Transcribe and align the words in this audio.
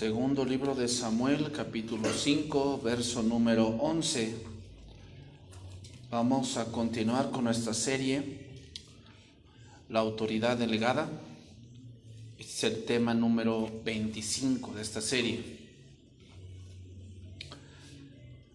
Segundo 0.00 0.46
libro 0.46 0.74
de 0.74 0.88
Samuel, 0.88 1.52
capítulo 1.52 2.10
5, 2.10 2.80
verso 2.82 3.22
número 3.22 3.66
11. 3.66 4.34
Vamos 6.10 6.56
a 6.56 6.72
continuar 6.72 7.30
con 7.30 7.44
nuestra 7.44 7.74
serie, 7.74 8.38
La 9.90 10.00
autoridad 10.00 10.56
delegada. 10.56 11.06
Es 12.38 12.64
el 12.64 12.84
tema 12.84 13.12
número 13.12 13.70
25 13.84 14.72
de 14.72 14.80
esta 14.80 15.02
serie. 15.02 15.58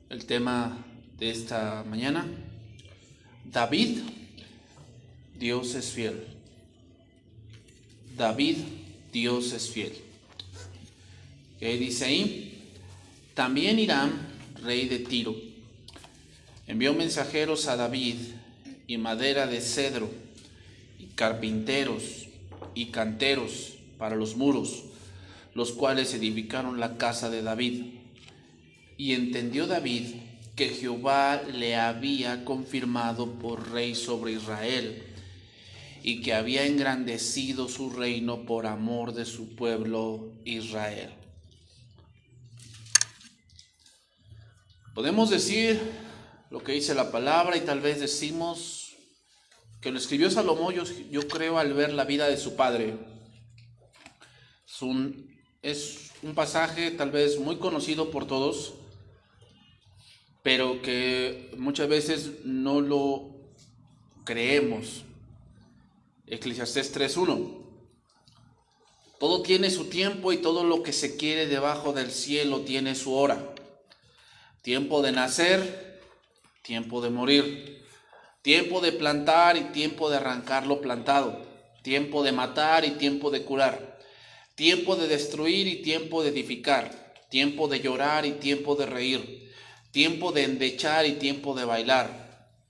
El 0.10 0.26
tema 0.26 0.84
de 1.20 1.30
esta 1.30 1.86
mañana, 1.88 2.26
David, 3.44 4.00
Dios 5.38 5.76
es 5.76 5.92
fiel. 5.92 6.26
David, 8.18 8.58
Dios 9.14 9.54
es 9.54 9.70
fiel. 9.70 10.06
¿Qué 11.60 11.78
dice 11.78 12.06
ahí? 12.06 12.72
También 13.34 13.80
Irán, 13.80 14.12
rey 14.62 14.90
de 14.90 15.00
Tiro, 15.00 15.36
envió 16.68 16.94
mensajeros 16.94 17.68
a 17.68 17.78
David 17.78 18.16
y 18.88 18.98
madera 18.98 19.48
de 19.48 19.62
cedro, 19.62 20.10
y 21.00 21.06
carpinteros 21.16 22.28
y 22.74 22.88
canteros 22.88 23.74
para 23.98 24.18
los 24.18 24.36
muros, 24.36 24.84
los 25.54 25.72
cuales 25.72 26.14
edificaron 26.14 26.80
la 26.80 26.98
casa 26.98 27.30
de 27.30 27.42
David. 27.42 27.86
Y 28.98 29.14
entendió 29.14 29.66
David 29.66 30.08
que 30.58 30.70
Jehová 30.70 31.42
le 31.42 31.78
había 31.78 32.44
confirmado 32.44 33.32
por 33.32 33.72
rey 33.72 33.96
sobre 33.96 34.34
Israel 34.34 35.04
y 36.04 36.22
que 36.22 36.34
había 36.34 36.66
engrandecido 36.66 37.70
su 37.70 37.90
reino 37.90 38.46
por 38.46 38.68
amor 38.68 39.14
de 39.14 39.26
su 39.26 39.56
pueblo 39.56 40.34
Israel. 40.44 41.12
Podemos 44.96 45.30
decir 45.30 45.78
lo 46.50 46.64
que 46.64 46.72
dice 46.72 46.96
la 46.96 47.12
palabra 47.12 47.58
y 47.58 47.62
tal 47.66 47.82
vez 47.82 48.00
decimos 48.00 48.96
que 49.82 49.92
lo 49.92 49.98
escribió 49.98 50.32
Salomón, 50.32 50.74
yo, 51.12 51.28
creo, 51.28 51.60
al 51.60 51.74
ver 51.74 51.92
la 51.92 52.06
vida 52.06 52.30
de 52.30 52.38
su 52.38 52.56
padre. 52.56 52.98
Es 54.64 54.82
un, 54.82 56.34
pasaje 56.34 56.92
tal 56.92 57.12
vez 57.12 57.38
muy 57.42 57.58
conocido 57.58 58.10
por 58.10 58.26
todos, 58.26 58.76
pero 60.44 60.82
que 60.82 61.52
muchas 61.58 61.90
veces 61.90 62.46
no 62.46 62.80
lo 62.80 63.36
creemos. 64.24 65.04
Eclesiastés 66.26 66.96
3.1. 66.96 67.66
Todo 69.20 69.42
tiene 69.42 69.70
su 69.72 69.90
tiempo 69.90 70.32
y 70.32 70.38
todo 70.38 70.64
lo 70.64 70.84
que 70.84 70.94
se 70.94 71.18
quiere 71.18 71.48
debajo 71.48 71.92
del 71.92 72.12
cielo 72.12 72.62
tiene 72.62 72.96
su 72.96 73.14
hora. 73.14 73.55
Tiempo 74.66 75.04
de 75.04 75.12
nacer, 75.12 76.02
tiempo 76.64 77.00
de 77.00 77.12
morir. 77.12 77.86
Tiempo 78.42 78.82
de 78.82 78.94
plantar 78.94 79.58
y 79.58 79.66
tiempo 79.66 80.10
de 80.10 80.18
arrancar 80.18 80.66
lo 80.66 80.82
plantado. 80.82 81.40
Tiempo 81.84 82.24
de 82.24 82.32
matar 82.32 82.84
y 82.84 82.90
tiempo 82.94 83.30
de 83.30 83.44
curar. 83.44 84.00
Tiempo 84.56 84.96
de 84.96 85.08
destruir 85.08 85.68
y 85.68 85.84
tiempo 85.84 86.24
de 86.24 86.30
edificar. 86.30 87.14
Tiempo 87.30 87.68
de 87.68 87.80
llorar 87.80 88.26
y 88.26 88.32
tiempo 88.32 88.76
de 88.76 88.88
reír. 88.88 89.52
Tiempo 89.92 90.32
de 90.32 90.46
endechar 90.46 91.06
y 91.06 91.12
tiempo 91.12 91.54
de 91.54 91.66
bailar. 91.66 92.10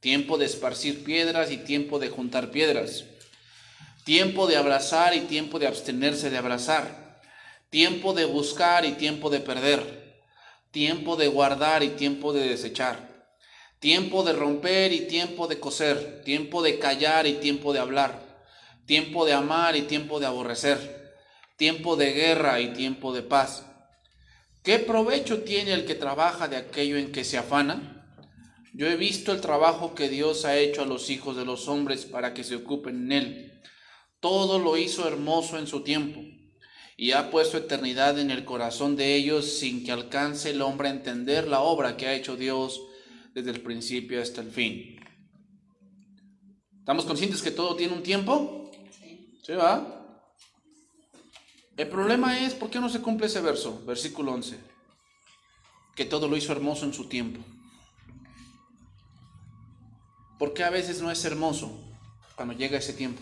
Tiempo 0.01 0.38
de 0.38 0.47
esparcir 0.47 1.01
piedras 1.05 1.49
y 1.49 1.55
tiempo 1.55 1.97
de 1.97 2.09
juntar 2.09 2.51
piedras. 2.51 3.05
Tiempo 4.03 4.47
de 4.47 4.57
abrazar 4.57 5.16
y 5.16 5.21
tiempo 5.21 5.59
de 5.59 5.67
abstenerse 5.67 6.29
de 6.29 6.38
abrazar. 6.38 7.21
Tiempo 7.69 8.11
de 8.11 8.25
buscar 8.25 8.83
y 8.83 8.91
tiempo 8.91 9.29
de 9.29 9.39
perder 9.39 10.04
tiempo 10.75 11.15
de 11.15 11.29
guardar 11.29 11.83
y 11.83 11.91
tiempo 11.91 12.33
de 12.33 12.49
desechar, 12.49 13.31
tiempo 13.79 14.25
de 14.25 14.33
romper 14.33 14.91
y 14.91 15.07
tiempo 15.07 15.47
de 15.47 15.57
coser, 15.57 16.22
tiempo 16.25 16.61
de 16.61 16.79
callar 16.79 17.27
y 17.27 17.35
tiempo 17.35 17.72
de 17.72 17.79
hablar, 17.79 18.19
tiempo 18.85 19.25
de 19.25 19.31
amar 19.31 19.77
y 19.77 19.83
tiempo 19.83 20.19
de 20.19 20.25
aborrecer, 20.25 21.16
tiempo 21.55 21.95
de 21.95 22.11
guerra 22.11 22.59
y 22.59 22.73
tiempo 22.73 23.13
de 23.13 23.22
paz. 23.22 23.66
¿Qué 24.63 24.79
provecho 24.79 25.44
tiene 25.44 25.72
el 25.72 25.85
que 25.85 25.95
trabaja 25.95 26.50
de 26.50 26.57
aquello 26.57 26.97
en 26.97 27.13
que 27.13 27.23
se 27.23 27.38
afana? 27.38 28.05
Yo 28.73 28.88
he 28.88 28.97
visto 28.97 29.31
el 29.31 29.39
trabajo 29.39 29.95
que 29.95 30.09
Dios 30.09 30.44
ha 30.44 30.57
hecho 30.57 30.81
a 30.81 30.85
los 30.85 31.09
hijos 31.09 31.38
de 31.38 31.45
los 31.45 31.69
hombres 31.69 32.03
para 32.03 32.33
que 32.33 32.44
se 32.44 32.57
ocupen 32.57 33.05
en 33.05 33.11
él. 33.13 33.61
Todo 34.19 34.59
lo 34.59 34.75
hizo 34.75 35.07
hermoso 35.07 35.57
en 35.57 35.67
su 35.67 35.83
tiempo 35.83 36.19
y 36.97 37.11
ha 37.11 37.29
puesto 37.29 37.57
eternidad 37.57 38.19
en 38.19 38.31
el 38.31 38.45
corazón 38.45 38.95
de 38.95 39.16
ellos 39.16 39.57
sin 39.59 39.83
que 39.83 39.91
alcance 39.91 40.51
el 40.51 40.61
hombre 40.61 40.88
a 40.88 40.91
entender 40.91 41.47
la 41.47 41.61
obra 41.61 41.97
que 41.97 42.07
ha 42.07 42.13
hecho 42.13 42.38
Dios 42.38 42.81
desde 43.33 43.51
el 43.51 43.61
principio 43.61 44.22
hasta 44.22 44.41
el 44.41 44.51
fin. 44.51 44.97
¿Estamos 46.79 47.06
conscientes 47.06 47.41
que 47.41 47.51
todo 47.51 47.75
tiene 47.75 47.94
un 47.94 48.03
tiempo? 48.03 48.72
¿Sí 49.44 49.53
va? 49.53 49.91
El 51.75 51.89
problema 51.89 52.39
es, 52.39 52.53
¿por 52.53 52.69
qué 52.69 52.79
no 52.79 52.89
se 52.89 53.01
cumple 53.01 53.27
ese 53.27 53.41
verso? 53.41 53.83
Versículo 53.85 54.31
11. 54.31 54.57
Que 55.95 56.06
todo 56.06 56.27
lo 56.27 56.38
hizo 56.38 56.53
hermoso 56.53 56.85
en 56.85 56.94
su 56.94 57.09
tiempo. 57.09 57.41
¿Por 60.39 60.53
qué 60.53 60.63
a 60.63 60.69
veces 60.69 61.01
no 61.01 61.12
es 61.12 61.23
hermoso 61.25 61.77
cuando 62.35 62.53
llega 62.53 62.77
ese 62.77 62.94
tiempo? 62.94 63.22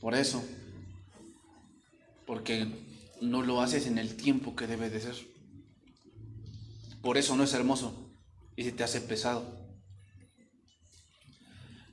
Por 0.00 0.14
eso, 0.14 0.42
porque 2.26 2.66
no 3.20 3.42
lo 3.42 3.60
haces 3.60 3.86
en 3.86 3.98
el 3.98 4.16
tiempo 4.16 4.56
que 4.56 4.66
debe 4.66 4.88
de 4.88 5.00
ser. 5.00 5.16
Por 7.02 7.18
eso 7.18 7.36
no 7.36 7.44
es 7.44 7.52
hermoso 7.54 8.10
y 8.56 8.64
se 8.64 8.72
te 8.72 8.82
hace 8.82 9.00
pesado. 9.00 9.60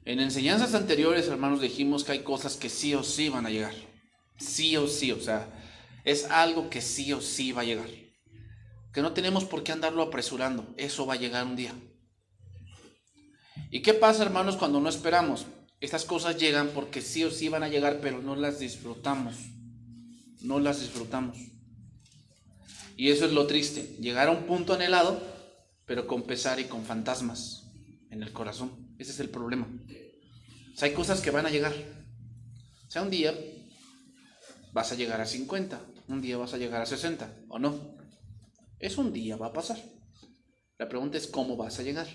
En 0.05 0.21
enseñanzas 0.21 0.73
anteriores, 0.73 1.27
hermanos, 1.27 1.59
dijimos 1.59 2.05
que 2.05 2.13
hay 2.13 2.19
cosas 2.19 2.55
que 2.55 2.69
sí 2.69 2.93
o 2.93 3.03
sí 3.03 3.27
van 3.27 3.45
a 3.45 3.49
llegar. 3.49 3.73
Sí 4.37 4.77
o 4.77 4.87
sí, 4.87 5.11
o 5.11 5.19
sea, 5.19 5.49
es 6.05 6.25
algo 6.25 6.69
que 6.69 6.81
sí 6.81 7.11
o 7.11 7.19
sí 7.19 7.51
va 7.51 7.63
a 7.63 7.65
llegar. 7.65 7.89
Que 8.93 9.01
no 9.01 9.11
tenemos 9.11 9.43
por 9.43 9.63
qué 9.63 9.73
andarlo 9.73 10.03
apresurando. 10.03 10.73
Eso 10.77 11.05
va 11.05 11.15
a 11.15 11.17
llegar 11.17 11.45
un 11.45 11.57
día. 11.57 11.73
¿Y 13.69 13.81
qué 13.81 13.93
pasa, 13.93 14.23
hermanos, 14.23 14.55
cuando 14.55 14.79
no 14.79 14.87
esperamos? 14.87 15.45
Estas 15.79 16.05
cosas 16.05 16.37
llegan 16.37 16.69
porque 16.73 17.01
sí 17.01 17.23
o 17.23 17.31
sí 17.31 17.49
van 17.49 17.63
a 17.63 17.69
llegar, 17.69 17.99
pero 18.01 18.21
no 18.21 18.35
las 18.35 18.59
disfrutamos. 18.59 19.35
No 20.41 20.59
las 20.59 20.79
disfrutamos. 20.79 21.37
Y 22.95 23.09
eso 23.11 23.25
es 23.25 23.31
lo 23.31 23.45
triste. 23.45 23.95
Llegar 23.99 24.27
a 24.27 24.31
un 24.31 24.47
punto 24.47 24.73
anhelado, 24.73 25.21
pero 25.85 26.07
con 26.07 26.23
pesar 26.23 26.59
y 26.59 26.65
con 26.65 26.83
fantasmas 26.83 27.71
en 28.09 28.23
el 28.23 28.33
corazón. 28.33 28.95
Ese 28.97 29.11
es 29.11 29.19
el 29.19 29.29
problema. 29.29 29.67
O 30.79 30.83
hay 30.83 30.93
cosas 30.93 31.21
que 31.21 31.31
van 31.31 31.45
a 31.45 31.51
llegar. 31.51 31.73
O 32.87 32.91
sea, 32.91 33.03
un 33.03 33.09
día 33.09 33.37
vas 34.73 34.91
a 34.91 34.95
llegar 34.95 35.21
a 35.21 35.25
50, 35.25 35.79
un 36.07 36.21
día 36.21 36.37
vas 36.37 36.53
a 36.53 36.57
llegar 36.57 36.81
a 36.81 36.85
60, 36.85 37.45
¿o 37.49 37.59
no? 37.59 37.97
Es 38.79 38.97
un 38.97 39.11
día, 39.11 39.37
va 39.37 39.47
a 39.47 39.53
pasar. 39.53 39.77
La 40.77 40.87
pregunta 40.87 41.17
es 41.17 41.27
cómo 41.27 41.57
vas 41.57 41.79
a 41.79 41.83
llegar. 41.83 42.07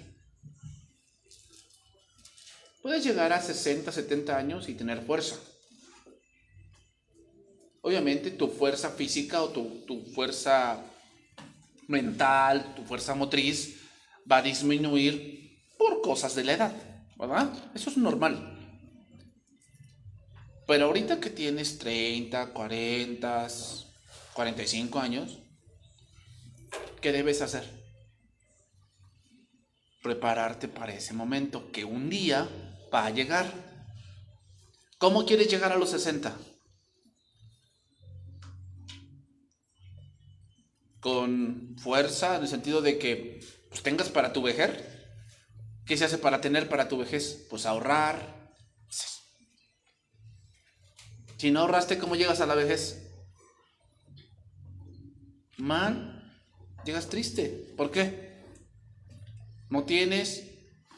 Puedes 2.82 3.04
llegar 3.04 3.32
a 3.32 3.41
60, 3.41 3.93
70 3.93 4.37
años 4.37 4.69
y 4.69 4.75
tener 4.75 5.03
fuerza. 5.03 5.37
Obviamente 7.81 8.32
tu 8.32 8.48
fuerza 8.48 8.91
física 8.91 9.41
o 9.41 9.50
tu, 9.50 10.04
fuerza 10.15 10.82
mental, 11.87 12.75
tu 12.75 12.82
fuerza 12.82 13.15
motriz 13.15 13.81
va 14.31 14.38
a 14.38 14.43
disminuir 14.43 15.60
por 15.78 16.00
cosas 16.00 16.34
de 16.34 16.44
la 16.44 16.52
edad, 16.55 16.73
¿verdad? 17.17 17.52
Eso 17.75 17.90
es 17.90 17.96
normal. 17.96 18.49
Pero 20.67 20.87
ahorita 20.87 21.20
que 21.20 21.31
tienes 21.31 21.78
30, 21.78 22.52
40, 22.52 23.49
45 24.35 24.99
años, 24.99 25.38
¿qué 27.00 27.12
debes 27.12 27.43
hacer? 27.43 27.69
Prepararte 30.02 30.67
para 30.67 30.94
ese 30.94 31.14
momento 31.14 31.70
que 31.70 31.85
un 31.85 32.11
día 32.11 32.49
va 32.93 33.06
a 33.06 33.11
llegar. 33.11 33.47
¿Cómo 34.99 35.25
quieres 35.25 35.49
llegar 35.49 35.73
a 35.73 35.77
los 35.77 35.91
60? 35.91 36.37
Con 41.00 41.77
fuerza, 41.79 42.37
en 42.37 42.43
el 42.43 42.49
sentido 42.49 42.81
de 42.81 42.99
que 42.99 43.41
pues, 43.69 43.83
tengas 43.83 44.09
para 44.11 44.33
tu 44.33 44.43
vejez. 44.43 44.71
¿Qué 45.87 45.97
se 45.97 46.05
hace 46.05 46.19
para 46.19 46.41
tener 46.41 46.69
para 46.69 46.89
tu 46.89 46.99
vejez? 46.99 47.47
Pues 47.50 47.67
ahorrar. 47.67 48.55
Si 51.38 51.50
no 51.50 51.61
ahorraste, 51.61 51.99
¿cómo 51.99 52.15
llegas 52.15 52.41
a 52.41 52.47
la 52.47 52.55
vejez? 52.55 53.11
Mal, 55.56 56.41
llegas 56.85 57.09
triste. 57.09 57.75
¿Por 57.77 57.91
qué? 57.91 58.45
No 59.69 59.83
tienes 59.85 60.45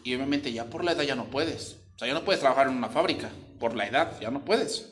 y 0.02 0.14
obviamente 0.14 0.52
ya 0.52 0.69
por 0.69 0.85
la 0.85 0.93
edad 0.93 1.05
ya 1.05 1.14
no 1.14 1.31
puedes. 1.31 1.83
Ya 2.06 2.14
no 2.14 2.24
puedes 2.24 2.40
trabajar 2.40 2.66
en 2.66 2.76
una 2.76 2.88
fábrica 2.88 3.30
por 3.58 3.74
la 3.74 3.86
edad, 3.86 4.20
ya 4.20 4.30
no 4.30 4.44
puedes. 4.44 4.90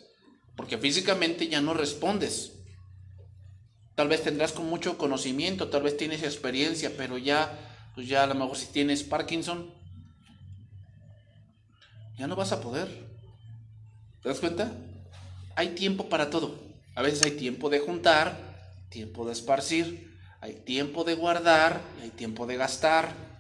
Porque 0.57 0.79
físicamente 0.79 1.49
ya 1.49 1.61
no 1.61 1.75
respondes. 1.75 2.53
Tal 3.95 4.09
vez 4.09 4.23
tendrás 4.23 4.53
con 4.53 4.67
mucho 4.67 4.97
conocimiento, 4.97 5.69
tal 5.69 5.83
vez 5.83 5.97
tienes 5.97 6.23
experiencia, 6.23 6.93
pero 6.97 7.19
ya, 7.19 7.59
pues 7.95 8.09
ya 8.09 8.23
a 8.23 8.27
lo 8.27 8.35
mejor 8.35 8.57
si 8.57 8.67
tienes 8.67 9.03
Parkinson, 9.03 9.73
ya 12.19 12.27
no 12.27 12.37
vas 12.37 12.53
a 12.53 12.61
poder. 12.61 12.89
¿Te 14.23 14.29
das 14.29 14.41
cuenta? 14.41 14.73
Hay 15.57 15.71
tiempo 15.71 16.09
para 16.09 16.31
todo. 16.31 16.59
A 16.95 17.03
veces 17.03 17.23
hay 17.25 17.33
tiempo 17.33 17.69
de 17.71 17.81
juntar, 17.81 18.37
tiempo 18.89 19.27
de 19.27 19.33
esparcir, 19.33 20.13
hay 20.43 20.55
tiempo 20.55 21.05
de 21.05 21.15
guardar 21.15 21.81
hay 22.03 22.11
tiempo 22.11 22.47
de 22.47 22.57
gastar. 22.57 23.32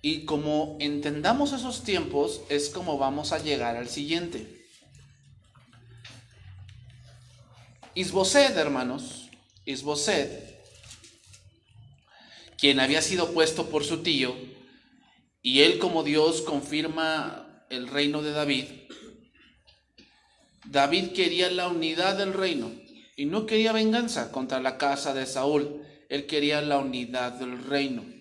Y 0.00 0.24
como 0.24 0.76
entendamos 0.80 1.52
esos 1.52 1.82
tiempos, 1.82 2.42
es 2.48 2.68
como 2.68 2.98
vamos 2.98 3.32
a 3.32 3.38
llegar 3.38 3.76
al 3.76 3.88
siguiente. 3.88 4.58
Isboset, 7.94 8.56
hermanos, 8.56 9.28
Isboset, 9.64 10.62
quien 12.56 12.78
había 12.78 13.02
sido 13.02 13.32
puesto 13.32 13.70
por 13.70 13.84
su 13.84 14.02
tío, 14.02 14.36
y 15.42 15.62
él 15.62 15.78
como 15.78 16.04
Dios 16.04 16.42
confirma 16.42 17.64
el 17.70 17.88
reino 17.88 18.22
de 18.22 18.30
David, 18.30 18.66
David 20.64 21.12
quería 21.12 21.50
la 21.50 21.68
unidad 21.68 22.18
del 22.18 22.34
reino 22.34 22.70
y 23.16 23.24
no 23.24 23.46
quería 23.46 23.72
venganza 23.72 24.30
contra 24.30 24.60
la 24.60 24.76
casa 24.76 25.14
de 25.14 25.24
Saúl, 25.24 25.82
él 26.08 26.26
quería 26.26 26.60
la 26.60 26.78
unidad 26.78 27.32
del 27.32 27.64
reino. 27.64 28.17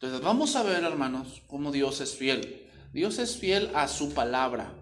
Entonces 0.00 0.22
vamos 0.22 0.56
a 0.56 0.62
ver, 0.62 0.82
hermanos, 0.82 1.42
cómo 1.46 1.70
Dios 1.70 2.00
es 2.00 2.14
fiel. 2.14 2.66
Dios 2.94 3.18
es 3.18 3.36
fiel 3.36 3.70
a 3.74 3.86
su 3.86 4.14
palabra. 4.14 4.74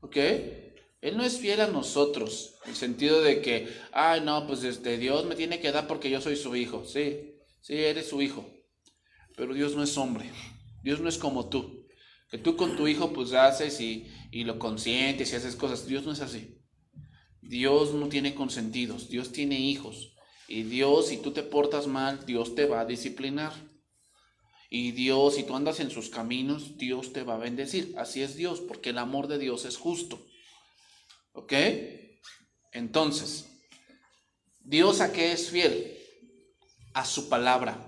¿Ok? 0.00 0.16
Él 0.16 1.16
no 1.16 1.22
es 1.22 1.38
fiel 1.38 1.60
a 1.60 1.68
nosotros, 1.68 2.56
en 2.64 2.70
el 2.70 2.76
sentido 2.76 3.22
de 3.22 3.42
que, 3.42 3.72
ay, 3.92 4.22
no, 4.22 4.48
pues 4.48 4.64
este, 4.64 4.98
Dios 4.98 5.24
me 5.24 5.36
tiene 5.36 5.60
que 5.60 5.70
dar 5.70 5.86
porque 5.86 6.10
yo 6.10 6.20
soy 6.20 6.34
su 6.34 6.56
hijo. 6.56 6.84
Sí, 6.84 7.36
sí, 7.60 7.74
eres 7.74 8.08
su 8.08 8.22
hijo. 8.22 8.44
Pero 9.36 9.54
Dios 9.54 9.76
no 9.76 9.84
es 9.84 9.96
hombre. 9.96 10.32
Dios 10.82 10.98
no 10.98 11.08
es 11.08 11.16
como 11.16 11.48
tú. 11.48 11.86
Que 12.28 12.38
tú 12.38 12.56
con 12.56 12.74
tu 12.74 12.88
hijo 12.88 13.12
pues 13.12 13.32
haces 13.34 13.80
y, 13.80 14.08
y 14.32 14.42
lo 14.42 14.58
consientes 14.58 15.32
y 15.32 15.36
haces 15.36 15.54
cosas. 15.54 15.86
Dios 15.86 16.04
no 16.04 16.10
es 16.10 16.22
así. 16.22 16.60
Dios 17.40 17.94
no 17.94 18.08
tiene 18.08 18.34
consentidos. 18.34 19.10
Dios 19.10 19.30
tiene 19.30 19.60
hijos. 19.60 20.16
Y 20.48 20.64
Dios, 20.64 21.06
si 21.06 21.18
tú 21.18 21.30
te 21.30 21.44
portas 21.44 21.86
mal, 21.86 22.26
Dios 22.26 22.56
te 22.56 22.66
va 22.66 22.80
a 22.80 22.84
disciplinar. 22.84 23.69
Y 24.72 24.92
Dios, 24.92 25.34
si 25.34 25.42
tú 25.42 25.56
andas 25.56 25.80
en 25.80 25.90
sus 25.90 26.08
caminos, 26.10 26.78
Dios 26.78 27.12
te 27.12 27.24
va 27.24 27.34
a 27.34 27.38
bendecir. 27.38 27.92
Así 27.98 28.22
es 28.22 28.36
Dios, 28.36 28.60
porque 28.60 28.90
el 28.90 28.98
amor 28.98 29.26
de 29.26 29.38
Dios 29.38 29.64
es 29.64 29.76
justo. 29.76 30.24
¿Ok? 31.32 31.52
Entonces, 32.72 33.46
¿Dios 34.60 35.00
a 35.00 35.12
qué 35.12 35.32
es 35.32 35.50
fiel? 35.50 35.98
A 36.94 37.04
su 37.04 37.28
palabra. 37.28 37.78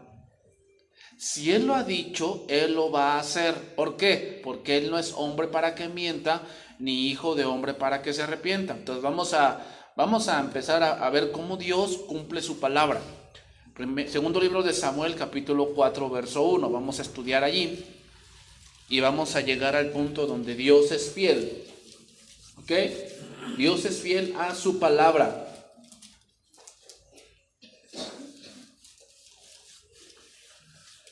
Si 1.17 1.53
Él 1.53 1.69
lo 1.69 1.77
ha 1.77 1.85
dicho, 1.85 2.45
Él 2.49 2.75
lo 2.75 2.91
va 2.91 3.15
a 3.15 3.21
hacer. 3.21 3.77
¿Por 3.77 3.97
qué? 3.97 4.41
Porque 4.43 4.79
Él 4.79 4.91
no 4.91 4.99
es 4.99 5.13
hombre 5.17 5.47
para 5.47 5.77
que 5.77 5.89
mienta, 5.89 6.43
ni 6.81 7.07
hijo 7.07 7.37
de 7.37 7.45
hombre 7.45 7.75
para 7.75 8.03
que 8.03 8.13
se 8.13 8.23
arrepienta. 8.23 8.75
Entonces 8.75 9.05
vamos 9.05 9.35
a, 9.35 9.93
vamos 9.97 10.27
a 10.27 10.41
empezar 10.41 10.83
a, 10.83 11.07
a 11.07 11.11
ver 11.11 11.31
cómo 11.31 11.57
Dios 11.57 11.99
cumple 12.09 12.43
su 12.43 12.59
palabra. 12.59 13.01
Segundo 14.09 14.39
libro 14.39 14.63
de 14.63 14.75
Samuel, 14.75 15.15
capítulo 15.15 15.73
4, 15.75 16.11
verso 16.11 16.43
1. 16.43 16.69
Vamos 16.69 16.99
a 16.99 17.03
estudiar 17.03 17.43
allí 17.43 17.83
y 18.89 19.01
vamos 19.01 19.35
a 19.35 19.41
llegar 19.41 19.77
al 19.77 19.91
punto 19.91 20.27
donde 20.27 20.55
Dios 20.55 20.93
es 20.93 21.11
fiel. 21.11 21.65
¿Ok? 22.59 22.73
Dios 23.57 23.85
es 23.87 24.01
fiel 24.01 24.35
a 24.39 24.55
su 24.55 24.79
palabra. 24.79 25.49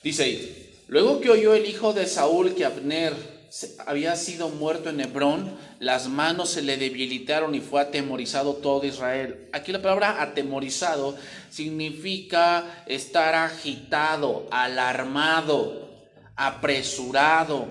Dice 0.03 0.25
ahí, 0.25 0.85
luego 0.89 1.21
que 1.21 1.31
oyó 1.31 1.55
el 1.55 1.67
hijo 1.67 1.93
de 1.93 2.07
Saúl 2.07 2.55
que 2.55 2.65
Abner 2.65 3.40
había 3.87 4.15
sido 4.15 4.49
muerto 4.49 4.91
en 4.91 5.01
Hebrón, 5.01 5.59
las 5.81 6.09
manos 6.09 6.51
se 6.51 6.63
le 6.63 6.77
debilitaron 6.77 7.55
y 7.55 7.61
fue 7.61 7.81
atemorizado 7.81 8.55
todo 8.55 8.87
Israel. 8.87 9.49
Aquí 9.53 9.73
la 9.73 9.83
palabra 9.83 10.23
atemorizado 10.23 11.17
significa 11.51 12.85
estar 12.87 13.35
agitado, 13.35 14.47
alarmado, 14.51 15.91
apresurado. 16.37 17.67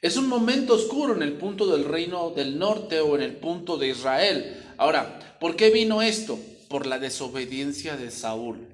Es 0.00 0.16
un 0.16 0.28
momento 0.28 0.74
oscuro 0.74 1.14
en 1.14 1.22
el 1.22 1.34
punto 1.34 1.66
del 1.66 1.84
reino 1.84 2.30
del 2.30 2.58
norte 2.58 3.00
o 3.00 3.16
en 3.16 3.22
el 3.22 3.36
punto 3.36 3.76
de 3.76 3.88
Israel. 3.88 4.64
Ahora, 4.76 5.36
¿por 5.40 5.56
qué 5.56 5.70
vino 5.70 6.02
esto? 6.02 6.38
Por 6.68 6.86
la 6.86 6.98
desobediencia 6.98 7.96
de 7.96 8.10
Saúl. 8.10 8.72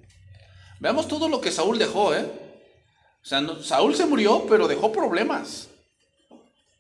Veamos 0.80 1.08
todo 1.08 1.28
lo 1.28 1.40
que 1.40 1.50
Saúl 1.50 1.78
dejó, 1.78 2.14
¿eh? 2.14 2.24
O 3.22 3.26
sea, 3.26 3.44
Saúl 3.62 3.94
se 3.94 4.06
murió, 4.06 4.46
pero 4.48 4.68
dejó 4.68 4.92
problemas. 4.92 5.68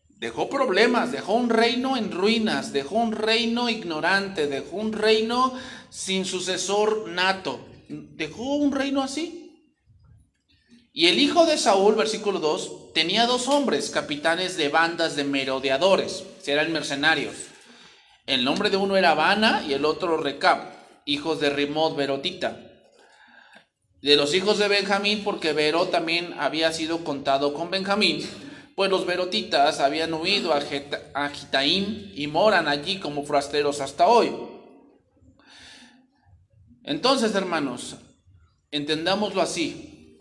Dejó 0.08 0.48
problemas, 0.48 1.12
dejó 1.12 1.34
un 1.34 1.50
reino 1.50 1.96
en 1.96 2.10
ruinas, 2.10 2.72
dejó 2.72 2.96
un 2.96 3.12
reino 3.12 3.68
ignorante, 3.68 4.46
dejó 4.46 4.76
un 4.76 4.92
reino 4.92 5.54
sin 5.90 6.24
sucesor 6.24 7.08
nato. 7.08 7.60
Dejó 7.88 8.56
un 8.56 8.72
reino 8.72 9.02
así. 9.02 9.44
Y 10.92 11.06
el 11.06 11.18
hijo 11.18 11.46
de 11.46 11.56
Saúl, 11.56 11.94
versículo 11.94 12.40
2, 12.40 12.92
tenía 12.92 13.26
dos 13.26 13.46
hombres, 13.46 13.90
capitanes 13.90 14.56
de 14.56 14.68
bandas 14.68 15.14
de 15.14 15.22
merodeadores, 15.22 16.24
eran 16.52 16.72
mercenarios. 16.72 17.34
El 18.26 18.44
nombre 18.44 18.70
de 18.70 18.76
uno 18.76 18.96
era 18.96 19.10
Habana 19.10 19.62
y 19.66 19.72
el 19.72 19.84
otro 19.84 20.16
Recap, 20.16 20.72
hijos 21.04 21.40
de 21.40 21.50
Rimot 21.50 21.96
Berotita. 21.96 22.67
De 24.00 24.14
los 24.14 24.32
hijos 24.34 24.58
de 24.58 24.68
Benjamín, 24.68 25.22
porque 25.24 25.52
Vero 25.52 25.88
también 25.88 26.34
había 26.38 26.72
sido 26.72 27.02
contado 27.02 27.52
con 27.52 27.70
Benjamín, 27.70 28.24
pues 28.76 28.90
los 28.90 29.06
Berotitas 29.06 29.80
habían 29.80 30.14
huido 30.14 30.54
a 30.54 31.28
Gitaim 31.30 32.12
y 32.14 32.28
moran 32.28 32.68
allí 32.68 33.00
como 33.00 33.24
forasteros 33.24 33.80
hasta 33.80 34.06
hoy. 34.06 34.32
Entonces, 36.84 37.34
hermanos, 37.34 37.96
entendámoslo 38.70 39.42
así. 39.42 40.16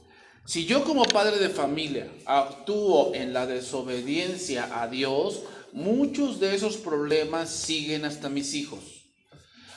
Si 0.48 0.66
yo 0.66 0.84
como 0.84 1.04
padre 1.04 1.38
de 1.38 1.50
familia 1.50 2.08
actúo 2.26 3.14
en 3.14 3.32
la 3.32 3.46
desobediencia 3.46 4.82
a 4.82 4.88
Dios, 4.88 5.44
muchos 5.72 6.40
de 6.40 6.56
esos 6.56 6.78
problemas 6.78 7.50
siguen 7.50 8.06
hasta 8.06 8.28
mis 8.28 8.56
hijos. 8.56 8.80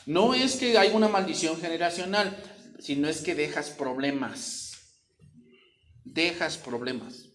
No 0.07 0.33
es 0.33 0.57
que 0.57 0.79
hay 0.79 0.93
una 0.95 1.09
maldición 1.09 1.61
generacional, 1.61 2.37
sino 2.81 3.09
es 3.09 3.21
que 3.21 3.35
dejas 3.35 3.71
problemas. 3.71 4.73
Dejas 6.05 6.57
problemas. 6.57 7.27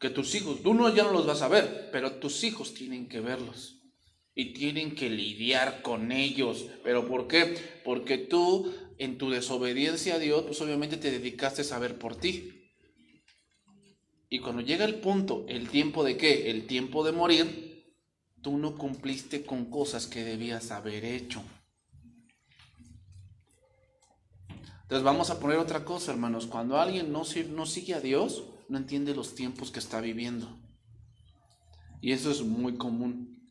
Que 0.00 0.10
tus 0.10 0.34
hijos, 0.34 0.62
tú 0.62 0.74
no, 0.74 0.94
ya 0.94 1.04
no 1.04 1.12
los 1.12 1.26
vas 1.26 1.42
a 1.42 1.48
ver, 1.48 1.90
pero 1.92 2.14
tus 2.14 2.42
hijos 2.44 2.74
tienen 2.74 3.08
que 3.08 3.20
verlos. 3.20 3.78
Y 4.34 4.52
tienen 4.54 4.94
que 4.94 5.08
lidiar 5.10 5.82
con 5.82 6.10
ellos. 6.10 6.66
¿Pero 6.82 7.06
por 7.06 7.28
qué? 7.28 7.54
Porque 7.84 8.18
tú 8.18 8.72
en 8.98 9.18
tu 9.18 9.30
desobediencia 9.30 10.14
a 10.14 10.18
Dios, 10.18 10.44
pues 10.44 10.60
obviamente 10.60 10.96
te 10.96 11.10
dedicaste 11.10 11.62
a 11.72 11.78
ver 11.78 11.98
por 11.98 12.16
ti. 12.16 12.70
Y 14.28 14.38
cuando 14.38 14.62
llega 14.62 14.86
el 14.86 14.96
punto, 14.96 15.44
el 15.48 15.68
tiempo 15.68 16.02
de 16.04 16.16
qué? 16.16 16.50
El 16.50 16.66
tiempo 16.66 17.04
de 17.04 17.12
morir, 17.12 17.94
tú 18.40 18.56
no 18.58 18.76
cumpliste 18.76 19.44
con 19.44 19.70
cosas 19.70 20.06
que 20.06 20.24
debías 20.24 20.70
haber 20.70 21.04
hecho. 21.04 21.44
Entonces 24.92 25.06
vamos 25.06 25.30
a 25.30 25.40
poner 25.40 25.56
otra 25.56 25.86
cosa, 25.86 26.12
hermanos. 26.12 26.44
Cuando 26.44 26.78
alguien 26.78 27.12
no, 27.12 27.22
no 27.54 27.64
sigue 27.64 27.94
a 27.94 28.00
Dios, 28.02 28.44
no 28.68 28.76
entiende 28.76 29.14
los 29.14 29.34
tiempos 29.34 29.70
que 29.70 29.78
está 29.78 30.02
viviendo. 30.02 30.54
Y 32.02 32.12
eso 32.12 32.30
es 32.30 32.42
muy 32.42 32.76
común. 32.76 33.48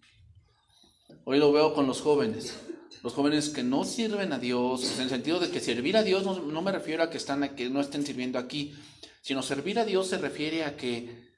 Hoy 1.23 1.39
lo 1.39 1.51
veo 1.51 1.73
con 1.73 1.87
los 1.87 1.99
jóvenes 1.99 2.55
los 3.01 3.13
jóvenes 3.13 3.49
que 3.49 3.63
no 3.63 3.85
sirven 3.85 4.33
a 4.33 4.37
Dios, 4.37 4.93
en 4.93 5.01
el 5.01 5.09
sentido 5.09 5.39
de 5.39 5.49
que 5.49 5.59
servir 5.59 5.97
a 5.97 6.03
Dios 6.03 6.23
no, 6.23 6.61
me 6.61 6.71
refiero 6.71 7.01
a 7.01 7.09
que, 7.09 7.17
están, 7.17 7.41
a 7.41 7.55
que 7.55 7.71
no 7.71 7.81
estén 7.81 8.05
sirviendo 8.05 8.37
aquí, 8.37 8.75
sino 9.23 9.41
servir 9.41 9.79
a 9.79 9.85
Dios 9.85 10.09
se 10.09 10.19
refiere 10.19 10.65
a 10.65 10.77
que 10.77 11.31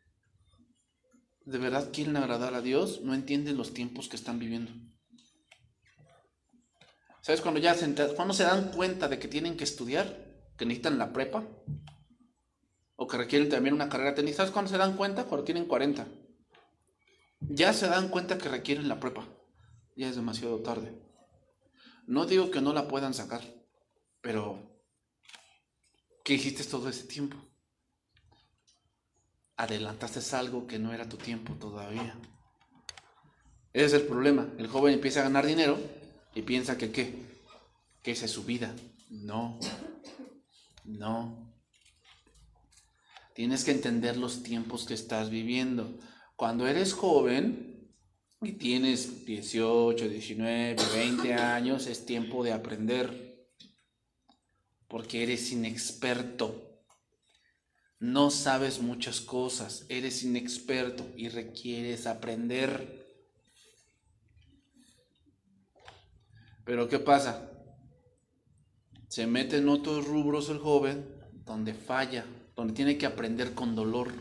de 1.45 1.57
verdad 1.57 1.91
quieren 1.93 2.17
agradar 2.17 2.55
a 2.55 2.61
Dios, 2.61 2.99
no 3.03 3.13
entienden 3.13 3.55
los 3.55 3.73
tiempos 3.73 4.09
que 4.09 4.17
están 4.17 4.39
viviendo. 4.39 4.73
¿Sabes 7.23 7.41
cuando 7.41 7.59
ya 7.59 7.73
se, 7.73 7.91
cuando 8.15 8.35
se 8.35 8.43
dan 8.43 8.71
cuenta 8.71 9.07
de 9.07 9.17
que 9.17 9.27
tienen 9.27 9.57
que 9.57 9.63
estudiar, 9.63 10.05
que 10.55 10.65
necesitan 10.65 10.99
la 10.99 11.11
prepa? 11.11 11.43
O 12.95 13.07
que 13.07 13.17
requieren 13.17 13.49
también 13.49 13.73
una 13.73 13.89
carrera 13.89 14.13
técnica. 14.13 14.37
¿Sabes 14.37 14.51
cuándo 14.51 14.69
se 14.69 14.77
dan 14.77 14.95
cuenta? 14.95 15.23
Cuando 15.23 15.43
tienen 15.43 15.65
40. 15.65 16.05
Ya 17.39 17.73
se 17.73 17.87
dan 17.87 18.09
cuenta 18.09 18.37
que 18.37 18.49
requieren 18.49 18.87
la 18.87 18.99
prepa. 18.99 19.27
Ya 19.95 20.07
es 20.09 20.15
demasiado 20.15 20.59
tarde. 20.59 21.01
No 22.05 22.27
digo 22.27 22.51
que 22.51 22.61
no 22.61 22.73
la 22.73 22.87
puedan 22.87 23.15
sacar, 23.15 23.41
pero 24.21 24.73
¿Qué 26.23 26.35
hiciste 26.35 26.63
todo 26.63 26.87
ese 26.87 27.05
tiempo? 27.05 27.35
Adelantaste 29.57 30.35
algo 30.37 30.65
que 30.65 30.79
no 30.79 30.93
era 30.93 31.07
tu 31.07 31.17
tiempo 31.17 31.53
todavía. 31.55 32.17
Ese 33.73 33.85
es 33.85 33.93
el 33.93 34.03
problema. 34.03 34.47
El 34.57 34.67
joven 34.67 34.93
empieza 34.93 35.19
a 35.19 35.23
ganar 35.23 35.45
dinero 35.45 35.77
y 36.35 36.41
piensa 36.41 36.77
que 36.77 36.91
qué? 36.91 37.13
Que 38.01 38.11
esa 38.11 38.25
es 38.25 38.31
su 38.31 38.43
vida. 38.43 38.75
No. 39.09 39.59
No. 40.83 41.53
Tienes 43.33 43.63
que 43.63 43.71
entender 43.71 44.17
los 44.17 44.43
tiempos 44.43 44.85
que 44.85 44.93
estás 44.93 45.29
viviendo. 45.29 45.99
Cuando 46.35 46.67
eres 46.67 46.93
joven 46.93 47.91
y 48.41 48.53
tienes 48.53 49.25
18, 49.25 50.09
19, 50.09 50.75
20 50.93 51.33
años, 51.33 51.87
es 51.87 52.05
tiempo 52.05 52.43
de 52.43 52.53
aprender. 52.53 53.47
Porque 54.87 55.23
eres 55.23 55.51
inexperto. 55.51 56.73
No 57.99 58.29
sabes 58.29 58.81
muchas 58.81 59.21
cosas, 59.21 59.85
eres 59.87 60.23
inexperto 60.23 61.05
y 61.15 61.29
requieres 61.29 62.05
aprender. 62.05 63.02
Pero 66.65 66.87
¿qué 66.87 66.99
pasa? 66.99 67.49
Se 69.07 69.27
mete 69.27 69.57
en 69.57 69.69
otros 69.69 70.07
rubros 70.07 70.49
el 70.49 70.59
joven 70.59 71.05
donde 71.45 71.73
falla, 71.73 72.25
donde 72.55 72.73
tiene 72.73 72.97
que 72.97 73.05
aprender 73.05 73.53
con 73.53 73.75
dolor. 73.75 74.11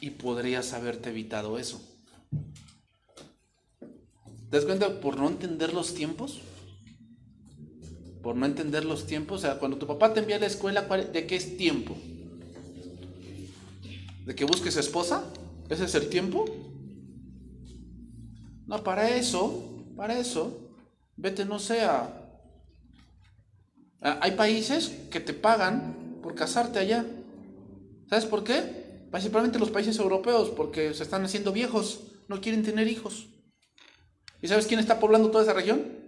Y 0.00 0.10
podrías 0.10 0.72
haberte 0.72 1.10
evitado 1.10 1.58
eso. 1.58 1.80
¿Te 4.50 4.56
das 4.56 4.64
cuenta 4.64 5.00
por 5.00 5.18
no 5.18 5.28
entender 5.28 5.74
los 5.74 5.94
tiempos? 5.94 6.40
Por 8.22 8.34
no 8.34 8.46
entender 8.46 8.84
los 8.84 9.06
tiempos. 9.06 9.40
O 9.40 9.42
sea, 9.42 9.58
cuando 9.58 9.76
tu 9.76 9.86
papá 9.86 10.12
te 10.14 10.20
envía 10.20 10.36
a 10.36 10.40
la 10.40 10.46
escuela, 10.46 10.82
¿de 10.82 11.26
qué 11.26 11.36
es 11.36 11.56
tiempo? 11.56 11.96
¿De 14.24 14.34
que 14.34 14.44
busques 14.44 14.76
esposa? 14.76 15.24
¿Ese 15.68 15.84
es 15.84 15.94
el 15.94 16.08
tiempo? 16.08 16.46
No, 18.66 18.82
para 18.82 19.14
eso, 19.16 19.84
para 19.96 20.18
eso, 20.18 20.69
vete, 21.20 21.44
no 21.44 21.58
sea. 21.58 22.16
Hay 24.00 24.32
países 24.32 24.88
que 25.10 25.20
te 25.20 25.34
pagan 25.34 26.18
por 26.22 26.34
casarte 26.34 26.78
allá. 26.78 27.04
¿Sabes 28.08 28.24
por 28.24 28.42
qué? 28.42 29.06
Principalmente 29.10 29.58
los 29.58 29.70
países 29.70 29.98
europeos, 29.98 30.50
porque 30.50 30.94
se 30.94 31.02
están 31.02 31.24
haciendo 31.24 31.52
viejos, 31.52 32.00
no 32.28 32.40
quieren 32.40 32.62
tener 32.62 32.88
hijos. 32.88 33.28
¿Y 34.40 34.48
sabes 34.48 34.66
quién 34.66 34.80
está 34.80 34.98
poblando 34.98 35.30
toda 35.30 35.44
esa 35.44 35.52
región? 35.52 35.98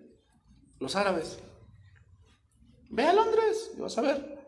Los 0.81 0.97
árabes. 0.97 1.39
Ve 2.91 3.05
a 3.05 3.13
Londres 3.13 3.73
y 3.77 3.81
vas 3.81 3.99
a 3.99 4.03
ver. 4.03 4.39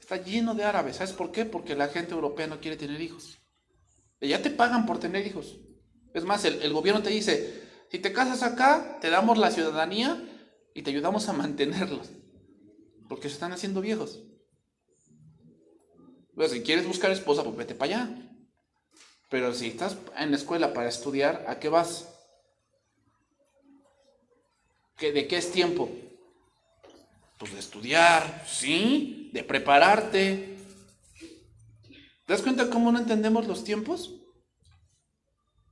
Está 0.00 0.16
lleno 0.16 0.54
de 0.54 0.64
árabes. 0.64 0.96
¿Sabes 0.96 1.12
por 1.12 1.30
qué? 1.30 1.44
Porque 1.44 1.74
la 1.74 1.88
gente 1.88 2.14
europea 2.14 2.46
no 2.46 2.60
quiere 2.60 2.76
tener 2.76 3.00
hijos. 3.00 3.38
ya 4.20 4.40
te 4.40 4.50
pagan 4.50 4.86
por 4.86 4.98
tener 4.98 5.26
hijos. 5.26 5.58
Es 6.14 6.24
más, 6.24 6.44
el, 6.44 6.62
el 6.62 6.72
gobierno 6.72 7.02
te 7.02 7.10
dice, 7.10 7.61
si 7.92 7.98
te 7.98 8.14
casas 8.14 8.42
acá, 8.42 8.96
te 9.02 9.10
damos 9.10 9.36
la 9.36 9.50
ciudadanía 9.50 10.18
y 10.72 10.80
te 10.80 10.88
ayudamos 10.88 11.28
a 11.28 11.34
mantenerlos. 11.34 12.08
Porque 13.06 13.28
se 13.28 13.34
están 13.34 13.52
haciendo 13.52 13.82
viejos. 13.82 14.18
Pues, 16.34 16.52
si 16.52 16.62
quieres 16.62 16.88
buscar 16.88 17.10
esposa, 17.10 17.44
pues 17.44 17.54
vete 17.54 17.74
para 17.74 17.94
allá. 17.96 18.16
Pero 19.28 19.52
si 19.52 19.68
estás 19.68 19.98
en 20.16 20.30
la 20.30 20.38
escuela 20.38 20.72
para 20.72 20.88
estudiar, 20.88 21.44
¿a 21.46 21.60
qué 21.60 21.68
vas? 21.68 22.08
¿De 24.98 25.28
qué 25.28 25.36
es 25.36 25.52
tiempo? 25.52 25.90
Pues 27.38 27.52
de 27.52 27.58
estudiar, 27.58 28.46
¿sí? 28.48 29.28
De 29.34 29.44
prepararte. 29.44 30.56
¿Te 32.24 32.32
das 32.32 32.40
cuenta 32.40 32.70
cómo 32.70 32.90
no 32.90 33.00
entendemos 33.00 33.46
los 33.46 33.64
tiempos? 33.64 34.14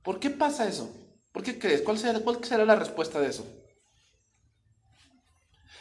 ¿Por 0.03 0.19
qué 0.19 0.29
pasa 0.29 0.67
eso? 0.67 1.00
¿Por 1.31 1.43
qué 1.43 1.57
crees? 1.57 1.81
¿Cuál 1.81 1.97
será, 1.97 2.19
¿Cuál 2.19 2.43
será 2.43 2.65
la 2.65 2.75
respuesta 2.75 3.19
de 3.19 3.27
eso? 3.27 3.45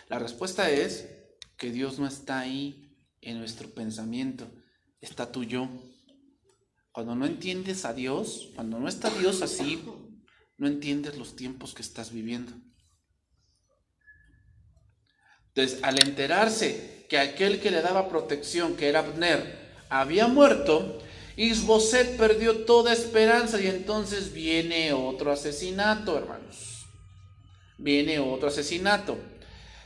La 0.09 0.19
respuesta 0.19 0.71
es 0.71 1.09
que 1.57 1.71
Dios 1.71 1.99
no 1.99 2.07
está 2.07 2.41
ahí 2.41 2.97
en 3.21 3.39
nuestro 3.39 3.69
pensamiento 3.71 4.51
está 5.01 5.33
tu 5.33 5.45
yo. 5.45 5.69
Cuando 6.93 7.15
no 7.15 7.27
entiendes 7.27 7.85
a 7.85 7.95
Dios, 7.95 8.51
cuando 8.55 8.79
no 8.79 8.89
está 8.89 9.11
Dios 9.11 9.43
así, 9.43 9.83
no 10.59 10.67
entiendes 10.67 11.17
los 11.17 11.37
tiempos 11.37 11.75
que 11.75 11.83
estás 11.83 12.13
viviendo. 12.13 12.53
Entonces, 15.49 15.83
al 15.83 16.01
enterarse 16.07 17.07
que 17.09 17.19
aquel 17.19 17.61
que 17.61 17.71
le 17.71 17.83
daba 17.83 18.09
protección, 18.09 18.77
que 18.77 18.89
era 18.89 19.01
Abner, 19.01 19.75
había 19.89 20.29
muerto, 20.29 21.01
Isboset 21.41 22.19
perdió 22.19 22.67
toda 22.67 22.93
esperanza 22.93 23.59
y 23.59 23.67
entonces 23.67 24.35
viene 24.35 24.93
otro 24.93 25.33
asesinato, 25.33 26.19
hermanos. 26.19 26.85
Viene 27.79 28.19
otro 28.19 28.49
asesinato. 28.49 29.17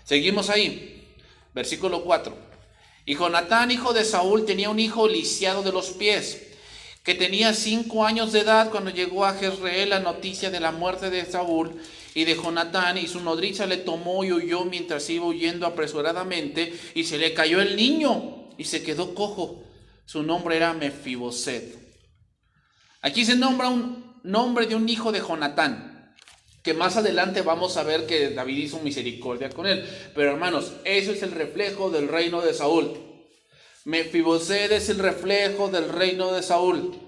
Seguimos 0.02 0.50
ahí. 0.50 1.14
Versículo 1.54 2.02
4. 2.02 2.36
Y 3.06 3.14
Jonatán, 3.14 3.70
hijo 3.70 3.92
de 3.92 4.04
Saúl, 4.04 4.44
tenía 4.46 4.68
un 4.68 4.80
hijo 4.80 5.06
lisiado 5.06 5.62
de 5.62 5.70
los 5.70 5.90
pies, 5.90 6.42
que 7.04 7.14
tenía 7.14 7.54
cinco 7.54 8.04
años 8.04 8.32
de 8.32 8.40
edad 8.40 8.70
cuando 8.72 8.90
llegó 8.90 9.24
a 9.24 9.34
Jezreel 9.34 9.90
la 9.90 10.00
noticia 10.00 10.50
de 10.50 10.58
la 10.58 10.72
muerte 10.72 11.08
de 11.08 11.24
Saúl 11.24 11.80
y 12.16 12.24
de 12.24 12.34
Jonatán, 12.34 12.98
y 12.98 13.06
su 13.06 13.20
nodriza 13.20 13.66
le 13.66 13.76
tomó 13.76 14.24
y 14.24 14.32
huyó 14.32 14.64
mientras 14.64 15.08
iba 15.08 15.26
huyendo 15.26 15.66
apresuradamente, 15.66 16.76
y 16.96 17.04
se 17.04 17.16
le 17.16 17.32
cayó 17.32 17.60
el 17.60 17.76
niño 17.76 18.48
y 18.58 18.64
se 18.64 18.82
quedó 18.82 19.14
cojo. 19.14 19.62
Su 20.04 20.22
nombre 20.22 20.56
era 20.56 20.72
Mefiboset. 20.72 21.76
Aquí 23.00 23.24
se 23.24 23.36
nombra 23.36 23.68
un 23.68 24.20
nombre 24.22 24.66
de 24.66 24.74
un 24.74 24.88
hijo 24.88 25.12
de 25.12 25.20
Jonatán 25.20 25.94
que 26.64 26.72
más 26.72 26.96
adelante 26.96 27.42
vamos 27.42 27.76
a 27.76 27.82
ver 27.82 28.06
que 28.06 28.30
David 28.30 28.56
hizo 28.56 28.78
misericordia 28.78 29.50
con 29.50 29.66
él. 29.66 29.86
Pero 30.14 30.30
hermanos, 30.30 30.72
eso 30.84 31.12
es 31.12 31.22
el 31.22 31.32
reflejo 31.32 31.90
del 31.90 32.08
reino 32.08 32.40
de 32.40 32.54
Saúl. 32.54 32.90
Mefiboset 33.84 34.72
es 34.72 34.88
el 34.88 34.98
reflejo 34.98 35.68
del 35.68 35.90
reino 35.90 36.32
de 36.32 36.42
Saúl. 36.42 36.98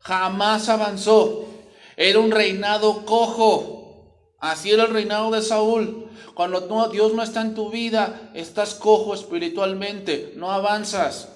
Jamás 0.00 0.68
avanzó. 0.68 1.48
Era 1.96 2.18
un 2.18 2.30
reinado 2.30 3.06
cojo. 3.06 4.26
Así 4.38 4.70
era 4.70 4.84
el 4.84 4.92
reinado 4.92 5.30
de 5.30 5.40
Saúl. 5.40 6.10
Cuando 6.34 6.88
Dios 6.90 7.14
no 7.14 7.22
está 7.22 7.40
en 7.40 7.54
tu 7.54 7.70
vida, 7.70 8.30
estás 8.34 8.74
cojo 8.74 9.14
espiritualmente, 9.14 10.34
no 10.36 10.52
avanzas. 10.52 11.28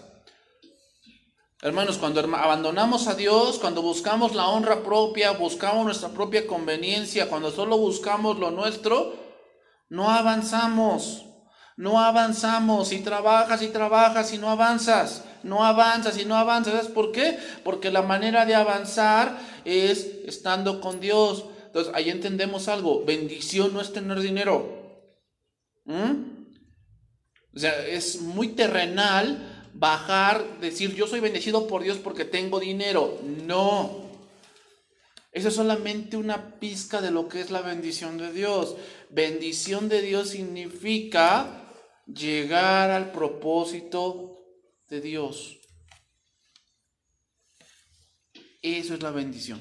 Hermanos, 1.62 1.96
cuando 1.96 2.20
abandonamos 2.20 3.08
a 3.08 3.14
Dios, 3.14 3.58
cuando 3.58 3.80
buscamos 3.80 4.34
la 4.34 4.48
honra 4.48 4.82
propia, 4.82 5.32
buscamos 5.32 5.86
nuestra 5.86 6.10
propia 6.10 6.46
conveniencia, 6.46 7.28
cuando 7.28 7.50
solo 7.50 7.78
buscamos 7.78 8.38
lo 8.38 8.50
nuestro, 8.50 9.14
no 9.88 10.10
avanzamos. 10.10 11.24
No 11.76 12.00
avanzamos. 12.00 12.88
Si 12.88 13.00
trabajas 13.00 13.62
y 13.62 13.68
trabajas 13.68 14.32
y 14.32 14.38
no 14.38 14.50
avanzas, 14.50 15.24
no 15.42 15.64
avanzas 15.64 16.18
y 16.18 16.24
no 16.24 16.36
avanzas. 16.36 16.74
¿Sabes 16.74 16.90
por 16.90 17.12
qué? 17.12 17.38
Porque 17.64 17.90
la 17.90 18.02
manera 18.02 18.46
de 18.46 18.54
avanzar 18.54 19.38
es 19.64 20.06
estando 20.26 20.80
con 20.80 21.00
Dios. 21.00 21.44
Entonces, 21.66 21.92
ahí 21.94 22.10
entendemos 22.10 22.68
algo. 22.68 23.04
Bendición 23.04 23.74
no 23.74 23.80
es 23.80 23.92
tener 23.92 24.20
dinero. 24.20 25.02
¿Mm? 25.84 26.36
O 27.54 27.58
sea, 27.58 27.86
es 27.86 28.20
muy 28.20 28.48
terrenal 28.48 29.55
bajar, 29.78 30.60
decir 30.60 30.94
yo 30.94 31.06
soy 31.06 31.20
bendecido 31.20 31.66
por 31.66 31.82
Dios 31.82 31.98
porque 31.98 32.24
tengo 32.24 32.58
dinero. 32.58 33.20
No. 33.22 34.06
Eso 35.32 35.48
es 35.48 35.54
solamente 35.54 36.16
una 36.16 36.58
pizca 36.58 37.02
de 37.02 37.10
lo 37.10 37.28
que 37.28 37.40
es 37.40 37.50
la 37.50 37.60
bendición 37.60 38.16
de 38.16 38.32
Dios. 38.32 38.76
Bendición 39.10 39.88
de 39.88 40.00
Dios 40.00 40.30
significa 40.30 41.70
llegar 42.06 42.90
al 42.90 43.12
propósito 43.12 44.38
de 44.88 45.00
Dios. 45.02 45.58
Eso 48.62 48.94
es 48.94 49.02
la 49.02 49.10
bendición. 49.10 49.60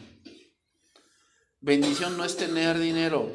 Bendición 1.60 2.16
no 2.16 2.24
es 2.24 2.38
tener 2.38 2.80
dinero. 2.80 3.30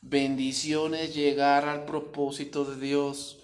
Bendición 0.00 0.94
es 0.94 1.14
llegar 1.14 1.68
al 1.68 1.84
propósito 1.84 2.64
de 2.64 2.80
Dios. 2.80 3.41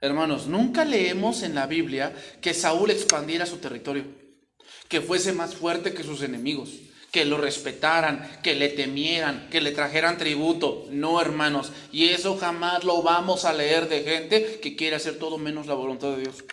Hermanos, 0.00 0.46
nunca 0.46 0.84
leemos 0.84 1.42
en 1.42 1.54
la 1.54 1.66
Biblia 1.66 2.14
que 2.40 2.54
Saúl 2.54 2.90
expandiera 2.90 3.44
su 3.44 3.58
territorio, 3.58 4.04
que 4.88 5.02
fuese 5.02 5.34
más 5.34 5.54
fuerte 5.54 5.92
que 5.92 6.04
sus 6.04 6.22
enemigos, 6.22 6.70
que 7.10 7.26
lo 7.26 7.36
respetaran, 7.36 8.38
que 8.42 8.54
le 8.54 8.70
temieran, 8.70 9.48
que 9.50 9.60
le 9.60 9.72
trajeran 9.72 10.16
tributo. 10.16 10.86
No, 10.90 11.20
hermanos, 11.20 11.72
y 11.92 12.08
eso 12.08 12.38
jamás 12.38 12.84
lo 12.84 13.02
vamos 13.02 13.44
a 13.44 13.52
leer 13.52 13.88
de 13.90 14.02
gente 14.02 14.60
que 14.62 14.74
quiere 14.74 14.96
hacer 14.96 15.18
todo 15.18 15.36
menos 15.36 15.66
la 15.66 15.74
voluntad 15.74 16.16
de 16.16 16.22
Dios. 16.22 16.44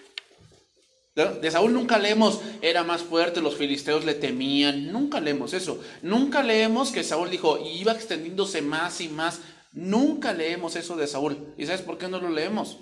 De 1.41 1.49
Saúl 1.49 1.73
nunca 1.73 1.97
leemos, 1.97 2.41
era 2.61 2.83
más 2.83 3.01
fuerte, 3.01 3.41
los 3.41 3.55
filisteos 3.55 4.05
le 4.05 4.13
temían, 4.13 4.91
nunca 4.91 5.19
leemos 5.19 5.53
eso. 5.53 5.81
Nunca 6.03 6.43
leemos 6.43 6.91
que 6.91 7.03
Saúl 7.03 7.31
dijo, 7.31 7.57
iba 7.65 7.93
extendiéndose 7.93 8.61
más 8.61 9.01
y 9.01 9.07
más. 9.07 9.39
Nunca 9.71 10.33
leemos 10.33 10.75
eso 10.75 10.95
de 10.95 11.07
Saúl. 11.07 11.55
¿Y 11.57 11.65
sabes 11.65 11.81
por 11.81 11.97
qué 11.97 12.07
no 12.07 12.19
lo 12.19 12.29
leemos? 12.29 12.77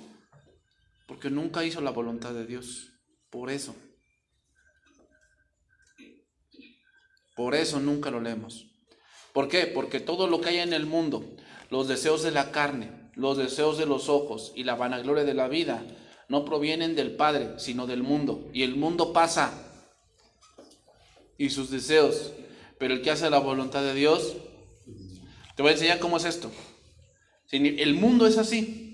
Porque 1.05 1.29
nunca 1.29 1.63
hizo 1.63 1.81
la 1.81 1.91
voluntad 1.91 2.33
de 2.33 2.45
Dios. 2.45 2.93
Por 3.29 3.49
eso. 3.49 3.75
Por 7.35 7.53
eso 7.53 7.79
nunca 7.79 8.09
lo 8.11 8.21
leemos. 8.21 8.67
¿Por 9.33 9.49
qué? 9.49 9.67
Porque 9.67 9.99
todo 9.99 10.27
lo 10.27 10.39
que 10.39 10.49
hay 10.49 10.59
en 10.59 10.73
el 10.73 10.85
mundo, 10.85 11.35
los 11.69 11.87
deseos 11.87 12.23
de 12.23 12.31
la 12.31 12.51
carne, 12.51 13.11
los 13.15 13.37
deseos 13.37 13.77
de 13.77 13.85
los 13.85 14.07
ojos 14.07 14.53
y 14.55 14.63
la 14.63 14.75
vanagloria 14.75 15.25
de 15.25 15.33
la 15.33 15.49
vida, 15.49 15.83
no 16.29 16.45
provienen 16.45 16.95
del 16.95 17.15
Padre, 17.15 17.59
sino 17.59 17.87
del 17.87 18.01
mundo. 18.01 18.49
Y 18.53 18.63
el 18.63 18.75
mundo 18.75 19.13
pasa 19.13 19.51
y 21.37 21.49
sus 21.49 21.69
deseos. 21.69 22.31
Pero 22.79 22.93
el 22.93 23.01
que 23.01 23.11
hace 23.11 23.29
la 23.29 23.39
voluntad 23.39 23.83
de 23.83 23.93
Dios, 23.93 24.35
te 25.55 25.61
voy 25.61 25.71
a 25.71 25.73
enseñar 25.73 25.99
cómo 25.99 26.17
es 26.17 26.25
esto. 26.25 26.51
El 27.51 27.93
mundo 27.95 28.27
es 28.27 28.37
así. 28.37 28.84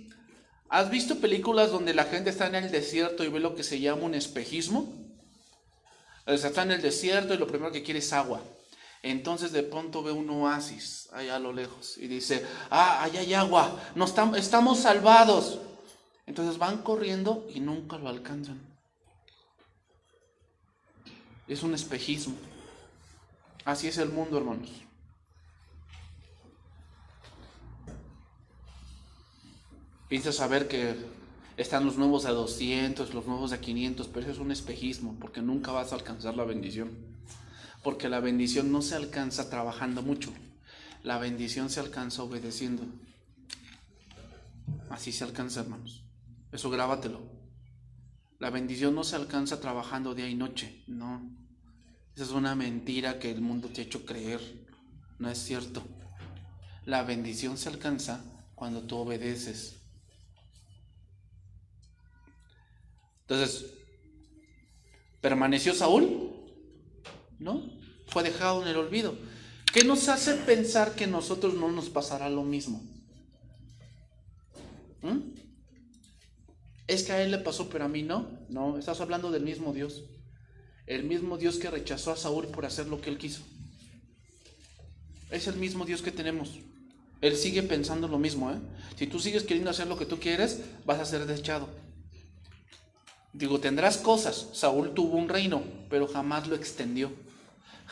¿Has 0.72 0.90
visto 0.90 1.20
películas 1.20 1.70
donde 1.70 1.94
la 1.94 2.06
gente 2.06 2.30
está 2.30 2.48
en 2.48 2.56
el 2.56 2.72
desierto 2.72 3.26
y 3.26 3.28
ve 3.28 3.42
lo 3.42 3.56
que 3.56 3.64
se 3.64 3.82
llama 3.82 4.04
un 4.04 4.16
espejismo? 4.16 4.88
O 6.26 6.32
está 6.32 6.64
en 6.64 6.72
el 6.72 6.82
desierto 6.82 7.34
y 7.34 7.38
lo 7.38 7.46
primero 7.46 7.74
que 7.74 7.84
quiere 7.84 8.00
es 8.00 8.14
agua. 8.14 8.42
Entonces 9.04 9.52
de 9.52 9.64
pronto 9.64 10.02
ve 10.02 10.14
un 10.14 10.30
oasis 10.30 11.10
allá 11.12 11.36
a 11.36 11.40
lo 11.40 11.52
lejos 11.52 11.98
y 11.98 12.08
dice, 12.08 12.46
ah, 12.70 13.04
allá 13.04 13.20
hay 13.20 13.34
agua, 13.34 13.84
no 13.96 14.06
estamos, 14.06 14.38
estamos 14.38 14.80
salvados. 14.80 15.60
Entonces 16.26 16.58
van 16.58 16.78
corriendo 16.84 17.46
y 17.54 17.60
nunca 17.60 17.98
lo 17.98 18.08
alcanzan. 18.08 18.62
Es 21.50 21.64
un 21.64 21.74
espejismo. 21.74 22.36
Así 23.66 23.90
es 23.90 23.98
el 23.98 24.08
mundo, 24.08 24.38
hermanos. 24.38 24.70
Piensa 30.12 30.34
saber 30.34 30.68
que 30.68 30.94
están 31.56 31.86
los 31.86 31.96
nuevos 31.96 32.26
a 32.26 32.32
200, 32.32 33.14
los 33.14 33.28
nuevos 33.28 33.54
a 33.54 33.62
500, 33.62 34.10
pero 34.10 34.24
eso 34.24 34.32
es 34.34 34.40
un 34.40 34.52
espejismo, 34.52 35.16
porque 35.22 35.42
nunca 35.42 35.72
vas 35.72 35.94
a 35.94 35.96
alcanzar 35.96 36.36
la 36.36 36.44
bendición. 36.44 36.90
Porque 37.82 38.10
la 38.10 38.20
bendición 38.20 38.74
no 38.74 38.82
se 38.82 38.96
alcanza 38.96 39.50
trabajando 39.50 40.02
mucho. 40.02 40.34
La 41.02 41.18
bendición 41.18 41.70
se 41.70 41.80
alcanza 41.80 42.24
obedeciendo. 42.24 42.84
Así 44.90 45.14
se 45.14 45.24
alcanza, 45.24 45.62
hermanos. 45.62 46.04
Eso 46.52 46.70
grábatelo. 46.70 47.22
La 48.38 48.50
bendición 48.50 48.94
no 48.94 49.06
se 49.06 49.16
alcanza 49.16 49.62
trabajando 49.62 50.14
día 50.14 50.28
y 50.28 50.36
noche. 50.36 50.84
No. 50.88 51.22
Esa 52.16 52.26
es 52.26 52.32
una 52.32 52.54
mentira 52.54 53.18
que 53.18 53.32
el 53.32 53.40
mundo 53.40 53.70
te 53.70 53.80
ha 53.80 53.86
hecho 53.86 54.06
creer. 54.06 54.42
No 55.20 55.30
es 55.30 55.38
cierto. 55.38 55.82
La 56.84 57.02
bendición 57.04 57.58
se 57.58 57.70
alcanza 57.70 58.26
cuando 58.56 58.82
tú 58.82 58.98
obedeces. 58.98 59.81
Entonces, 63.32 63.66
¿permaneció 65.22 65.74
Saúl? 65.74 66.32
¿no? 67.40 67.64
Fue 68.08 68.24
dejado 68.24 68.62
en 68.62 68.68
el 68.68 68.76
olvido. 68.76 69.16
¿Qué 69.74 69.86
nos 69.86 70.10
hace 70.10 70.34
pensar 70.34 70.96
que 70.96 71.08
nosotros 71.08 71.54
no 71.54 71.72
nos 71.72 71.90
pasará 71.90 72.30
lo 72.30 72.44
mismo? 72.44 72.84
¿Mm? 75.02 75.32
Es 76.88 77.04
que 77.04 77.14
a 77.14 77.24
él 77.24 77.32
le 77.32 77.38
pasó, 77.38 77.70
pero 77.70 77.86
a 77.86 77.88
mí 77.88 78.04
no. 78.04 78.28
No, 78.50 78.78
estás 78.78 79.00
hablando 79.00 79.32
del 79.32 79.44
mismo 79.44 79.74
Dios. 79.74 80.04
El 80.86 81.06
mismo 81.06 81.38
Dios 81.38 81.58
que 81.58 81.72
rechazó 81.72 82.12
a 82.12 82.18
Saúl 82.18 82.48
por 82.48 82.66
hacer 82.66 82.88
lo 82.88 83.00
que 83.00 83.12
él 83.12 83.18
quiso. 83.18 83.44
Es 85.30 85.48
el 85.48 85.56
mismo 85.56 85.86
Dios 85.86 86.02
que 86.02 86.12
tenemos. 86.12 86.60
Él 87.22 87.38
sigue 87.38 87.64
pensando 87.64 88.10
lo 88.10 88.20
mismo. 88.20 88.52
¿eh? 88.52 88.58
Si 88.98 89.08
tú 89.08 89.20
sigues 89.20 89.44
queriendo 89.44 89.70
hacer 89.70 89.88
lo 89.88 89.98
que 89.98 90.06
tú 90.06 90.20
quieres, 90.20 90.60
vas 90.84 91.00
a 91.00 91.06
ser 91.06 91.26
desechado. 91.26 91.70
Digo, 93.34 93.60
tendrás 93.60 93.98
cosas. 93.98 94.50
Saúl 94.54 94.94
tuvo 94.94 95.18
un 95.18 95.30
reino, 95.30 95.64
pero 95.90 96.08
jamás 96.08 96.48
lo 96.48 96.56
extendió 96.56 97.12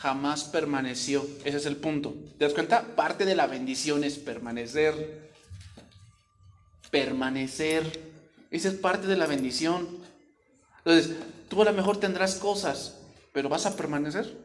jamás 0.00 0.44
permaneció. 0.44 1.26
Ese 1.44 1.58
es 1.58 1.66
el 1.66 1.76
punto. 1.76 2.14
¿Te 2.38 2.46
das 2.46 2.54
cuenta? 2.54 2.96
Parte 2.96 3.26
de 3.26 3.34
la 3.34 3.46
bendición 3.46 4.02
es 4.02 4.16
permanecer. 4.16 5.30
Permanecer. 6.90 8.10
Esa 8.50 8.68
es 8.68 8.74
parte 8.74 9.06
de 9.06 9.16
la 9.16 9.26
bendición. 9.26 9.86
Entonces, 10.78 11.16
tú 11.50 11.60
a 11.60 11.66
lo 11.66 11.72
mejor 11.74 11.98
tendrás 11.98 12.36
cosas, 12.36 12.96
pero 13.34 13.50
¿vas 13.50 13.66
a 13.66 13.76
permanecer? 13.76 14.38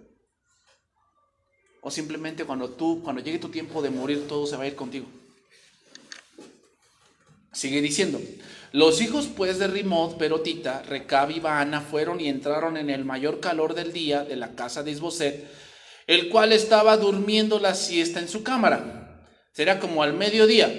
O 1.81 1.89
simplemente 1.89 2.43
cuando 2.43 2.71
tú, 2.71 3.01
cuando 3.01 3.21
llegue 3.21 3.39
tu 3.39 3.49
tiempo 3.49 3.81
de 3.81 3.91
morir, 3.91 4.27
todo 4.27 4.45
se 4.45 4.57
va 4.57 4.63
a 4.63 4.67
ir 4.67 4.75
contigo. 4.75 5.05
Sigue 7.55 7.79
diciendo, 7.79 8.21
los 8.73 9.01
hijos 9.01 9.29
pues 9.33 9.59
de 9.59 9.67
Rimod, 9.67 10.17
Perotita, 10.17 10.83
Recab 10.83 11.31
y 11.31 11.39
Baana 11.39 11.79
fueron 11.79 12.19
y 12.19 12.27
entraron 12.27 12.75
en 12.75 12.89
el 12.89 13.05
mayor 13.05 13.39
calor 13.39 13.75
del 13.75 13.93
día 13.93 14.25
de 14.25 14.35
la 14.35 14.55
casa 14.55 14.83
de 14.83 14.91
Isboset, 14.91 15.47
el 16.05 16.27
cual 16.27 16.51
estaba 16.51 16.97
durmiendo 16.97 17.57
la 17.57 17.73
siesta 17.73 18.19
en 18.19 18.27
su 18.27 18.43
cámara. 18.43 19.25
Será 19.53 19.79
como 19.79 20.03
al 20.03 20.11
mediodía. 20.11 20.69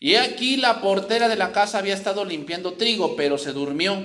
Y 0.00 0.14
aquí 0.14 0.56
la 0.56 0.80
portera 0.80 1.28
de 1.28 1.36
la 1.36 1.52
casa 1.52 1.76
había 1.76 1.92
estado 1.92 2.24
limpiando 2.24 2.72
trigo, 2.72 3.14
pero 3.14 3.36
se 3.36 3.52
durmió. 3.52 4.02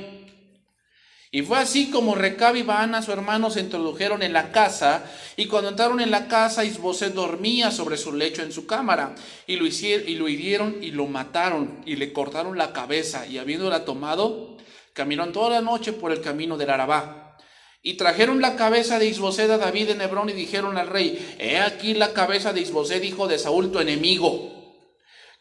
Y 1.30 1.42
fue 1.42 1.58
así 1.58 1.90
como 1.92 2.16
Recab 2.16 2.56
y 2.56 2.62
Baana, 2.62 3.02
su 3.02 3.12
hermano, 3.12 3.50
se 3.50 3.60
introdujeron 3.60 4.24
en 4.24 4.32
la 4.32 4.52
casa, 4.52 5.04
y 5.36 5.48
cuando 5.48 5.70
entraron 5.70 6.00
en 6.00 6.10
la 6.10 6.28
casa, 6.28 6.64
Isboset 6.64 7.14
dormía 7.14 7.70
sobre 7.70 7.98
su 7.98 8.14
lecho 8.14 8.44
en 8.44 8.54
su 8.54 8.66
cámara, 8.66 9.14
y 9.46 9.58
lo, 9.58 9.66
hicieron, 9.66 10.08
y 10.08 10.16
lo 10.16 10.30
hirieron 10.30 10.78
y 10.82 10.92
lo 10.92 11.06
mataron, 11.08 11.82
y 11.86 11.98
le 11.98 12.14
cortaron 12.14 12.58
la 12.58 12.72
cabeza, 12.72 13.28
y 13.28 13.40
habiéndola 13.40 13.84
tomado, 13.84 14.56
caminaron 14.94 15.34
toda 15.34 15.50
la 15.50 15.62
noche 15.62 15.92
por 15.92 16.14
el 16.14 16.22
camino 16.22 16.58
del 16.58 16.70
Arabá. 16.70 17.38
Y 17.82 17.96
trajeron 17.96 18.42
la 18.42 18.56
cabeza 18.56 18.98
de 18.98 19.08
Isboset 19.08 19.52
a 19.52 19.58
David 19.58 19.92
en 19.92 20.02
Hebrón 20.02 20.30
y 20.30 20.34
dijeron 20.34 20.78
al 20.78 20.88
rey, 20.88 21.36
he 21.40 21.58
aquí 21.60 21.94
la 21.94 22.14
cabeza 22.14 22.54
de 22.54 22.62
Isboset, 22.62 23.04
hijo 23.04 23.28
de 23.28 23.38
Saúl, 23.38 23.72
tu 23.72 23.80
enemigo, 23.80 24.54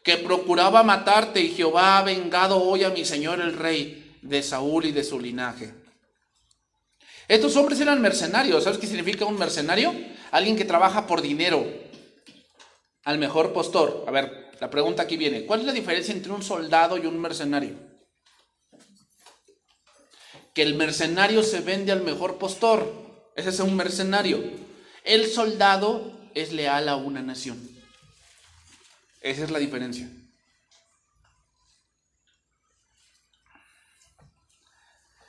que 0.03 0.17
procuraba 0.17 0.83
matarte, 0.83 1.39
y 1.39 1.55
Jehová 1.55 1.97
ha 1.97 2.03
vengado 2.03 2.61
hoy 2.61 2.83
a 2.83 2.89
mi 2.89 3.05
señor 3.05 3.39
el 3.39 3.53
rey 3.53 4.06
de 4.27 4.43
Saúl 4.43 4.85
y 4.85 4.91
de 4.91 5.03
su 5.03 5.19
linaje. 5.19 5.73
Estos 7.27 7.55
hombres 7.55 7.79
eran 7.79 8.01
mercenarios. 8.01 8.63
¿Sabes 8.63 8.79
qué 8.79 8.87
significa 8.87 9.25
un 9.25 9.37
mercenario? 9.37 9.93
Alguien 10.31 10.55
que 10.55 10.65
trabaja 10.65 11.07
por 11.07 11.21
dinero. 11.21 11.65
Al 13.03 13.17
mejor 13.17 13.53
postor. 13.53 14.05
A 14.07 14.11
ver, 14.11 14.51
la 14.59 14.69
pregunta 14.69 15.03
aquí 15.03 15.17
viene. 15.17 15.45
¿Cuál 15.45 15.61
es 15.61 15.65
la 15.65 15.73
diferencia 15.73 16.13
entre 16.13 16.31
un 16.31 16.43
soldado 16.43 16.97
y 16.97 17.05
un 17.05 17.19
mercenario? 17.19 17.75
Que 20.53 20.63
el 20.63 20.75
mercenario 20.75 21.43
se 21.43 21.61
vende 21.61 21.91
al 21.91 22.01
mejor 22.01 22.37
postor. 22.37 23.31
Ese 23.35 23.49
es 23.49 23.59
un 23.59 23.75
mercenario. 23.75 24.41
El 25.03 25.27
soldado 25.27 26.11
es 26.33 26.51
leal 26.51 26.89
a 26.89 26.95
una 26.95 27.21
nación. 27.21 27.57
Esa 29.21 29.43
es 29.43 29.51
la 29.51 29.59
diferencia. 29.59 30.09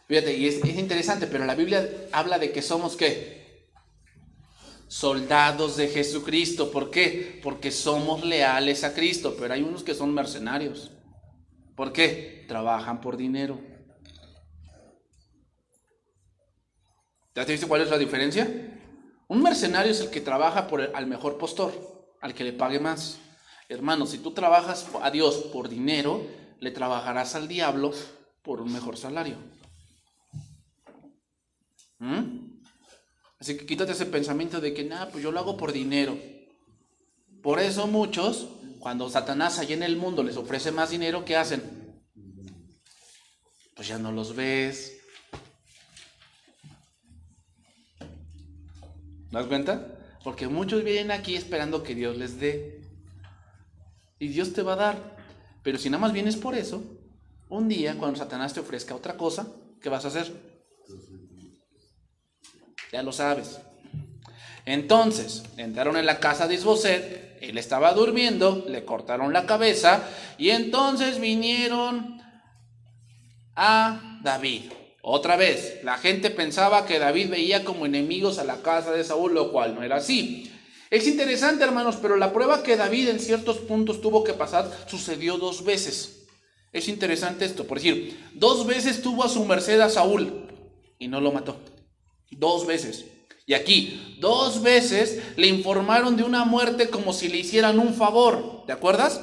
Fíjate, 0.09 0.39
y 0.39 0.47
es, 0.47 0.65
interesante, 0.65 1.27
pero 1.27 1.45
la 1.45 1.55
Biblia 1.55 1.87
habla 2.13 2.39
de 2.39 2.51
que 2.51 2.63
somos 2.63 2.97
qué? 2.97 3.69
Soldados 4.87 5.77
de 5.77 5.89
Jesucristo. 5.89 6.71
¿Por 6.71 6.91
qué? 6.91 7.39
Porque 7.43 7.71
somos 7.71 8.25
leales 8.25 8.85
a 8.85 8.95
Cristo, 8.95 9.37
pero 9.39 9.53
hay 9.53 9.63
unos 9.63 9.85
que 9.85 9.95
son 9.95 10.15
mercenarios. 10.15 10.91
¿Por 11.77 11.93
qué? 11.93 12.47
Trabajan 12.49 13.03
por 13.03 13.19
dinero. 13.19 13.61
¿Te 17.35 17.43
has 17.43 17.47
visto 17.47 17.69
cuál 17.69 17.83
es 17.83 17.91
la 17.91 17.99
diferencia? 17.99 18.49
Un 19.29 19.43
mercenario 19.43 19.93
es 19.93 20.01
el 20.01 20.09
que 20.09 20.23
trabaja 20.23 20.69
por 20.69 20.81
al 20.81 21.07
mejor 21.07 21.37
postor, 21.37 22.17
al 22.23 22.33
que 22.33 22.45
le 22.45 22.55
pague 22.55 22.81
más. 22.81 23.19
Hermano, 23.69 24.07
si 24.07 24.17
tú 24.17 24.33
trabajas 24.33 24.87
a 25.03 25.11
Dios 25.11 25.37
por 25.53 25.69
dinero, 25.69 26.27
le 26.61 26.71
trabajarás 26.71 27.35
al 27.35 27.47
diablo 27.47 27.93
por 28.43 28.63
un 28.63 28.73
mejor 28.73 28.97
salario. 28.97 29.37
¿Mm? 31.99 32.59
Así 33.41 33.57
que 33.57 33.67
quítate 33.67 33.93
ese 33.93 34.07
pensamiento 34.07 34.61
de 34.61 34.75
que, 34.75 34.85
nada, 34.85 35.11
pues 35.11 35.23
yo 35.23 35.31
lo 35.31 35.39
hago 35.39 35.57
por 35.57 35.73
dinero. 35.73 36.19
Por 37.43 37.61
eso 37.61 37.87
muchos, 37.87 38.49
cuando 38.81 39.09
Satanás 39.09 39.59
allá 39.59 39.75
en 39.75 39.83
el 39.83 39.97
mundo 39.97 40.23
les 40.23 40.37
ofrece 40.37 40.73
más 40.73 40.91
dinero, 40.91 41.25
¿qué 41.25 41.37
hacen? 41.37 41.63
Pues 43.77 43.87
ya 43.87 43.99
no 43.99 44.11
los 44.11 44.35
ves. 44.35 44.97
¿Das 49.31 49.47
cuenta? 49.47 49.95
Porque 50.25 50.49
muchos 50.49 50.83
vienen 50.83 51.13
aquí 51.13 51.37
esperando 51.37 51.83
que 51.83 51.95
Dios 51.95 52.17
les 52.17 52.41
dé. 52.41 52.83
Y 54.19 54.29
Dios 54.29 54.53
te 54.53 54.63
va 54.63 54.73
a 54.73 54.77
dar. 54.77 55.17
Pero 55.63 55.79
si 55.79 55.91
nada 55.91 56.01
más 56.01 56.13
vienes 56.13 56.37
por 56.37 56.57
eso, 56.57 56.83
un 57.49 57.69
día 57.69 57.97
cuando 57.97 58.19
Satanás 58.19 58.53
te 58.53 58.61
ofrezca 58.61 58.97
otra 58.97 59.17
cosa, 59.17 59.47
¿qué 59.81 59.89
vas 59.89 60.05
a 60.05 60.09
hacer? 60.09 60.48
Ya 62.93 63.03
lo 63.03 63.13
sabes. 63.13 63.61
Entonces, 64.65 65.45
entraron 65.57 65.97
en 65.97 66.07
la 66.07 66.21
casa 66.21 66.47
de 66.47 66.55
Isboset 66.55 67.29
él 67.41 67.59
estaba 67.59 67.93
durmiendo, 67.93 68.65
le 68.69 68.85
cortaron 68.85 69.33
la 69.33 69.47
cabeza 69.47 70.03
y 70.39 70.51
entonces 70.51 71.21
vinieron 71.21 72.21
a 73.55 74.21
David. 74.23 74.73
Otra 75.03 75.37
vez, 75.37 75.81
la 75.85 75.97
gente 75.99 76.31
pensaba 76.31 76.85
que 76.85 76.99
David 76.99 77.31
veía 77.31 77.65
como 77.65 77.87
enemigos 77.87 78.39
a 78.39 78.45
la 78.45 78.63
casa 78.63 78.93
de 78.93 79.05
Saúl, 79.05 79.35
lo 79.35 79.53
cual 79.53 79.75
no 79.75 79.83
era 79.83 79.97
así. 79.97 80.53
Es 80.91 81.07
interesante, 81.07 81.65
hermanos, 81.65 81.97
pero 82.01 82.17
la 82.17 82.33
prueba 82.33 82.63
que 82.63 82.77
David 82.77 83.09
en 83.09 83.21
ciertos 83.21 83.59
puntos 83.59 84.01
tuvo 84.01 84.25
que 84.25 84.33
pasar 84.33 84.71
sucedió 84.87 85.39
dos 85.39 85.65
veces. 85.65 86.27
Es 86.73 86.89
interesante 86.89 87.45
esto, 87.45 87.65
por 87.65 87.79
decir, 87.79 88.19
dos 88.35 88.67
veces 88.67 89.01
tuvo 89.01 89.25
a 89.25 89.29
su 89.29 89.45
merced 89.45 89.81
a 89.81 89.89
Saúl 89.89 90.47
y 90.99 91.09
no 91.09 91.21
lo 91.21 91.33
mató. 91.33 91.57
Dos 92.31 92.67
veces. 92.67 93.07
Y 93.47 93.55
aquí, 93.55 94.17
dos 94.21 94.63
veces 94.63 95.23
le 95.37 95.47
informaron 95.47 96.17
de 96.17 96.23
una 96.23 96.45
muerte 96.45 96.91
como 96.91 97.13
si 97.13 97.29
le 97.29 97.39
hicieran 97.39 97.79
un 97.79 97.95
favor. 97.95 98.65
¿Te 98.67 98.73
acuerdas? 98.73 99.23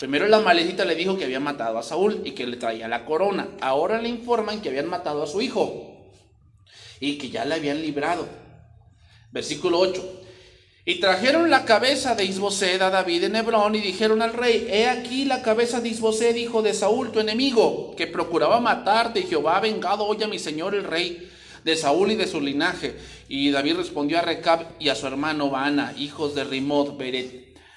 Primero 0.00 0.26
la 0.26 0.40
malecita 0.40 0.84
le 0.84 0.94
dijo 0.94 1.18
que 1.18 1.24
había 1.24 1.38
matado 1.38 1.78
a 1.78 1.82
Saúl 1.82 2.22
y 2.24 2.32
que 2.32 2.46
le 2.46 2.56
traía 2.56 2.88
la 2.88 3.04
corona. 3.04 3.48
Ahora 3.60 4.00
le 4.00 4.08
informan 4.08 4.62
que 4.62 4.70
habían 4.70 4.88
matado 4.88 5.22
a 5.22 5.26
su 5.26 5.42
hijo 5.42 6.10
y 6.98 7.18
que 7.18 7.28
ya 7.28 7.44
le 7.44 7.54
habían 7.54 7.82
librado. 7.82 8.26
Versículo 9.30 9.78
8. 9.78 10.20
Y 10.84 10.98
trajeron 10.98 11.50
la 11.50 11.64
cabeza 11.64 12.14
de 12.14 12.24
Isbosed 12.24 12.80
a 12.82 12.90
David 12.90 13.24
en 13.24 13.36
Hebrón 13.36 13.74
y 13.76 13.80
dijeron 13.80 14.22
al 14.22 14.32
rey, 14.32 14.66
he 14.68 14.88
aquí 14.88 15.24
la 15.24 15.42
cabeza 15.42 15.80
de 15.80 15.90
Isbosed, 15.90 16.34
hijo 16.34 16.62
de 16.62 16.74
Saúl, 16.74 17.12
tu 17.12 17.20
enemigo, 17.20 17.94
que 17.96 18.08
procuraba 18.08 18.58
matarte, 18.60 19.20
y 19.20 19.24
Jehová 19.24 19.58
ha 19.58 19.60
vengado 19.60 20.04
hoy 20.04 20.20
a 20.22 20.26
mi 20.26 20.40
señor 20.40 20.74
el 20.74 20.84
rey 20.84 21.30
de 21.64 21.76
Saúl 21.76 22.12
y 22.12 22.16
de 22.16 22.26
su 22.26 22.40
linaje. 22.40 22.96
Y 23.28 23.50
David 23.50 23.76
respondió 23.76 24.18
a 24.18 24.22
Recab 24.22 24.66
y 24.78 24.88
a 24.88 24.94
su 24.94 25.06
hermano 25.06 25.50
Baana, 25.50 25.94
hijos 25.98 26.34
de 26.34 26.44
Rimot, 26.44 26.98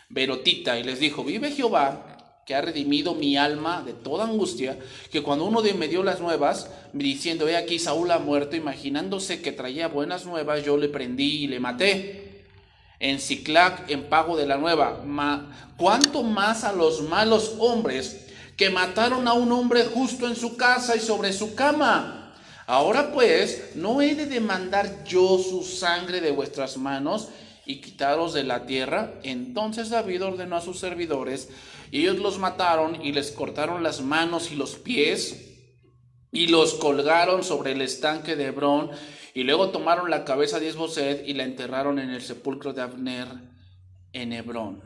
Berotita, 0.10 0.80
y 0.80 0.84
les 0.84 1.00
dijo, 1.00 1.24
vive 1.24 1.52
Jehová, 1.52 2.16
que 2.46 2.54
ha 2.54 2.62
redimido 2.62 3.16
mi 3.16 3.38
alma 3.38 3.82
de 3.84 3.94
toda 3.94 4.26
angustia, 4.26 4.78
que 5.12 5.24
cuando 5.24 5.46
uno 5.46 5.62
de 5.62 5.74
me 5.74 5.88
dio 5.88 6.04
las 6.04 6.20
nuevas, 6.20 6.70
diciendo, 6.94 7.48
he 7.48 7.58
aquí 7.58 7.80
Saúl 7.80 8.12
ha 8.12 8.20
muerto, 8.20 8.56
imaginándose 8.56 9.42
que 9.42 9.52
traía 9.52 9.88
buenas 9.88 10.26
nuevas, 10.26 10.64
yo 10.64 10.78
le 10.78 10.90
prendí 10.90 11.44
y 11.44 11.48
le 11.48 11.60
maté 11.60 12.26
en 13.00 13.20
Ciclac 13.20 13.90
en 13.90 14.04
pago 14.10 14.38
de 14.38 14.46
la 14.46 14.58
nueva. 14.58 15.02
Ma, 15.06 15.74
¿Cuánto 15.78 16.24
más 16.24 16.64
a 16.64 16.72
los 16.72 17.02
malos 17.02 17.56
hombres 17.60 18.28
que 18.56 18.70
mataron 18.70 19.28
a 19.28 19.34
un 19.34 19.52
hombre 19.52 19.84
justo 19.86 20.28
en 20.28 20.36
su 20.36 20.56
casa 20.56 20.96
y 20.96 21.00
sobre 21.00 21.34
su 21.34 21.56
cama? 21.56 22.25
Ahora 22.68 23.12
pues, 23.12 23.72
¿no 23.76 24.02
he 24.02 24.16
de 24.16 24.26
demandar 24.26 25.04
yo 25.04 25.38
su 25.38 25.64
sangre 25.64 26.20
de 26.20 26.32
vuestras 26.32 26.78
manos 26.78 27.30
y 27.66 27.82
quitaros 27.82 28.34
de 28.34 28.44
la 28.44 28.66
tierra? 28.66 29.14
Entonces 29.24 29.90
David 29.90 30.24
ordenó 30.24 30.56
a 30.56 30.62
sus 30.62 30.80
servidores, 30.80 31.50
y 31.92 32.02
ellos 32.02 32.18
los 32.18 32.40
mataron 32.40 33.04
y 33.06 33.12
les 33.12 33.32
cortaron 33.32 33.84
las 33.84 34.02
manos 34.02 34.52
y 34.52 34.56
los 34.56 34.76
pies 34.76 35.54
y 36.32 36.48
los 36.48 36.74
colgaron 36.74 37.44
sobre 37.44 37.72
el 37.72 37.82
estanque 37.82 38.36
de 38.36 38.46
Hebrón 38.46 38.92
y 39.34 39.44
luego 39.44 39.70
tomaron 39.70 40.10
la 40.10 40.26
cabeza 40.26 40.60
de 40.60 40.68
Esbocet 40.68 41.28
y 41.28 41.34
la 41.34 41.44
enterraron 41.44 42.00
en 42.00 42.10
el 42.10 42.22
sepulcro 42.22 42.74
de 42.74 42.82
Abner 42.82 43.28
en 44.12 44.34
Hebrón. 44.34 44.82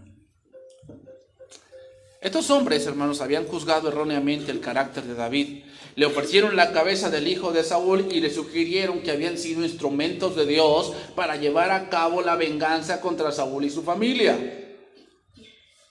Estos 2.21 2.49
hombres, 2.49 2.85
hermanos, 2.85 3.21
habían 3.21 3.45
juzgado 3.45 3.87
erróneamente 3.87 4.51
el 4.51 4.59
carácter 4.59 5.05
de 5.05 5.15
David. 5.15 5.63
Le 5.99 6.05
ofrecieron 6.05 6.55
la 6.55 6.71
cabeza 6.71 7.09
del 7.09 7.27
hijo 7.27 7.51
de 7.51 7.62
Saúl 7.62 8.07
y 8.09 8.21
le 8.21 8.29
sugirieron 8.29 9.01
que 9.01 9.12
habían 9.12 9.38
sido 9.38 9.65
instrumentos 9.65 10.33
de 10.33 10.45
Dios 10.45 10.93
para 11.13 11.35
llevar 11.35 11.71
a 11.71 11.89
cabo 11.89 12.21
la 12.21 12.38
venganza 12.38 13.01
contra 13.01 13.33
Saúl 13.33 13.65
y 13.65 13.69
su 13.69 13.83
familia. 13.83 14.38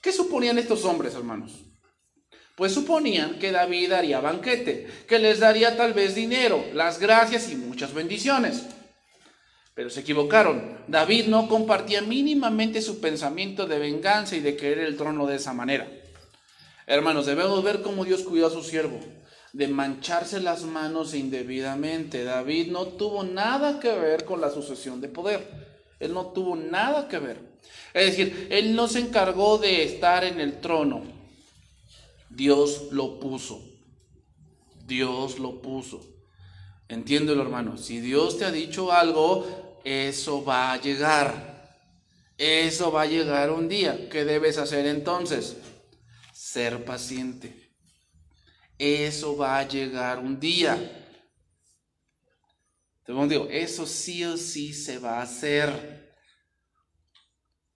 ¿Qué 0.01 0.11
suponían 0.11 0.57
estos 0.57 0.83
hombres, 0.83 1.13
hermanos? 1.13 1.63
pues 2.55 2.73
suponían 2.73 3.37
que 3.37 3.51
David 3.51 3.91
haría 3.91 4.19
banquete, 4.19 4.87
que 5.07 5.19
les 5.19 5.39
daría 5.39 5.77
tal 5.77 5.93
vez 5.93 6.15
dinero, 6.15 6.65
las 6.73 6.97
gracias 6.99 7.51
y 7.51 7.55
muchas 7.55 7.93
bendiciones. 7.93 8.63
Pero 9.75 9.91
se 9.91 9.99
equivocaron. 9.99 10.79
David 10.87 11.27
no 11.27 11.47
compartía 11.47 12.01
mínimamente 12.01 12.81
su 12.81 12.99
pensamiento 12.99 13.67
de 13.67 13.77
venganza 13.77 14.35
y 14.35 14.39
de 14.39 14.57
querer 14.57 14.79
el 14.79 14.97
trono 14.97 15.27
de 15.27 15.35
esa 15.35 15.53
manera. 15.53 15.87
Hermanos, 16.87 17.27
debemos 17.27 17.63
ver 17.63 17.83
cómo 17.83 18.03
Dios 18.05 18.23
cuidó 18.23 18.47
a 18.47 18.51
su 18.51 18.63
siervo 18.63 18.99
de 19.53 19.67
mancharse 19.67 20.39
las 20.39 20.63
manos 20.63 21.13
indebidamente. 21.13 22.23
David 22.23 22.71
no 22.71 22.85
tuvo 22.87 23.23
nada 23.23 23.79
que 23.79 23.91
ver 23.91 24.25
con 24.25 24.41
la 24.41 24.51
sucesión 24.51 25.01
de 25.01 25.09
poder. 25.09 25.47
Él 25.99 26.13
no 26.13 26.27
tuvo 26.27 26.55
nada 26.55 27.07
que 27.07 27.19
ver. 27.19 27.49
Es 27.93 28.05
decir, 28.17 28.47
él 28.51 28.75
no 28.75 28.87
se 28.87 28.99
encargó 28.99 29.57
de 29.57 29.83
estar 29.83 30.23
en 30.23 30.39
el 30.39 30.59
trono. 30.61 31.03
Dios 32.29 32.89
lo 32.91 33.19
puso. 33.19 33.61
Dios 34.85 35.39
lo 35.39 35.61
puso. 35.61 36.01
Entiéndelo, 36.87 37.41
hermano. 37.41 37.77
Si 37.77 37.99
Dios 37.99 38.37
te 38.37 38.45
ha 38.45 38.51
dicho 38.51 38.91
algo, 38.91 39.79
eso 39.83 40.43
va 40.43 40.73
a 40.73 40.81
llegar. 40.81 41.77
Eso 42.37 42.91
va 42.91 43.01
a 43.03 43.07
llegar 43.07 43.51
un 43.51 43.67
día. 43.67 44.09
¿Qué 44.09 44.23
debes 44.23 44.57
hacer 44.57 44.85
entonces? 44.85 45.57
Ser 46.31 46.85
paciente. 46.85 47.68
Eso 48.79 49.35
va 49.35 49.59
a 49.59 49.67
llegar 49.67 50.19
un 50.19 50.39
día. 50.39 50.77
Entonces 52.99 53.29
digo, 53.29 53.47
eso 53.51 53.85
sí 53.85 54.23
o 54.23 54.37
sí 54.37 54.73
se 54.73 54.97
va 54.97 55.19
a 55.19 55.23
hacer. 55.23 56.15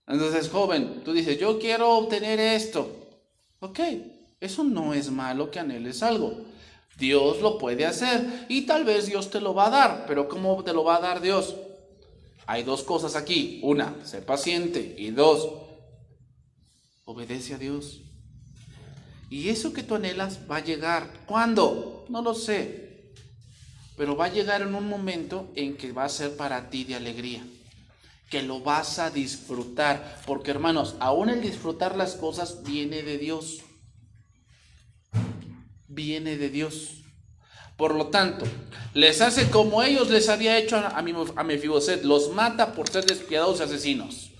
Entonces, 0.07 0.49
joven, 0.49 1.03
tú 1.03 1.11
dices, 1.11 1.37
yo 1.39 1.59
quiero 1.59 1.97
obtener 1.97 2.39
esto. 2.39 3.19
Ok, 3.59 3.79
eso 4.39 4.63
no 4.63 4.93
es 4.93 5.11
malo 5.11 5.51
que 5.51 5.59
anheles 5.59 6.03
algo. 6.03 6.45
Dios 6.97 7.41
lo 7.41 7.57
puede 7.57 7.85
hacer 7.85 8.45
y 8.47 8.65
tal 8.65 8.85
vez 8.85 9.07
Dios 9.07 9.29
te 9.29 9.41
lo 9.41 9.53
va 9.53 9.67
a 9.67 9.71
dar, 9.71 10.05
pero 10.07 10.29
¿cómo 10.29 10.63
te 10.63 10.73
lo 10.73 10.83
va 10.83 10.97
a 10.97 11.01
dar 11.01 11.21
Dios? 11.21 11.55
Hay 12.45 12.63
dos 12.63 12.83
cosas 12.83 13.15
aquí. 13.15 13.59
Una, 13.63 13.95
sé 14.05 14.21
paciente 14.21 14.95
y 14.97 15.11
dos, 15.11 15.49
obedece 17.05 17.55
a 17.55 17.57
Dios. 17.57 18.02
Y 19.33 19.49
eso 19.49 19.73
que 19.73 19.81
tú 19.81 19.95
anhelas 19.95 20.41
va 20.49 20.57
a 20.57 20.63
llegar. 20.63 21.09
¿Cuándo? 21.25 22.05
No 22.07 22.21
lo 22.21 22.35
sé. 22.35 23.13
Pero 23.97 24.15
va 24.15 24.25
a 24.25 24.31
llegar 24.31 24.61
en 24.61 24.75
un 24.75 24.87
momento 24.87 25.51
en 25.55 25.75
que 25.75 25.91
va 25.91 26.03
a 26.03 26.09
ser 26.09 26.37
para 26.37 26.69
ti 26.69 26.83
de 26.83 26.93
alegría. 26.93 27.43
Que 28.29 28.43
lo 28.43 28.59
vas 28.59 28.99
a 28.99 29.09
disfrutar. 29.09 30.21
Porque 30.27 30.51
hermanos, 30.51 30.97
aún 30.99 31.29
el 31.29 31.41
disfrutar 31.41 31.97
las 31.97 32.13
cosas 32.13 32.61
viene 32.61 33.01
de 33.01 33.17
Dios 33.17 33.63
viene 35.87 36.37
de 36.37 36.49
Dios. 36.49 37.01
Por 37.77 37.95
lo 37.95 38.07
tanto, 38.07 38.45
les 38.93 39.19
hace 39.21 39.49
como 39.49 39.81
ellos 39.81 40.11
les 40.11 40.29
había 40.29 40.57
hecho 40.57 40.77
a, 40.77 40.89
a 40.89 41.43
Mefiboset, 41.43 42.03
los 42.03 42.31
mata 42.31 42.73
por 42.73 42.87
ser 42.87 43.05
despiadados 43.05 43.59
y 43.59 43.63
asesinos. 43.63 44.31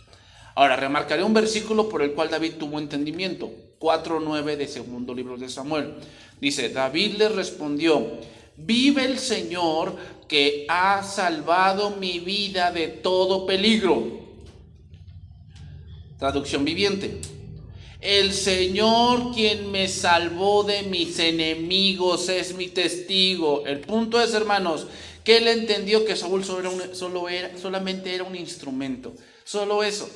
Ahora, 0.55 0.75
remarcaré 0.75 1.23
un 1.23 1.33
versículo 1.33 1.89
por 1.89 2.03
el 2.03 2.13
cual 2.13 2.29
David 2.29 2.53
tuvo 2.59 2.79
entendimiento, 2.79 3.51
4.9 3.83 4.55
de 4.55 4.65
segundo 4.65 5.13
libro 5.13 5.35
de 5.35 5.49
Samuel. 5.49 5.95
Dice, 6.39 6.69
David 6.69 7.15
le 7.17 7.27
respondió, 7.27 8.17
vive 8.55 9.03
el 9.03 9.19
Señor 9.19 9.97
que 10.29 10.65
ha 10.69 11.03
salvado 11.03 11.89
mi 11.97 12.19
vida 12.19 12.71
de 12.71 12.87
todo 12.87 13.45
peligro. 13.45 14.21
Traducción 16.17 16.63
viviente. 16.63 17.19
El 17.99 18.31
Señor 18.31 19.33
quien 19.33 19.69
me 19.69 19.89
salvó 19.89 20.63
de 20.63 20.83
mis 20.83 21.19
enemigos 21.19 22.29
es 22.29 22.55
mi 22.55 22.67
testigo. 22.67 23.65
El 23.65 23.81
punto 23.81 24.21
es, 24.21 24.33
hermanos, 24.33 24.87
que 25.25 25.37
él 25.37 25.47
entendió 25.49 26.05
que 26.05 26.15
Saúl 26.15 26.45
solo 26.45 27.27
era, 27.27 27.57
solamente 27.57 28.15
era 28.15 28.23
un 28.23 28.37
instrumento. 28.37 29.13
Solo 29.43 29.83
eso. 29.83 30.09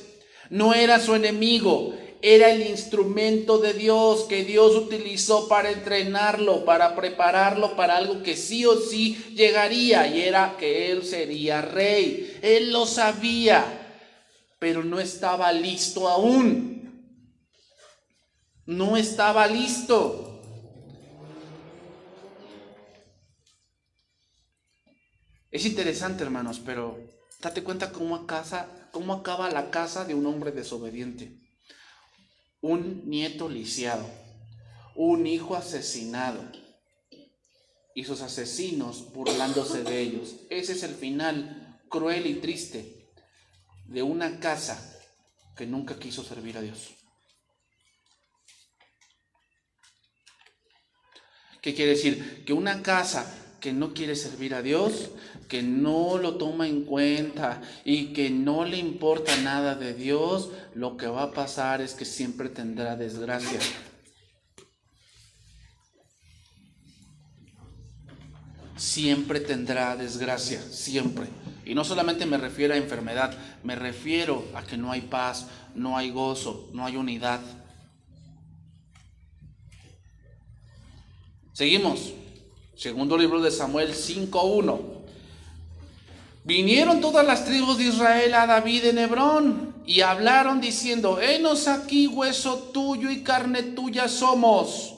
No 0.50 0.72
era 0.72 0.98
su 1.00 1.14
enemigo, 1.14 1.94
era 2.20 2.50
el 2.50 2.66
instrumento 2.66 3.58
de 3.58 3.74
Dios 3.74 4.24
que 4.24 4.44
Dios 4.44 4.74
utilizó 4.74 5.48
para 5.48 5.70
entrenarlo, 5.70 6.64
para 6.64 6.96
prepararlo 6.96 7.76
para 7.76 7.96
algo 7.96 8.22
que 8.22 8.36
sí 8.36 8.66
o 8.66 8.76
sí 8.76 9.16
llegaría 9.34 10.06
y 10.06 10.22
era 10.22 10.56
que 10.58 10.90
él 10.90 11.04
sería 11.04 11.62
rey. 11.62 12.38
Él 12.42 12.72
lo 12.72 12.86
sabía, 12.86 13.64
pero 14.58 14.84
no 14.84 14.98
estaba 15.00 15.52
listo 15.52 16.08
aún 16.08 16.78
no 18.68 18.98
estaba 18.98 19.46
listo. 19.46 20.42
Es 25.50 25.64
interesante, 25.64 26.22
hermanos, 26.22 26.60
pero 26.60 26.98
date 27.40 27.64
cuenta 27.64 27.90
cómo, 27.90 28.26
cómo 28.92 29.14
acaba 29.14 29.50
la 29.50 29.70
casa 29.70 30.04
de 30.04 30.14
un 30.14 30.26
hombre 30.26 30.52
desobediente. 30.52 31.47
Un 32.60 33.08
nieto 33.08 33.48
lisiado, 33.48 34.08
un 34.94 35.26
hijo 35.26 35.54
asesinado 35.54 36.42
y 37.94 38.04
sus 38.04 38.20
asesinos 38.20 39.12
burlándose 39.12 39.82
de 39.82 40.00
ellos. 40.00 40.36
Ese 40.50 40.72
es 40.72 40.82
el 40.82 40.94
final 40.94 41.80
cruel 41.88 42.26
y 42.26 42.34
triste 42.34 43.10
de 43.86 44.02
una 44.02 44.38
casa 44.40 44.96
que 45.56 45.66
nunca 45.66 45.98
quiso 45.98 46.22
servir 46.22 46.56
a 46.56 46.60
Dios. 46.60 46.90
¿Qué 51.60 51.74
quiere 51.74 51.92
decir? 51.92 52.44
Que 52.44 52.52
una 52.52 52.82
casa 52.82 53.47
que 53.60 53.72
no 53.72 53.92
quiere 53.92 54.14
servir 54.14 54.54
a 54.54 54.62
Dios, 54.62 55.10
que 55.48 55.62
no 55.62 56.18
lo 56.18 56.36
toma 56.36 56.68
en 56.68 56.84
cuenta 56.84 57.60
y 57.84 58.12
que 58.12 58.30
no 58.30 58.64
le 58.64 58.76
importa 58.78 59.36
nada 59.38 59.74
de 59.74 59.94
Dios, 59.94 60.50
lo 60.74 60.96
que 60.96 61.06
va 61.06 61.24
a 61.24 61.32
pasar 61.32 61.80
es 61.80 61.94
que 61.94 62.04
siempre 62.04 62.48
tendrá 62.48 62.96
desgracia. 62.96 63.58
Siempre 68.76 69.40
tendrá 69.40 69.96
desgracia, 69.96 70.62
siempre. 70.62 71.26
Y 71.64 71.74
no 71.74 71.84
solamente 71.84 72.26
me 72.26 72.38
refiero 72.38 72.74
a 72.74 72.76
enfermedad, 72.76 73.36
me 73.64 73.74
refiero 73.74 74.46
a 74.54 74.62
que 74.62 74.76
no 74.76 74.92
hay 74.92 75.02
paz, 75.02 75.48
no 75.74 75.98
hay 75.98 76.10
gozo, 76.10 76.70
no 76.72 76.86
hay 76.86 76.96
unidad. 76.96 77.40
Seguimos. 81.52 82.12
Segundo 82.78 83.18
libro 83.18 83.40
de 83.40 83.50
Samuel 83.50 83.92
5.1. 83.92 84.78
Vinieron 86.44 87.00
todas 87.00 87.26
las 87.26 87.44
tribus 87.44 87.76
de 87.76 87.86
Israel 87.86 88.32
a 88.34 88.46
David 88.46 88.84
en 88.84 88.98
Hebrón 88.98 89.74
y 89.84 90.02
hablaron 90.02 90.60
diciendo, 90.60 91.20
henos 91.20 91.66
aquí 91.66 92.06
hueso 92.06 92.70
tuyo 92.72 93.10
y 93.10 93.24
carne 93.24 93.64
tuya 93.64 94.06
somos. 94.06 94.94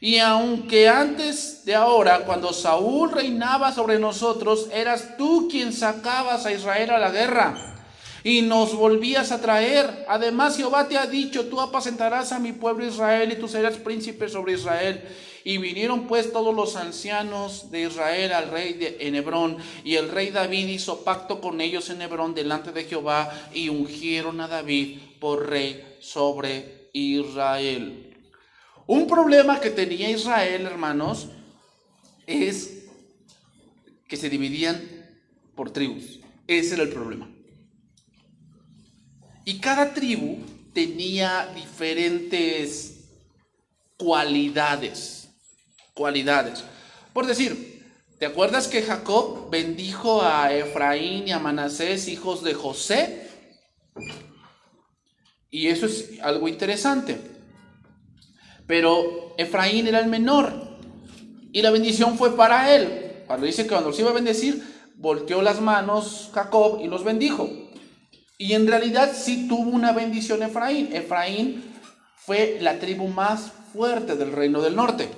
Y 0.00 0.16
aunque 0.16 0.88
antes 0.88 1.66
de 1.66 1.74
ahora, 1.74 2.20
cuando 2.20 2.54
Saúl 2.54 3.12
reinaba 3.12 3.70
sobre 3.70 3.98
nosotros, 3.98 4.68
eras 4.72 5.18
tú 5.18 5.46
quien 5.50 5.74
sacabas 5.74 6.46
a 6.46 6.52
Israel 6.52 6.88
a 6.88 6.98
la 6.98 7.10
guerra 7.10 7.76
y 8.24 8.40
nos 8.40 8.74
volvías 8.74 9.30
a 9.30 9.42
traer. 9.42 10.06
Además 10.08 10.56
Jehová 10.56 10.88
te 10.88 10.96
ha 10.96 11.06
dicho, 11.06 11.44
tú 11.50 11.60
apacentarás 11.60 12.32
a 12.32 12.38
mi 12.38 12.52
pueblo 12.52 12.86
Israel 12.86 13.30
y 13.30 13.36
tú 13.38 13.46
serás 13.46 13.76
príncipe 13.76 14.26
sobre 14.30 14.54
Israel. 14.54 15.04
Y 15.44 15.58
vinieron 15.58 16.06
pues 16.06 16.32
todos 16.32 16.54
los 16.54 16.76
ancianos 16.76 17.70
de 17.70 17.82
Israel 17.82 18.32
al 18.32 18.50
rey 18.50 18.74
de, 18.74 18.96
en 19.00 19.14
Hebrón, 19.14 19.56
y 19.84 19.96
el 19.96 20.10
rey 20.10 20.30
David 20.30 20.68
hizo 20.68 21.02
pacto 21.04 21.40
con 21.40 21.60
ellos 21.60 21.88
en 21.90 22.02
Hebrón 22.02 22.34
delante 22.34 22.72
de 22.72 22.84
Jehová, 22.84 23.48
y 23.54 23.68
ungieron 23.68 24.40
a 24.40 24.48
David 24.48 24.98
por 25.18 25.48
rey 25.48 25.96
sobre 26.00 26.88
Israel. 26.92 28.16
Un 28.86 29.06
problema 29.06 29.60
que 29.60 29.70
tenía 29.70 30.10
Israel, 30.10 30.66
hermanos, 30.66 31.28
es 32.26 32.84
que 34.08 34.16
se 34.16 34.28
dividían 34.28 34.82
por 35.54 35.70
tribus. 35.70 36.18
Ese 36.46 36.74
era 36.74 36.82
el 36.82 36.90
problema. 36.90 37.30
Y 39.44 39.58
cada 39.58 39.94
tribu 39.94 40.38
tenía 40.72 41.52
diferentes 41.54 43.04
cualidades. 43.96 45.29
Por 47.12 47.26
decir, 47.26 47.84
¿te 48.18 48.26
acuerdas 48.26 48.68
que 48.68 48.82
Jacob 48.82 49.50
bendijo 49.50 50.22
a 50.22 50.52
Efraín 50.52 51.28
y 51.28 51.32
a 51.32 51.38
Manasés, 51.38 52.08
hijos 52.08 52.42
de 52.42 52.54
José? 52.54 53.28
Y 55.50 55.66
eso 55.68 55.86
es 55.86 56.20
algo 56.22 56.48
interesante. 56.48 57.18
Pero 58.66 59.34
Efraín 59.36 59.88
era 59.88 59.98
el 59.98 60.06
menor 60.06 60.78
y 61.52 61.62
la 61.62 61.70
bendición 61.70 62.16
fue 62.16 62.36
para 62.36 62.74
él. 62.74 63.24
Cuando 63.26 63.46
dice 63.46 63.64
que 63.64 63.70
cuando 63.70 63.92
se 63.92 64.02
iba 64.02 64.10
a 64.10 64.14
bendecir, 64.14 64.64
volteó 64.96 65.42
las 65.42 65.60
manos 65.60 66.30
Jacob 66.32 66.80
y 66.82 66.86
los 66.86 67.04
bendijo. 67.04 67.50
Y 68.38 68.54
en 68.54 68.66
realidad 68.66 69.12
sí 69.14 69.48
tuvo 69.48 69.70
una 69.70 69.92
bendición 69.92 70.42
Efraín. 70.42 70.94
Efraín 70.94 71.64
fue 72.16 72.58
la 72.60 72.78
tribu 72.78 73.08
más 73.08 73.52
fuerte 73.72 74.16
del 74.16 74.32
reino 74.32 74.62
del 74.62 74.76
norte. 74.76 75.08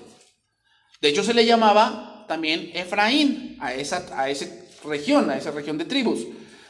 De 1.02 1.08
hecho 1.08 1.24
se 1.24 1.34
le 1.34 1.44
llamaba 1.44 2.24
también 2.28 2.70
Efraín 2.74 3.56
a 3.60 3.74
esa, 3.74 4.06
a 4.16 4.28
región, 4.84 5.30
a 5.30 5.36
esa 5.36 5.50
región 5.50 5.76
de 5.76 5.84
tribus. 5.84 6.20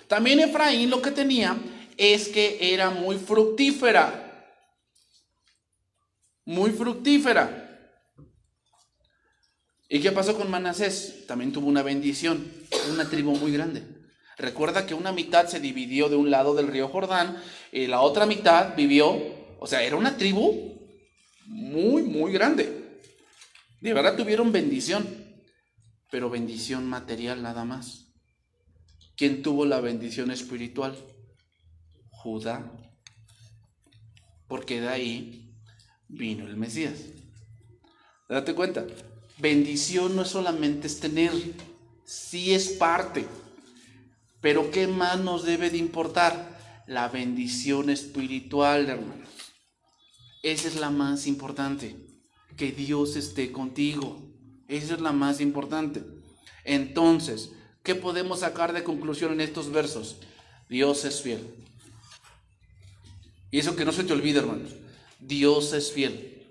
También 0.09 0.41
Efraín 0.41 0.89
lo 0.89 1.03
que 1.03 1.11
tenía 1.11 1.55
es 1.99 2.29
que 2.29 2.73
era 2.75 2.89
muy 2.89 3.17
fructífera. 3.19 4.59
Muy 6.47 6.71
fructífera. 6.71 7.59
¿Y 9.87 10.01
qué 10.01 10.13
pasó 10.13 10.35
con 10.35 10.51
Manasés? 10.51 11.27
También 11.27 11.53
tuvo 11.53 11.69
una 11.69 11.83
bendición, 11.83 12.51
una 12.91 13.11
tribu 13.11 13.37
muy 13.37 13.53
grande. 13.53 13.85
Recuerda 14.39 14.87
que 14.87 14.95
una 14.95 15.13
mitad 15.13 15.47
se 15.47 15.61
dividió 15.61 16.09
de 16.09 16.17
un 16.17 16.31
lado 16.31 16.55
del 16.55 16.69
río 16.69 16.89
Jordán 16.89 17.37
y 17.71 17.87
la 17.87 18.01
otra 18.01 18.25
mitad 18.25 18.75
vivió, 18.75 19.15
o 19.61 19.67
sea, 19.67 19.83
era 19.83 19.97
una 19.97 20.17
tribu 20.17 20.81
muy, 21.45 22.03
muy 22.03 22.33
grande. 22.33 22.82
De 23.83 23.93
verdad 23.93 24.17
tuvieron 24.17 24.53
bendición, 24.53 25.05
pero 26.09 26.31
bendición 26.31 26.89
material 26.89 27.43
nada 27.43 27.65
más. 27.65 28.13
¿Quién 29.17 29.43
tuvo 29.43 29.67
la 29.67 29.81
bendición 29.81 30.31
espiritual? 30.31 30.97
Judá. 32.09 32.73
Porque 34.47 34.81
de 34.81 34.89
ahí 34.89 35.53
vino 36.07 36.47
el 36.47 36.57
Mesías. 36.57 37.01
Date 38.29 38.55
cuenta, 38.55 38.87
bendición 39.39 40.15
no 40.15 40.23
es 40.23 40.29
solamente 40.29 40.87
es 40.87 41.01
tener, 41.01 41.33
sí 42.05 42.55
es 42.55 42.69
parte. 42.69 43.27
Pero 44.41 44.71
¿qué 44.71 44.87
más 44.87 45.19
nos 45.19 45.43
debe 45.45 45.71
de 45.71 45.79
importar? 45.79 46.85
La 46.87 47.09
bendición 47.09 47.91
espiritual, 47.91 48.89
hermanos. 48.89 49.29
Esa 50.45 50.69
es 50.69 50.77
la 50.77 50.91
más 50.91 51.27
importante. 51.27 52.12
Que 52.57 52.73
Dios 52.73 53.17
esté 53.17 53.53
contigo. 53.53 54.21
Esa 54.69 54.95
es 54.95 55.01
la 55.01 55.13
más 55.13 55.41
importante. 55.41 56.03
Entonces, 56.65 57.51
¿qué 57.83 57.95
podemos 57.95 58.41
sacar 58.41 58.73
de 58.73 58.85
conclusión 58.85 59.33
en 59.33 59.41
estos 59.41 59.71
versos? 59.71 60.17
Dios 60.69 61.05
es 61.05 61.21
fiel. 61.21 61.47
Y 63.51 63.59
eso 63.59 63.77
que 63.77 63.85
no 63.85 63.93
se 63.93 64.05
te 64.05 64.13
olvide, 64.13 64.39
hermanos. 64.39 64.71
Dios 65.21 65.73
es 65.73 65.93
fiel. 65.93 66.43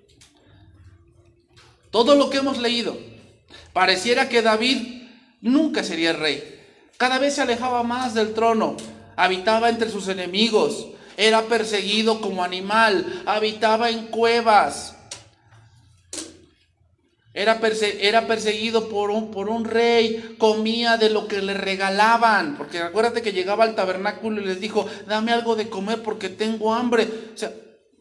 Todo 1.89 2.15
lo 2.15 2.29
que 2.29 2.37
hemos 2.37 2.57
leído, 2.57 2.97
pareciera 3.73 4.29
que 4.29 4.41
David 4.41 5.03
nunca 5.41 5.83
sería 5.83 6.13
rey. 6.13 6.59
Cada 6.97 7.19
vez 7.19 7.35
se 7.35 7.41
alejaba 7.41 7.83
más 7.83 8.13
del 8.13 8.33
trono, 8.33 8.77
habitaba 9.15 9.69
entre 9.69 9.89
sus 9.89 10.07
enemigos, 10.07 10.87
era 11.17 11.41
perseguido 11.43 12.21
como 12.21 12.43
animal, 12.43 13.23
habitaba 13.25 13.89
en 13.89 14.07
cuevas. 14.07 14.95
Era, 17.33 17.61
perseguido 17.61 18.89
por 18.89 19.09
un, 19.09 19.65
rey, 19.65 20.35
comía 20.37 20.97
de 20.97 21.09
lo 21.09 21.27
que 21.27 21.41
le 21.41 21.53
regalaban, 21.53 22.57
porque 22.57 22.79
acuérdate 22.79 23.21
que 23.21 23.31
llegaba 23.31 23.63
al 23.63 23.75
tabernáculo 23.75 24.41
y 24.41 24.45
les 24.45 24.59
dijo, 24.59 24.85
dame 25.07 25.31
algo 25.31 25.55
de 25.55 25.69
comer 25.69 26.03
porque 26.03 26.27
tengo 26.27 26.73
hambre. 26.73 27.07
O 27.33 27.37
sea, 27.37 27.53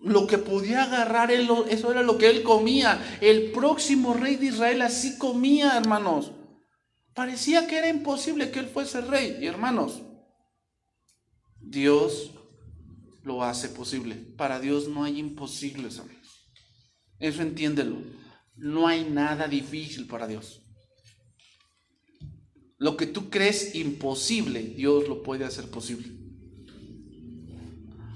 lo 0.03 0.27
que 0.27 0.39
podía 0.39 0.83
agarrar, 0.83 1.31
eso 1.31 1.93
era 1.93 2.03
lo 2.03 2.19
que 2.19 2.29
él 2.29 2.43
comía. 2.43 3.19
El 3.21 3.53
próximo 3.53 4.15
rey 4.15 4.35
de 4.35 4.47
Israel 4.47 4.83
así 4.83 5.17
comía, 5.17 5.77
hermanos. 5.77 6.33
Parecía 7.15 7.69
que 7.69 7.79
era 7.79 7.89
imposible 7.89 8.51
que 8.51 8.59
él 8.59 8.67
fuese 8.67 9.01
rey. 9.01 9.39
Y 9.41 9.47
hermanos, 9.47 10.03
Dios 11.61 12.33
lo 13.23 13.45
hace 13.45 13.69
posible. 13.69 14.17
Para 14.17 14.59
Dios 14.59 14.89
no 14.89 15.05
hay 15.05 15.19
imposibles, 15.21 15.99
hermanos. 15.99 16.49
Eso 17.21 17.43
entiéndelo. 17.43 18.20
No 18.61 18.87
hay 18.87 19.05
nada 19.05 19.49
difícil 19.49 20.07
para 20.07 20.27
Dios. 20.27 20.61
Lo 22.79 22.97
que 22.97 23.07
tú 23.07 23.29
crees 23.29 23.75
imposible, 23.75 24.63
Dios 24.63 25.09
lo 25.09 25.23
puede 25.23 25.45
hacer 25.45 25.71
posible. 25.71 26.09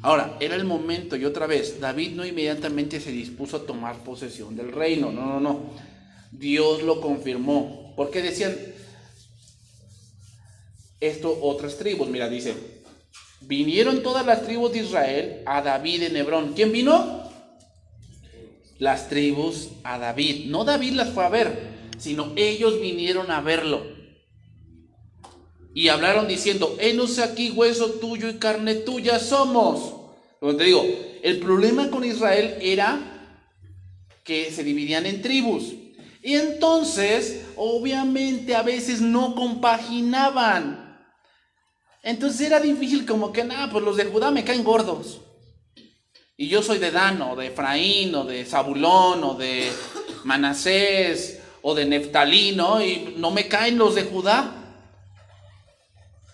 Ahora, 0.02 0.36
era 0.40 0.54
el 0.54 0.64
momento, 0.64 1.16
y 1.16 1.24
otra 1.24 1.46
vez, 1.46 1.80
David 1.80 2.12
no 2.12 2.26
inmediatamente 2.26 3.00
se 3.00 3.10
dispuso 3.10 3.56
a 3.56 3.66
tomar 3.66 4.04
posesión 4.04 4.54
del 4.54 4.70
reino, 4.70 5.10
no, 5.10 5.24
no, 5.26 5.40
no. 5.40 5.70
Dios 6.30 6.82
lo 6.82 7.00
confirmó, 7.00 7.94
porque 7.96 8.20
decían, 8.20 8.54
esto 11.00 11.38
otras 11.42 11.78
tribus. 11.78 12.08
Mira, 12.08 12.28
dice, 12.28 12.54
vinieron 13.42 14.02
todas 14.02 14.26
las 14.26 14.44
tribus 14.44 14.72
de 14.72 14.80
Israel 14.80 15.42
a 15.46 15.62
David 15.62 16.02
en 16.04 16.16
Hebrón. 16.16 16.52
¿Quién 16.54 16.72
vino? 16.72 17.23
Las 18.78 19.08
tribus 19.08 19.70
a 19.84 19.98
David. 19.98 20.46
No 20.46 20.64
David 20.64 20.92
las 20.92 21.10
fue 21.10 21.24
a 21.24 21.28
ver, 21.28 21.74
sino 21.98 22.32
ellos 22.36 22.80
vinieron 22.80 23.30
a 23.30 23.40
verlo. 23.40 23.82
Y 25.74 25.88
hablaron 25.88 26.28
diciendo, 26.28 26.76
enos 26.78 27.18
aquí 27.18 27.50
hueso 27.50 27.94
tuyo 27.94 28.28
y 28.28 28.34
carne 28.34 28.76
tuya 28.76 29.18
somos. 29.18 29.94
Como 30.38 30.52
digo, 30.52 30.84
el 31.22 31.40
problema 31.40 31.90
con 31.90 32.04
Israel 32.04 32.56
era 32.60 33.30
que 34.24 34.50
se 34.52 34.62
dividían 34.62 35.06
en 35.06 35.20
tribus. 35.20 35.72
Y 36.22 36.34
entonces, 36.34 37.44
obviamente, 37.56 38.54
a 38.54 38.62
veces 38.62 39.00
no 39.00 39.34
compaginaban. 39.34 40.84
Entonces 42.02 42.42
era 42.42 42.60
difícil 42.60 43.04
como 43.04 43.32
que, 43.32 43.44
nada, 43.44 43.70
pues 43.70 43.84
los 43.84 43.96
de 43.96 44.04
Judá 44.04 44.30
me 44.30 44.44
caen 44.44 44.64
gordos. 44.64 45.20
Y 46.36 46.48
yo 46.48 46.62
soy 46.62 46.78
de 46.78 46.90
Dan 46.90 47.22
o 47.22 47.36
de 47.36 47.48
Efraín 47.48 48.14
o 48.14 48.24
de 48.24 48.44
Zabulón 48.44 49.22
o 49.22 49.34
de 49.34 49.70
Manasés 50.24 51.40
o 51.62 51.74
de 51.74 51.86
Neftalí, 51.86 52.54
¿no? 52.56 52.82
Y 52.82 53.14
no 53.16 53.30
me 53.30 53.48
caen 53.48 53.78
los 53.78 53.94
de 53.94 54.02
Judá. 54.02 54.52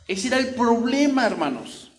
Ese 0.09 0.29
era 0.29 0.39
el 0.39 0.55
problema, 0.55 1.27
hermanos. 1.27 1.93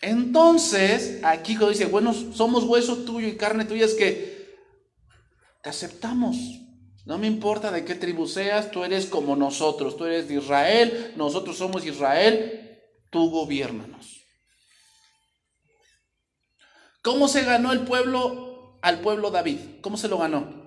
Entonces, 0.00 1.20
aquí 1.22 1.56
cuando 1.56 1.72
dice, 1.72 1.86
bueno, 1.86 2.14
somos 2.14 2.64
hueso 2.64 2.98
tuyo 2.98 3.26
y 3.28 3.36
carne 3.36 3.66
tuya, 3.66 3.84
es 3.84 3.94
que 3.94 4.56
te 5.62 5.68
aceptamos. 5.68 6.36
No 7.04 7.18
me 7.18 7.26
importa 7.26 7.70
de 7.70 7.84
qué 7.84 7.94
tribu 7.94 8.26
seas, 8.26 8.70
tú 8.70 8.84
eres 8.84 9.06
como 9.06 9.36
nosotros, 9.36 9.96
tú 9.96 10.06
eres 10.06 10.28
de 10.28 10.36
Israel, 10.36 11.12
nosotros 11.16 11.58
somos 11.58 11.84
Israel, 11.84 12.80
tú 13.10 13.30
gobiernanos. 13.30 14.19
¿Cómo 17.02 17.28
se 17.28 17.44
ganó 17.44 17.72
el 17.72 17.80
pueblo 17.80 18.78
al 18.82 19.00
pueblo 19.00 19.30
David? 19.30 19.58
¿Cómo 19.80 19.96
se 19.96 20.08
lo 20.08 20.18
ganó? 20.18 20.60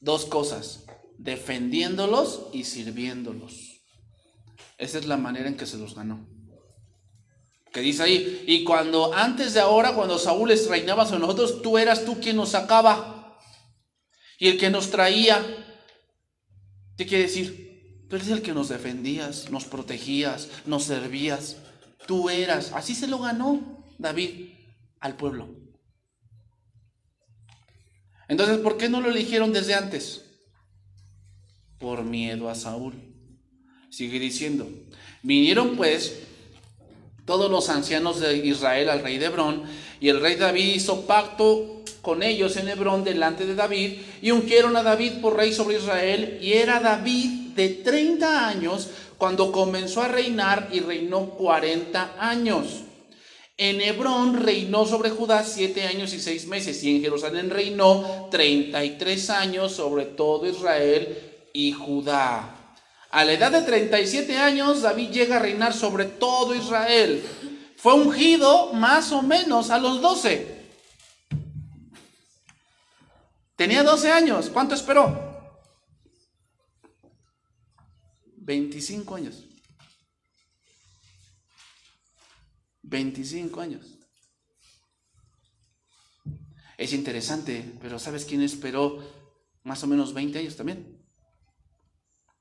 Dos 0.00 0.26
cosas, 0.26 0.84
defendiéndolos 1.18 2.46
y 2.52 2.64
sirviéndolos. 2.64 3.82
Esa 4.76 4.98
es 4.98 5.06
la 5.06 5.16
manera 5.16 5.48
en 5.48 5.56
que 5.56 5.66
se 5.66 5.76
los 5.76 5.94
ganó. 5.94 6.26
Que 7.72 7.80
dice 7.80 8.02
ahí, 8.04 8.44
y 8.46 8.64
cuando 8.64 9.12
antes 9.12 9.54
de 9.54 9.60
ahora, 9.60 9.94
cuando 9.94 10.18
Saúl 10.18 10.48
les 10.48 10.68
reinaba 10.68 11.04
sobre 11.04 11.20
nosotros, 11.20 11.60
tú 11.62 11.76
eras 11.76 12.04
tú 12.04 12.20
quien 12.20 12.36
nos 12.36 12.50
sacaba 12.50 13.38
y 14.38 14.48
el 14.48 14.58
que 14.58 14.70
nos 14.70 14.90
traía. 14.90 15.44
¿Qué 16.96 17.06
quiere 17.06 17.24
decir? 17.24 18.06
Tú 18.08 18.16
eres 18.16 18.28
el 18.28 18.42
que 18.42 18.54
nos 18.54 18.68
defendías, 18.68 19.50
nos 19.50 19.64
protegías, 19.64 20.48
nos 20.64 20.84
servías. 20.84 21.56
Tú 22.06 22.30
eras. 22.30 22.72
Así 22.72 22.94
se 22.94 23.06
lo 23.06 23.18
ganó. 23.18 23.77
David 23.98 24.52
al 25.00 25.16
pueblo. 25.16 25.48
Entonces, 28.28 28.58
¿por 28.58 28.76
qué 28.76 28.88
no 28.88 29.00
lo 29.00 29.10
eligieron 29.10 29.52
desde 29.52 29.74
antes? 29.74 30.24
Por 31.78 32.04
miedo 32.04 32.48
a 32.48 32.54
Saúl. 32.54 32.94
Sigue 33.90 34.18
diciendo, 34.18 34.68
vinieron 35.22 35.76
pues 35.76 36.20
todos 37.24 37.50
los 37.50 37.68
ancianos 37.68 38.20
de 38.20 38.36
Israel 38.38 38.90
al 38.90 39.02
rey 39.02 39.18
de 39.18 39.26
Hebrón, 39.26 39.64
y 40.00 40.08
el 40.08 40.20
rey 40.20 40.36
David 40.36 40.74
hizo 40.74 41.06
pacto 41.06 41.82
con 42.00 42.22
ellos 42.22 42.56
en 42.56 42.68
Hebrón 42.68 43.04
delante 43.04 43.44
de 43.44 43.54
David, 43.54 44.00
y 44.22 44.30
ungieron 44.30 44.76
a 44.76 44.82
David 44.82 45.20
por 45.20 45.36
rey 45.36 45.52
sobre 45.52 45.78
Israel, 45.78 46.38
y 46.40 46.52
era 46.52 46.80
David 46.80 47.54
de 47.54 47.68
30 47.68 48.48
años 48.48 48.88
cuando 49.16 49.50
comenzó 49.50 50.02
a 50.02 50.08
reinar 50.08 50.68
y 50.72 50.80
reinó 50.80 51.30
40 51.30 52.14
años. 52.18 52.84
En 53.60 53.80
Hebrón 53.80 54.34
reinó 54.34 54.86
sobre 54.86 55.10
Judá 55.10 55.42
siete 55.42 55.88
años 55.88 56.14
y 56.14 56.20
seis 56.20 56.46
meses, 56.46 56.80
y 56.84 56.94
en 56.94 57.02
Jerusalén 57.02 57.50
reinó 57.50 58.28
treinta 58.30 58.84
y 58.84 58.96
tres 58.96 59.30
años 59.30 59.72
sobre 59.72 60.04
todo 60.04 60.46
Israel 60.46 61.48
y 61.52 61.72
Judá. 61.72 62.54
A 63.10 63.24
la 63.24 63.32
edad 63.32 63.50
de 63.50 63.62
37 63.62 64.36
años, 64.36 64.82
David 64.82 65.10
llega 65.10 65.36
a 65.36 65.40
reinar 65.40 65.72
sobre 65.72 66.04
todo 66.04 66.54
Israel. 66.54 67.24
Fue 67.76 67.94
ungido 67.94 68.72
más 68.74 69.10
o 69.10 69.22
menos 69.22 69.70
a 69.70 69.78
los 69.78 70.00
12. 70.00 70.58
Tenía 73.56 73.82
12 73.82 74.12
años. 74.12 74.50
¿Cuánto 74.50 74.76
esperó? 74.76 75.18
25 78.36 79.14
años. 79.16 79.47
25 82.88 83.60
años. 83.60 83.98
Es 86.76 86.92
interesante, 86.92 87.76
pero 87.80 87.98
¿sabes 87.98 88.24
quién 88.24 88.40
esperó 88.42 89.02
más 89.64 89.82
o 89.82 89.86
menos 89.86 90.14
20 90.14 90.38
años 90.38 90.56
también? 90.56 91.04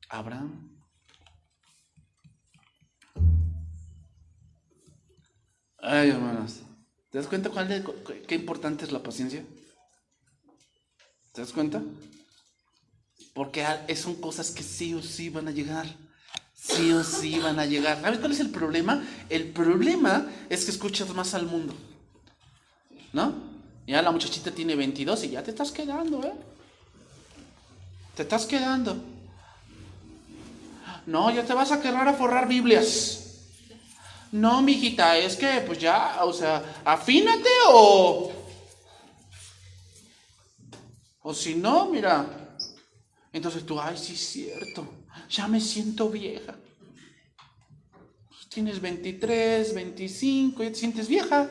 Abraham. 0.10 0.78
Ay, 5.80 6.10
hermanos. 6.10 6.62
¿Te 7.10 7.18
das 7.18 7.28
cuenta 7.28 7.50
cuál 7.50 7.84
qué 8.28 8.36
importante 8.36 8.86
es 8.86 8.92
la 8.92 9.02
paciencia? 9.02 9.46
¿Te 11.34 11.42
das 11.42 11.52
cuenta? 11.52 11.82
Porque 13.34 13.66
son 13.96 14.16
cosas 14.16 14.52
que 14.52 14.64
sí 14.64 14.94
o 14.94 15.02
sí 15.02 15.30
van 15.30 15.48
a 15.48 15.52
llegar 15.52 16.07
sí 16.58 16.92
o 16.92 17.04
sí 17.04 17.40
van 17.40 17.60
a 17.60 17.66
llegar. 17.66 18.02
¿Sabes 18.02 18.20
cuál 18.20 18.32
es 18.32 18.40
el 18.40 18.50
problema? 18.50 19.04
El 19.30 19.50
problema 19.52 20.26
es 20.50 20.66
que 20.66 20.72
escuchas 20.72 21.10
más 21.10 21.34
al 21.34 21.46
mundo. 21.46 21.74
¿No? 23.14 23.34
Ya 23.86 24.02
la 24.02 24.12
muchachita 24.12 24.52
tiene 24.52 24.76
22 24.76 25.24
y 25.24 25.30
ya 25.30 25.44
te 25.44 25.52
estás 25.52 25.72
quedando, 25.72 26.24
¿eh? 26.24 26.34
Te 28.16 28.24
estás 28.24 28.46
quedando. 28.46 28.98
No, 31.06 31.32
ya 31.32 31.46
te 31.46 31.54
vas 31.54 31.72
a 31.72 31.82
quedar 31.82 32.08
a 32.08 32.14
forrar 32.14 32.48
Biblias. 32.48 33.24
No, 34.32 34.62
mijita, 34.62 35.18
es 35.18 35.38
que 35.38 35.64
pues 35.66 35.80
ya, 35.80 36.26
o 36.26 36.34
sea, 36.34 36.82
afínate 36.84 37.50
o. 37.70 38.32
O 41.22 41.34
si 41.34 41.56
no, 41.56 41.86
mira. 41.86 42.26
Entonces 43.32 43.66
tú, 43.66 43.80
ay, 43.80 43.98
sí 43.98 44.14
es 44.14 44.28
cierto 44.28 44.97
ya 45.30 45.48
me 45.48 45.60
siento 45.60 46.10
vieja. 46.10 46.56
Tienes 48.50 48.82
23, 48.82 49.74
25, 49.74 50.64
ya 50.64 50.70
te 50.70 50.76
sientes 50.76 51.08
vieja. 51.08 51.50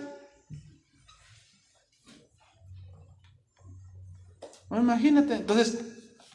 imagínate. 4.71 5.35
Entonces, 5.35 5.79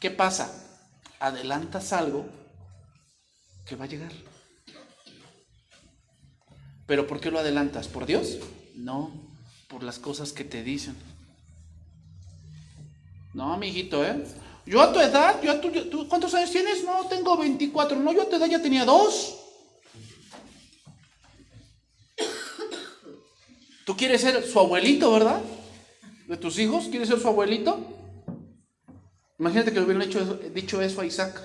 ¿qué 0.00 0.10
pasa? 0.10 0.50
Adelantas 1.20 1.92
algo 1.92 2.26
que 3.66 3.76
va 3.76 3.84
a 3.84 3.88
llegar. 3.88 4.12
¿Pero 6.86 7.06
por 7.06 7.20
qué 7.20 7.30
lo 7.30 7.38
adelantas? 7.38 7.88
¿Por 7.88 8.06
Dios? 8.06 8.38
No, 8.74 9.12
por 9.68 9.82
las 9.82 9.98
cosas 9.98 10.32
que 10.32 10.44
te 10.44 10.62
dicen. 10.62 10.96
No, 13.34 13.52
amiguito, 13.52 14.04
¿eh? 14.04 14.24
Yo 14.64 14.80
a 14.80 14.92
tu 14.92 15.00
edad, 15.00 15.42
yo 15.42 15.52
a 15.52 15.60
tu, 15.60 16.08
¿cuántos 16.08 16.32
años 16.34 16.50
tienes? 16.50 16.84
No, 16.84 17.06
tengo 17.06 17.36
24. 17.36 17.98
No, 17.98 18.12
yo 18.12 18.22
a 18.22 18.28
tu 18.28 18.36
edad 18.36 18.46
ya 18.46 18.62
tenía 18.62 18.84
dos. 18.84 19.38
Tú 23.84 23.96
quieres 23.96 24.20
ser 24.20 24.44
su 24.44 24.58
abuelito, 24.60 25.12
¿verdad? 25.12 25.40
De 26.28 26.36
tus 26.36 26.58
hijos, 26.58 26.86
¿quieres 26.88 27.08
ser 27.08 27.18
su 27.18 27.26
abuelito? 27.26 27.80
Imagínate 29.38 29.72
que 29.72 29.80
le 29.80 29.86
hubieran 29.86 30.54
dicho 30.54 30.80
eso 30.80 31.00
a 31.00 31.06
Isaac. 31.06 31.42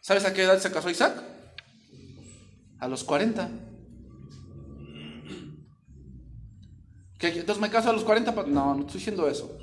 ¿Sabes 0.00 0.24
a 0.24 0.32
qué 0.32 0.44
edad 0.44 0.58
se 0.58 0.72
casó 0.72 0.88
Isaac? 0.88 1.22
A 2.78 2.88
los 2.88 3.04
40. 3.04 3.50
Entonces 7.20 7.60
me 7.60 7.70
caso 7.70 7.90
a 7.90 7.92
los 7.92 8.04
40. 8.04 8.32
No, 8.46 8.74
no 8.74 8.80
estoy 8.80 8.98
diciendo 8.98 9.28
eso. 9.28 9.58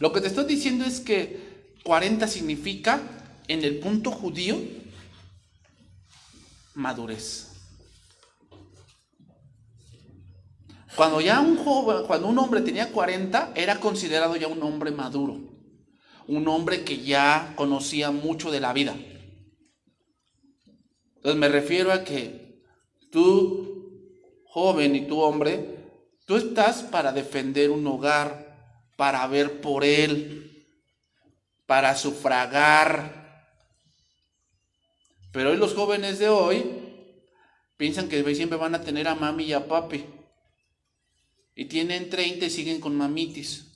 Lo 0.00 0.12
que 0.12 0.20
te 0.20 0.28
estoy 0.28 0.44
diciendo 0.44 0.84
es 0.84 1.00
que 1.00 1.47
40 1.88 2.28
significa, 2.28 3.00
en 3.48 3.64
el 3.64 3.78
punto 3.78 4.10
judío, 4.10 4.58
madurez. 6.74 7.50
Cuando 10.94 11.22
ya 11.22 11.40
un 11.40 11.56
joven, 11.56 12.06
cuando 12.06 12.28
un 12.28 12.38
hombre 12.38 12.60
tenía 12.60 12.92
40, 12.92 13.52
era 13.54 13.80
considerado 13.80 14.36
ya 14.36 14.48
un 14.48 14.62
hombre 14.62 14.90
maduro, 14.90 15.40
un 16.26 16.46
hombre 16.48 16.84
que 16.84 16.98
ya 16.98 17.54
conocía 17.56 18.10
mucho 18.10 18.50
de 18.50 18.60
la 18.60 18.74
vida. 18.74 18.94
Entonces 21.16 21.40
me 21.40 21.48
refiero 21.48 21.90
a 21.90 22.04
que 22.04 22.64
tú, 23.10 24.44
joven 24.44 24.94
y 24.94 25.06
tú, 25.06 25.20
hombre, 25.20 25.94
tú 26.26 26.36
estás 26.36 26.82
para 26.82 27.12
defender 27.12 27.70
un 27.70 27.86
hogar, 27.86 28.84
para 28.98 29.26
ver 29.26 29.62
por 29.62 29.86
él, 29.86 30.48
para 31.68 31.94
sufragar. 31.94 33.46
Pero 35.32 35.50
hoy 35.50 35.58
los 35.58 35.74
jóvenes 35.74 36.18
de 36.18 36.30
hoy 36.30 36.64
piensan 37.76 38.08
que 38.08 38.34
siempre 38.34 38.56
van 38.56 38.74
a 38.74 38.80
tener 38.80 39.06
a 39.06 39.14
mami 39.14 39.44
y 39.44 39.52
a 39.52 39.68
papi. 39.68 40.06
Y 41.54 41.66
tienen 41.66 42.08
30 42.08 42.46
y 42.46 42.50
siguen 42.50 42.80
con 42.80 42.96
mamitis. 42.96 43.66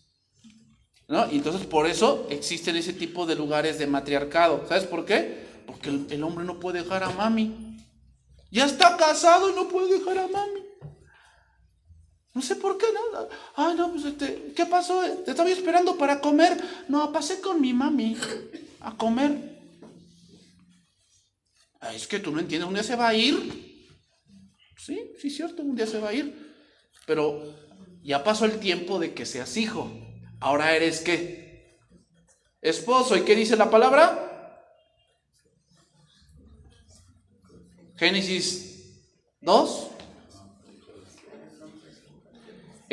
¿No? 1.07 1.31
Y 1.31 1.37
entonces 1.37 1.67
por 1.67 1.87
eso 1.87 2.27
existen 2.31 2.77
ese 2.77 2.95
tipo 2.95 3.27
de 3.27 3.35
lugares 3.35 3.79
de 3.79 3.87
matriarcado. 3.87 4.67
¿Sabes 4.67 4.85
por 4.85 5.05
qué? 5.05 5.45
Porque 5.67 5.91
el, 5.91 6.07
el 6.09 6.25
hombre 6.25 6.47
no 6.47 6.59
puede 6.59 6.83
dejar 6.83 7.03
a 7.03 7.11
mami. 7.11 7.77
Ya 8.51 8.65
está 8.65 8.97
casado 8.97 9.51
y 9.51 9.55
no 9.55 9.69
puede 9.69 9.99
dejar 9.99 10.17
a 10.17 10.29
mami. 10.29 10.62
No 12.35 12.41
sé 12.41 12.57
por 12.57 12.79
qué, 12.79 12.87
¿no? 12.93 13.29
Ay, 13.57 13.77
no, 13.77 13.93
pues, 13.93 14.05
este, 14.07 14.53
¿qué 14.57 14.65
pasó? 14.65 15.03
Te 15.25 15.33
estaba 15.33 15.51
esperando 15.51 15.99
para 15.99 16.21
comer. 16.21 16.57
No, 16.89 17.13
pasé 17.13 17.41
con 17.41 17.61
mi 17.61 17.73
mami 17.75 18.17
a 18.81 18.97
comer. 18.97 19.61
es 21.95 22.07
que 22.07 22.21
tú 22.21 22.33
no 22.33 22.41
entiendes, 22.41 22.69
un 22.69 22.75
día 22.75 22.83
se 22.83 22.97
va 22.97 23.09
a 23.09 23.15
ir. 23.15 23.83
Sí, 24.79 25.13
sí, 25.21 25.31
cierto, 25.31 25.63
un 25.63 25.77
día 25.77 25.87
se 25.87 26.01
va 26.01 26.09
a 26.09 26.15
ir. 26.15 26.55
Pero 27.07 27.55
ya 28.03 28.25
pasó 28.25 28.47
el 28.47 28.59
tiempo 28.59 28.99
de 28.99 29.13
que 29.13 29.27
seas 29.27 29.57
hijo. 29.57 29.91
Ahora 30.41 30.75
eres 30.75 31.01
qué? 31.01 31.79
Esposo. 32.63 33.17
¿Y 33.17 33.23
qué 33.23 33.37
dice 33.37 33.57
la 33.57 33.71
palabra? 33.71 34.29
Génesis 37.97 38.73
2. 39.41 39.92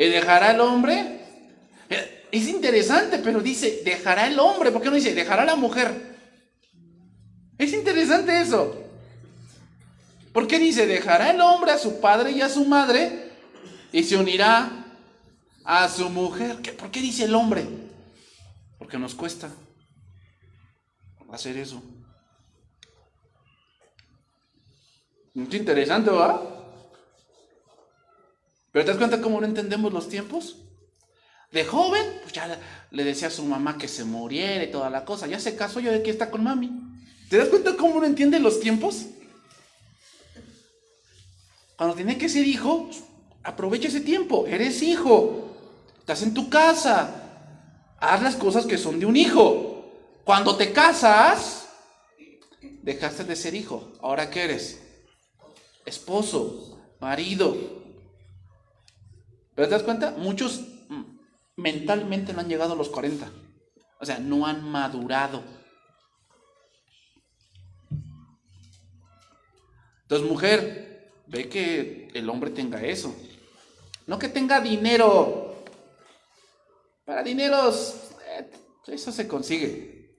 ¿Y 0.00 0.08
dejará 0.08 0.52
el 0.52 0.60
hombre? 0.62 1.20
Es 2.32 2.48
interesante, 2.48 3.18
pero 3.18 3.42
dice, 3.42 3.82
dejará 3.84 4.28
el 4.28 4.38
hombre. 4.38 4.72
¿Por 4.72 4.80
qué 4.80 4.88
no 4.88 4.94
dice, 4.94 5.14
dejará 5.14 5.44
la 5.44 5.56
mujer? 5.56 6.16
Es 7.58 7.74
interesante 7.74 8.40
eso. 8.40 8.82
¿Por 10.32 10.46
qué 10.46 10.58
dice, 10.58 10.86
dejará 10.86 11.30
el 11.32 11.40
hombre 11.42 11.72
a 11.72 11.78
su 11.78 12.00
padre 12.00 12.30
y 12.30 12.40
a 12.40 12.48
su 12.48 12.64
madre 12.64 13.30
y 13.92 14.02
se 14.02 14.16
unirá 14.16 14.86
a 15.64 15.86
su 15.90 16.08
mujer? 16.08 16.56
¿Por 16.78 16.90
qué 16.90 17.02
dice 17.02 17.24
el 17.24 17.34
hombre? 17.34 17.66
Porque 18.78 18.98
nos 18.98 19.14
cuesta 19.14 19.50
hacer 21.30 21.58
eso. 21.58 21.82
Muy 25.34 25.54
interesante, 25.54 26.10
¿va? 26.10 26.59
Pero 28.72 28.84
¿te 28.84 28.90
das 28.90 28.98
cuenta 28.98 29.20
cómo 29.20 29.40
no 29.40 29.46
entendemos 29.46 29.92
los 29.92 30.08
tiempos? 30.08 30.56
De 31.50 31.64
joven, 31.64 32.04
pues 32.22 32.32
ya 32.32 32.60
le 32.90 33.04
decía 33.04 33.28
a 33.28 33.32
su 33.32 33.44
mamá 33.44 33.76
que 33.76 33.88
se 33.88 34.04
muriera 34.04 34.62
y 34.62 34.70
toda 34.70 34.88
la 34.88 35.04
cosa. 35.04 35.26
Ya 35.26 35.40
se 35.40 35.56
casó, 35.56 35.80
yo 35.80 35.90
de 35.90 36.02
que 36.02 36.10
está 36.10 36.30
con 36.30 36.44
mami. 36.44 36.70
¿Te 37.28 37.38
das 37.38 37.48
cuenta 37.48 37.76
cómo 37.76 38.00
no 38.00 38.06
entiende 38.06 38.38
los 38.38 38.60
tiempos? 38.60 39.06
Cuando 41.76 41.96
tiene 41.96 42.18
que 42.18 42.28
ser 42.28 42.46
hijo, 42.46 42.88
aprovecha 43.42 43.88
ese 43.88 44.00
tiempo. 44.00 44.46
Eres 44.46 44.82
hijo. 44.82 45.56
Estás 45.98 46.22
en 46.22 46.34
tu 46.34 46.48
casa. 46.48 47.16
Haz 47.98 48.22
las 48.22 48.36
cosas 48.36 48.66
que 48.66 48.78
son 48.78 49.00
de 49.00 49.06
un 49.06 49.16
hijo. 49.16 49.90
Cuando 50.24 50.56
te 50.56 50.72
casas, 50.72 51.68
dejaste 52.82 53.24
de 53.24 53.34
ser 53.34 53.54
hijo. 53.54 53.92
¿Ahora 54.02 54.30
qué 54.30 54.44
eres? 54.44 54.80
Esposo, 55.84 56.78
marido. 57.00 57.79
¿Pero 59.60 59.68
te 59.68 59.74
das 59.74 59.82
cuenta? 59.82 60.12
Muchos 60.12 60.64
mentalmente 61.54 62.32
no 62.32 62.40
han 62.40 62.48
llegado 62.48 62.72
a 62.72 62.76
los 62.76 62.88
40. 62.88 63.30
O 63.98 64.06
sea, 64.06 64.18
no 64.18 64.46
han 64.46 64.64
madurado. 64.64 65.44
Entonces, 70.00 70.26
mujer, 70.26 71.12
Ve 71.26 71.50
que 71.50 72.08
el 72.14 72.30
hombre 72.30 72.48
tenga 72.52 72.82
eso. 72.82 73.14
No 74.06 74.18
que 74.18 74.30
tenga 74.30 74.62
dinero. 74.62 75.62
Para 77.04 77.22
dineros, 77.22 78.12
eh, 78.38 78.50
eso 78.86 79.12
se 79.12 79.28
consigue. 79.28 80.16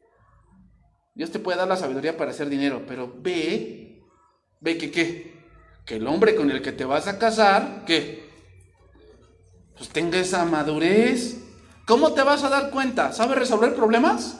Dios 1.15 1.31
te 1.31 1.39
puede 1.39 1.57
dar 1.57 1.67
la 1.67 1.77
sabiduría 1.77 2.15
para 2.15 2.29
hacer 2.29 2.47
dinero, 2.47 2.83
pero 2.87 3.11
ve, 3.17 4.03
ve 4.59 4.77
que 4.77 4.91
qué, 4.91 5.33
que 5.83 5.95
el 5.95 6.05
hombre 6.05 6.35
con 6.35 6.51
el 6.51 6.61
que 6.61 6.73
te 6.73 6.85
vas 6.85 7.07
a 7.07 7.17
casar, 7.17 7.85
¿qué? 7.87 8.30
Pues 9.81 9.89
tenga 9.89 10.19
esa 10.19 10.45
madurez. 10.45 11.37
¿Cómo 11.87 12.13
te 12.13 12.21
vas 12.21 12.43
a 12.43 12.49
dar 12.49 12.69
cuenta? 12.69 13.11
¿Sabe 13.13 13.33
resolver 13.33 13.75
problemas? 13.75 14.37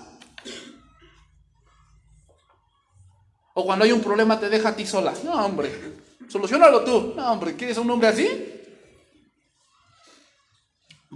O 3.56 3.66
cuando 3.66 3.84
hay 3.84 3.92
un 3.92 4.04
problema 4.04 4.39
te 4.39 4.50
deja 4.50 4.70
a 4.70 4.76
ti 4.76 4.86
sola. 4.86 5.12
No, 5.24 5.44
hombre. 5.44 5.98
Solucionalo 6.28 6.84
tú. 6.84 7.16
No, 7.16 7.32
hombre, 7.32 7.56
¿quieres 7.56 7.80
un 7.80 7.89
hombre 7.89 8.10
así? 8.10 8.30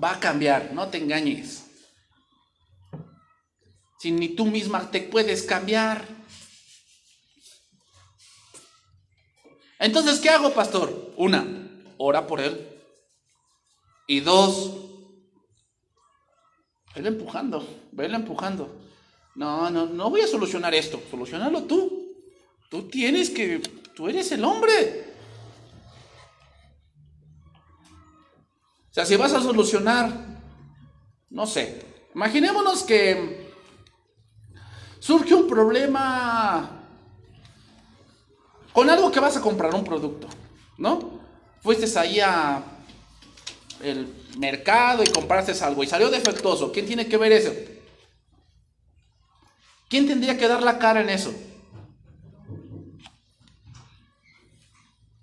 Va 0.03 0.13
a 0.13 0.19
cambiar, 0.19 0.73
no 0.73 0.87
te 0.87 0.97
engañes. 0.97 1.67
Si 3.99 4.11
ni 4.11 4.29
tú 4.29 4.47
misma 4.47 4.89
te 4.89 5.01
puedes 5.01 5.43
cambiar. 5.43 6.03
Entonces, 9.77 10.19
¿qué 10.19 10.31
hago, 10.31 10.51
pastor? 10.51 11.13
Una, 11.15 11.45
ora 11.99 12.25
por 12.25 12.41
él. 12.41 12.74
Y 14.07 14.19
dos, 14.19 14.71
vele 16.95 17.09
empujando, 17.09 17.67
vele 17.91 18.15
empujando. 18.15 18.69
No, 19.35 19.69
no, 19.69 19.85
no 19.85 20.09
voy 20.09 20.21
a 20.21 20.27
solucionar 20.27 20.73
esto, 20.75 21.01
solucionalo 21.09 21.63
tú. 21.63 22.13
Tú 22.69 22.83
tienes 22.83 23.29
que, 23.29 23.59
tú 23.95 24.07
eres 24.07 24.31
el 24.31 24.43
hombre. 24.43 25.13
O 28.89 28.93
sea, 28.95 29.05
si 29.05 29.15
vas 29.17 29.33
a 29.33 29.41
solucionar, 29.41 30.09
no 31.29 31.45
sé, 31.45 31.83
imaginémonos 32.13 32.83
que 32.83 33.51
surge 34.99 35.33
un 35.33 35.47
problema 35.47 36.81
con 38.71 38.89
algo 38.89 39.11
que 39.11 39.19
vas 39.19 39.35
a 39.35 39.41
comprar, 39.41 39.73
un 39.75 39.83
producto, 39.83 40.27
¿no? 40.77 41.19
Fuiste 41.61 41.87
ahí 41.99 42.19
a 42.19 42.74
el 43.81 44.07
mercado 44.37 45.03
y 45.03 45.07
compraste 45.07 45.51
algo 45.63 45.83
y 45.83 45.87
salió 45.87 46.09
defectuoso. 46.09 46.71
¿Quién 46.71 46.85
tiene 46.85 47.07
que 47.07 47.17
ver 47.17 47.31
eso? 47.31 47.53
¿Quién 49.89 50.07
tendría 50.07 50.37
que 50.37 50.47
dar 50.47 50.63
la 50.63 50.79
cara 50.79 51.01
en 51.01 51.09
eso? 51.09 51.33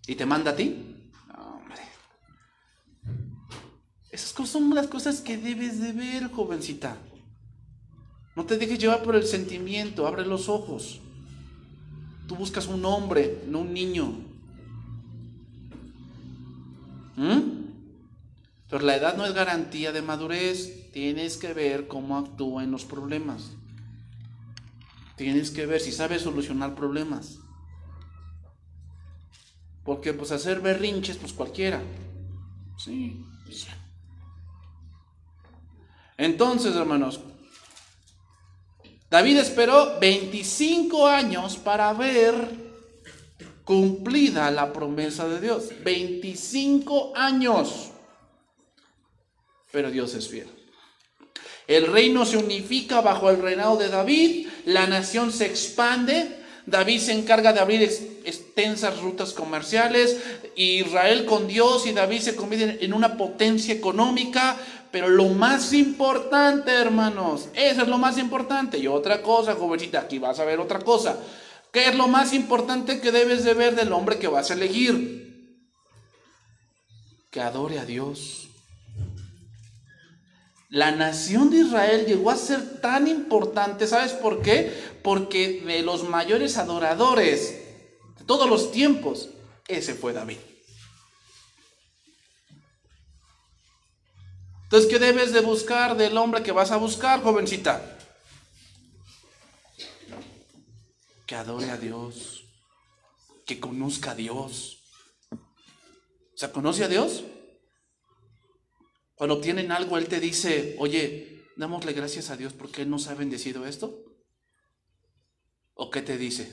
¿Y 0.06 0.14
te 0.14 0.26
manda 0.26 0.52
a 0.52 0.56
ti? 0.56 0.88
Esas 4.10 4.48
son 4.48 4.74
las 4.74 4.88
cosas 4.88 5.20
que 5.22 5.38
debes 5.38 5.80
de 5.80 5.92
ver, 5.92 6.30
jovencita. 6.30 6.98
No 8.36 8.44
te 8.44 8.58
dejes 8.58 8.78
llevar 8.78 9.02
por 9.02 9.16
el 9.16 9.24
sentimiento, 9.24 10.06
abre 10.06 10.26
los 10.26 10.48
ojos. 10.48 11.00
Tú 12.28 12.36
buscas 12.36 12.66
un 12.66 12.84
hombre, 12.84 13.42
no 13.48 13.60
un 13.60 13.72
niño. 13.72 14.14
¿Mm? 17.16 17.61
Pero 18.72 18.86
la 18.86 18.96
edad 18.96 19.18
no 19.18 19.26
es 19.26 19.34
garantía 19.34 19.92
de 19.92 20.00
madurez. 20.00 20.90
Tienes 20.92 21.36
que 21.36 21.52
ver 21.52 21.88
cómo 21.88 22.16
actúa 22.16 22.64
en 22.64 22.70
los 22.70 22.86
problemas. 22.86 23.50
Tienes 25.14 25.50
que 25.50 25.66
ver 25.66 25.78
si 25.78 25.92
sabe 25.92 26.18
solucionar 26.18 26.74
problemas. 26.74 27.36
Porque 29.84 30.14
pues 30.14 30.32
hacer 30.32 30.60
berrinches, 30.62 31.18
pues 31.18 31.34
cualquiera. 31.34 31.82
Sí. 32.78 33.22
Entonces, 36.16 36.74
hermanos, 36.74 37.20
David 39.10 39.36
esperó 39.36 39.98
25 40.00 41.08
años 41.08 41.58
para 41.58 41.92
ver 41.92 42.34
cumplida 43.66 44.50
la 44.50 44.72
promesa 44.72 45.28
de 45.28 45.42
Dios. 45.42 45.68
25 45.84 47.12
años. 47.14 47.91
Pero 49.72 49.90
Dios 49.90 50.14
es 50.14 50.28
fiel. 50.28 50.48
El 51.66 51.86
reino 51.86 52.26
se 52.26 52.36
unifica 52.36 53.00
bajo 53.00 53.30
el 53.30 53.40
reinado 53.40 53.76
de 53.76 53.88
David, 53.88 54.48
la 54.66 54.86
nación 54.86 55.32
se 55.32 55.46
expande, 55.46 56.38
David 56.66 57.00
se 57.00 57.12
encarga 57.12 57.52
de 57.52 57.60
abrir 57.60 57.82
extensas 58.24 59.00
rutas 59.00 59.32
comerciales, 59.32 60.18
Israel 60.54 61.24
con 61.24 61.48
Dios 61.48 61.86
y 61.86 61.92
David 61.92 62.20
se 62.20 62.36
convierte 62.36 62.84
en 62.84 62.92
una 62.92 63.16
potencia 63.16 63.74
económica, 63.74 64.56
pero 64.90 65.08
lo 65.08 65.28
más 65.28 65.72
importante, 65.72 66.70
hermanos, 66.70 67.48
eso 67.54 67.82
es 67.82 67.88
lo 67.88 67.96
más 67.96 68.18
importante. 68.18 68.78
Y 68.78 68.86
otra 68.86 69.22
cosa, 69.22 69.54
jovencita, 69.54 70.00
aquí 70.00 70.18
vas 70.18 70.38
a 70.38 70.44
ver 70.44 70.60
otra 70.60 70.80
cosa. 70.80 71.16
¿Qué 71.72 71.88
es 71.88 71.94
lo 71.94 72.06
más 72.06 72.34
importante 72.34 73.00
que 73.00 73.10
debes 73.10 73.44
de 73.44 73.54
ver 73.54 73.74
del 73.74 73.92
hombre 73.92 74.18
que 74.18 74.28
vas 74.28 74.50
a 74.50 74.54
elegir? 74.54 75.66
Que 77.30 77.40
adore 77.40 77.78
a 77.78 77.86
Dios. 77.86 78.51
La 80.72 80.90
nación 80.90 81.50
de 81.50 81.58
Israel 81.58 82.06
llegó 82.06 82.30
a 82.30 82.36
ser 82.36 82.80
tan 82.80 83.06
importante, 83.06 83.86
¿sabes 83.86 84.12
por 84.14 84.40
qué? 84.40 84.72
Porque 85.02 85.60
de 85.60 85.82
los 85.82 86.08
mayores 86.08 86.56
adoradores 86.56 87.60
de 88.18 88.24
todos 88.24 88.48
los 88.48 88.72
tiempos, 88.72 89.28
ese 89.68 89.92
fue 89.92 90.14
David. 90.14 90.38
Entonces, 94.62 94.88
¿qué 94.90 94.98
debes 94.98 95.34
de 95.34 95.40
buscar 95.40 95.94
del 95.94 96.16
hombre 96.16 96.42
que 96.42 96.52
vas 96.52 96.70
a 96.70 96.78
buscar, 96.78 97.22
jovencita? 97.22 97.98
Que 101.26 101.34
adore 101.34 101.70
a 101.70 101.76
Dios, 101.76 102.44
que 103.44 103.60
conozca 103.60 104.12
a 104.12 104.14
Dios. 104.14 104.78
O 105.30 106.38
sea, 106.38 106.50
¿conoce 106.50 106.82
a 106.82 106.88
Dios? 106.88 107.24
Cuando 109.22 109.36
obtienen 109.36 109.70
algo, 109.70 109.98
Él 109.98 110.08
te 110.08 110.18
dice, 110.18 110.74
oye, 110.80 111.44
dámosle 111.54 111.92
gracias 111.92 112.30
a 112.30 112.36
Dios 112.36 112.54
porque 112.54 112.82
Él 112.82 112.90
nos 112.90 113.06
ha 113.06 113.14
bendecido 113.14 113.64
esto. 113.66 114.02
¿O 115.74 115.90
qué 115.90 116.02
te 116.02 116.18
dice? 116.18 116.52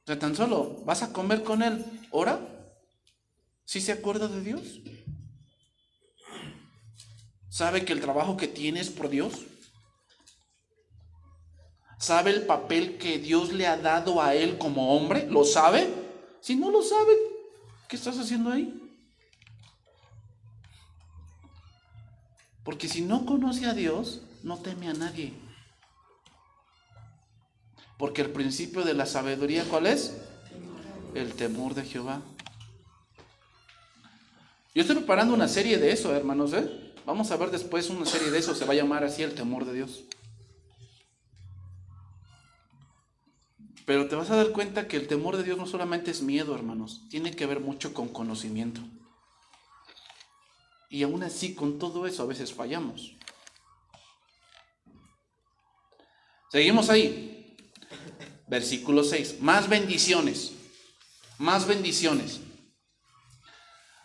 O 0.00 0.06
sea, 0.06 0.18
tan 0.18 0.34
solo 0.34 0.82
vas 0.86 1.02
a 1.02 1.12
comer 1.12 1.42
con 1.42 1.62
Él, 1.62 1.84
ora 2.10 2.40
¿Sí 3.66 3.82
se 3.82 3.92
acuerda 3.92 4.28
de 4.28 4.40
Dios? 4.40 4.80
¿Sabe 7.50 7.84
que 7.84 7.92
el 7.92 8.00
trabajo 8.00 8.38
que 8.38 8.48
tiene 8.48 8.80
es 8.80 8.88
por 8.88 9.10
Dios? 9.10 9.34
¿Sabe 11.98 12.30
el 12.30 12.46
papel 12.46 12.96
que 12.96 13.18
Dios 13.18 13.52
le 13.52 13.66
ha 13.66 13.76
dado 13.76 14.22
a 14.22 14.34
él 14.34 14.56
como 14.56 14.96
hombre? 14.96 15.26
¿Lo 15.28 15.44
sabe? 15.44 15.86
Si 16.40 16.56
no 16.56 16.70
lo 16.70 16.82
sabe, 16.82 17.12
¿qué 17.90 17.96
estás 17.96 18.18
haciendo 18.18 18.50
ahí? 18.50 18.85
Porque 22.66 22.88
si 22.88 23.00
no 23.00 23.24
conoce 23.24 23.66
a 23.66 23.74
Dios, 23.74 24.22
no 24.42 24.58
teme 24.58 24.88
a 24.88 24.92
nadie. 24.92 25.32
Porque 27.96 28.22
el 28.22 28.30
principio 28.30 28.82
de 28.82 28.92
la 28.92 29.06
sabiduría, 29.06 29.64
¿cuál 29.70 29.86
es? 29.86 30.16
El 31.14 31.32
temor 31.34 31.74
de 31.74 31.84
Jehová. 31.84 32.20
Yo 34.74 34.82
estoy 34.82 34.96
preparando 34.96 35.32
una 35.32 35.46
serie 35.46 35.78
de 35.78 35.92
eso, 35.92 36.12
hermanos. 36.12 36.52
¿eh? 36.54 36.92
Vamos 37.06 37.30
a 37.30 37.36
ver 37.36 37.52
después 37.52 37.88
una 37.88 38.04
serie 38.04 38.32
de 38.32 38.38
eso. 38.38 38.52
Se 38.52 38.64
va 38.64 38.72
a 38.72 38.76
llamar 38.76 39.04
así 39.04 39.22
el 39.22 39.36
temor 39.36 39.64
de 39.64 39.72
Dios. 39.72 40.02
Pero 43.86 44.08
te 44.08 44.16
vas 44.16 44.28
a 44.30 44.36
dar 44.36 44.50
cuenta 44.50 44.88
que 44.88 44.96
el 44.96 45.06
temor 45.06 45.36
de 45.36 45.44
Dios 45.44 45.56
no 45.56 45.66
solamente 45.68 46.10
es 46.10 46.20
miedo, 46.20 46.52
hermanos. 46.56 47.02
Tiene 47.10 47.30
que 47.30 47.46
ver 47.46 47.60
mucho 47.60 47.94
con 47.94 48.08
conocimiento. 48.08 48.80
Y 50.88 51.02
aún 51.02 51.22
así, 51.22 51.54
con 51.54 51.78
todo 51.78 52.06
eso, 52.06 52.22
a 52.22 52.26
veces 52.26 52.52
fallamos. 52.52 53.16
Seguimos 56.50 56.90
ahí. 56.90 57.56
Versículo 58.46 59.02
6. 59.02 59.40
Más 59.40 59.68
bendiciones. 59.68 60.52
Más 61.38 61.66
bendiciones. 61.66 62.40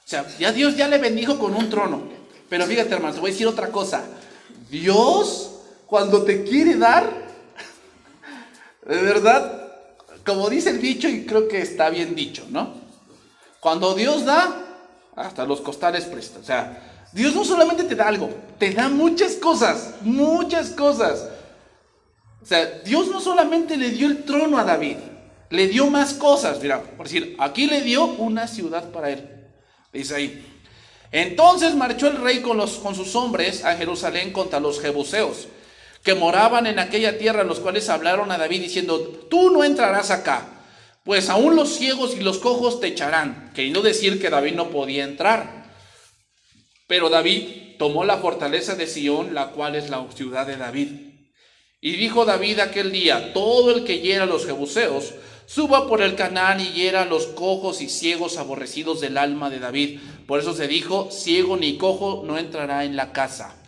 O 0.04 0.08
sea, 0.12 0.28
ya 0.38 0.52
Dios 0.52 0.76
ya 0.76 0.88
le 0.88 0.98
bendijo 0.98 1.38
con 1.40 1.56
un 1.56 1.70
trono. 1.70 2.10
Pero 2.50 2.66
fíjate, 2.66 2.94
hermano, 2.94 3.14
te 3.14 3.22
voy 3.22 3.30
a 3.30 3.34
decir 3.34 3.48
otra 3.48 3.72
cosa. 3.72 4.04
Dios, 4.70 5.62
cuando 5.86 6.24
te 6.24 6.44
quiere 6.44 6.76
dar, 6.76 7.28
de 8.86 9.02
verdad, 9.02 9.74
como 10.26 10.50
dice 10.50 10.72
el 10.72 10.82
dicho, 10.82 11.08
y 11.08 11.26
creo 11.26 11.48
que 11.48 11.62
está 11.62 11.90
bien 11.90 12.16
dicho, 12.16 12.46
¿no? 12.50 12.74
Cuando 13.60 13.94
Dios 13.94 14.26
da, 14.26 14.71
hasta 15.16 15.46
los 15.46 15.62
costales 15.62 16.06
presta. 16.06 16.40
O 16.40 16.44
sea, 16.44 17.08
Dios 17.12 17.36
no 17.36 17.44
solamente 17.44 17.84
te 17.84 17.96
da 17.96 18.08
algo, 18.08 18.30
te 18.58 18.72
da 18.72 18.90
muchas 18.90 19.34
cosas, 19.34 19.96
muchas 20.02 20.70
cosas. 20.72 21.28
O 22.42 22.46
sea, 22.46 22.66
Dios 22.84 23.08
no 23.08 23.20
solamente 23.20 23.78
le 23.78 23.90
dio 23.90 24.08
el 24.08 24.24
trono 24.24 24.58
a 24.58 24.64
David, 24.64 24.98
le 25.50 25.68
dio 25.68 25.88
más 25.88 26.14
cosas. 26.14 26.60
Mira, 26.62 26.82
por 26.82 27.06
decir, 27.06 27.36
aquí 27.40 27.68
le 27.68 27.82
dio 27.82 28.06
una 28.06 28.48
ciudad 28.48 28.90
para 28.92 29.10
él. 29.10 29.30
Dice 29.92 30.16
ahí. 30.16 30.48
Entonces 31.12 31.76
marchó 31.76 32.08
el 32.08 32.18
rey 32.18 32.42
con, 32.42 32.56
los, 32.56 32.78
con 32.78 32.96
sus 32.96 33.16
hombres 33.16 33.66
a 33.66 33.76
Jerusalén 33.76 34.32
contra 34.32 34.62
los 34.62 34.80
jebuseos, 34.80 35.50
que 36.04 36.16
moraban 36.16 36.68
en 36.68 36.80
aquella 36.80 37.18
tierra, 37.18 37.44
los 37.44 37.60
cuales 37.60 37.90
hablaron 37.90 38.32
a 38.32 38.38
David 38.38 38.62
diciendo, 38.62 38.98
tú 39.30 39.52
no 39.52 39.66
entrarás 39.66 40.10
acá 40.10 40.61
pues 41.04 41.30
aún 41.30 41.56
los 41.56 41.76
ciegos 41.76 42.16
y 42.16 42.22
los 42.22 42.38
cojos 42.38 42.80
te 42.80 42.88
echarán, 42.88 43.52
queriendo 43.56 43.82
decir 43.82 44.22
que 44.22 44.30
David 44.30 44.54
no 44.54 44.70
podía 44.70 45.04
entrar. 45.04 45.66
Pero 46.88 47.10
David 47.10 47.78
tomó 47.80 48.04
la 48.04 48.18
fortaleza 48.18 48.76
de 48.76 48.86
Sión, 48.86 49.34
la 49.34 49.52
cual 49.52 49.76
es 49.76 49.90
la 49.90 50.06
ciudad 50.14 50.46
de 50.46 50.58
David. 50.58 50.90
Y 51.80 51.94
dijo 51.94 52.26
David 52.26 52.60
aquel 52.60 52.92
día, 52.92 53.34
todo 53.34 53.76
el 53.76 53.84
que 53.84 54.00
hiera 54.00 54.24
a 54.24 54.28
los 54.28 54.46
jebuseos, 54.46 55.16
suba 55.48 55.88
por 55.88 56.04
el 56.04 56.16
Canaán 56.16 56.60
y 56.60 56.74
hiera 56.74 57.02
a 57.02 57.06
los 57.06 57.26
cojos 57.26 57.82
y 57.82 57.90
ciegos 57.90 58.38
aborrecidos 58.38 59.02
del 59.02 59.18
alma 59.18 59.50
de 59.50 59.60
David. 59.60 60.00
Por 60.28 60.40
eso 60.40 60.54
se 60.54 60.68
dijo, 60.68 61.10
ciego 61.12 61.58
ni 61.58 61.78
cojo 61.78 62.24
no 62.26 62.38
entrará 62.38 62.86
en 62.86 62.96
la 62.96 63.12
casa. 63.12 63.61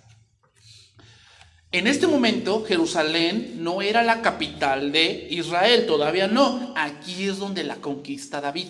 En 1.73 1.87
este 1.87 2.05
momento 2.05 2.63
Jerusalén 2.63 3.55
no 3.63 3.81
era 3.81 4.03
la 4.03 4.21
capital 4.21 4.91
de 4.91 5.27
Israel, 5.31 5.87
todavía 5.87 6.27
no. 6.27 6.71
Aquí 6.77 7.27
es 7.27 7.39
donde 7.39 7.63
la 7.63 7.77
conquista 7.77 8.39
David. 8.39 8.67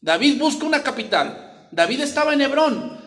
David 0.00 0.38
busca 0.38 0.64
una 0.64 0.82
capital. 0.82 1.68
David 1.70 2.00
estaba 2.00 2.32
en 2.32 2.40
Hebrón. 2.40 2.98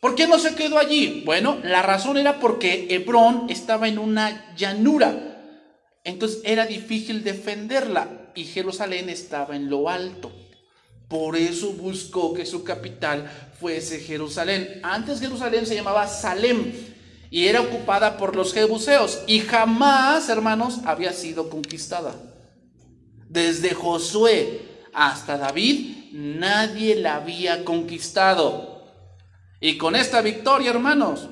¿Por 0.00 0.14
qué 0.14 0.26
no 0.26 0.38
se 0.38 0.54
quedó 0.54 0.78
allí? 0.78 1.22
Bueno, 1.24 1.58
la 1.64 1.80
razón 1.80 2.18
era 2.18 2.40
porque 2.40 2.88
Hebrón 2.90 3.46
estaba 3.48 3.88
en 3.88 3.98
una 3.98 4.54
llanura. 4.54 5.40
Entonces 6.04 6.42
era 6.44 6.66
difícil 6.66 7.24
defenderla 7.24 8.32
y 8.34 8.44
Jerusalén 8.44 9.08
estaba 9.08 9.56
en 9.56 9.70
lo 9.70 9.88
alto. 9.88 10.30
Por 11.08 11.36
eso 11.36 11.72
buscó 11.72 12.34
que 12.34 12.44
su 12.44 12.64
capital 12.64 13.30
fuese 13.58 13.98
Jerusalén. 14.00 14.80
Antes 14.82 15.20
Jerusalén 15.20 15.64
se 15.64 15.74
llamaba 15.74 16.06
Salem 16.06 16.93
y 17.34 17.48
era 17.48 17.62
ocupada 17.62 18.16
por 18.16 18.36
los 18.36 18.54
jebuseos 18.54 19.24
y 19.26 19.40
jamás, 19.40 20.28
hermanos, 20.28 20.78
había 20.84 21.12
sido 21.12 21.50
conquistada. 21.50 22.14
Desde 23.28 23.74
Josué 23.74 24.60
hasta 24.92 25.36
David, 25.36 26.12
nadie 26.12 26.94
la 26.94 27.16
había 27.16 27.64
conquistado. 27.64 28.84
Y 29.60 29.76
con 29.78 29.96
esta 29.96 30.20
victoria, 30.20 30.70
hermanos, 30.70 31.28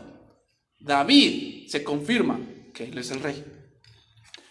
David 0.80 1.68
se 1.68 1.84
confirma 1.84 2.40
que 2.74 2.86
él 2.86 2.98
es 2.98 3.12
el 3.12 3.20
rey. 3.20 3.44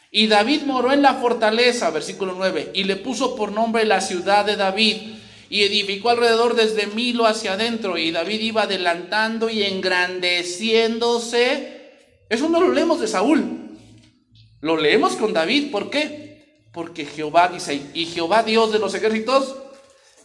Y 0.09 0.27
David 0.27 0.61
moró 0.61 0.93
en 0.93 1.01
la 1.01 1.15
fortaleza, 1.15 1.89
versículo 1.89 2.33
9, 2.37 2.71
y 2.75 2.85
le 2.85 2.95
puso 2.95 3.35
por 3.35 3.51
nombre 3.51 3.83
la 3.83 3.99
ciudad 3.99 4.45
de 4.45 4.55
David 4.55 5.15
y 5.51 5.61
edificó 5.63 6.09
alrededor 6.09 6.55
desde 6.55 6.87
Milo 6.87 7.25
hacia 7.25 7.53
adentro 7.53 7.97
y 7.97 8.11
David 8.11 8.39
iba 8.39 8.61
adelantando 8.61 9.49
y 9.49 9.63
engrandeciéndose. 9.63 11.91
Eso 12.29 12.47
no 12.47 12.61
lo 12.61 12.71
leemos 12.71 13.01
de 13.01 13.09
Saúl, 13.09 13.77
lo 14.61 14.77
leemos 14.77 15.17
con 15.17 15.33
David. 15.33 15.69
¿Por 15.69 15.89
qué? 15.89 16.63
Porque 16.71 17.05
Jehová 17.05 17.49
dice, 17.49 17.81
y 17.93 18.05
Jehová 18.05 18.43
Dios 18.43 18.71
de 18.71 18.79
los 18.79 18.93
ejércitos 18.93 19.57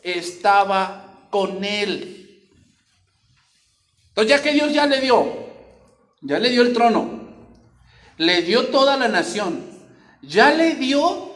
estaba 0.04 1.26
con 1.30 1.64
él. 1.64 2.44
Entonces 4.10 4.30
ya 4.30 4.40
que 4.40 4.52
Dios 4.52 4.72
ya 4.72 4.86
le 4.86 5.00
dio, 5.00 5.26
ya 6.20 6.38
le 6.38 6.50
dio 6.50 6.62
el 6.62 6.72
trono, 6.72 7.32
le 8.16 8.42
dio 8.42 8.68
toda 8.68 8.96
la 8.96 9.08
nación, 9.08 9.60
ya 10.22 10.52
le 10.52 10.76
dio 10.76 11.35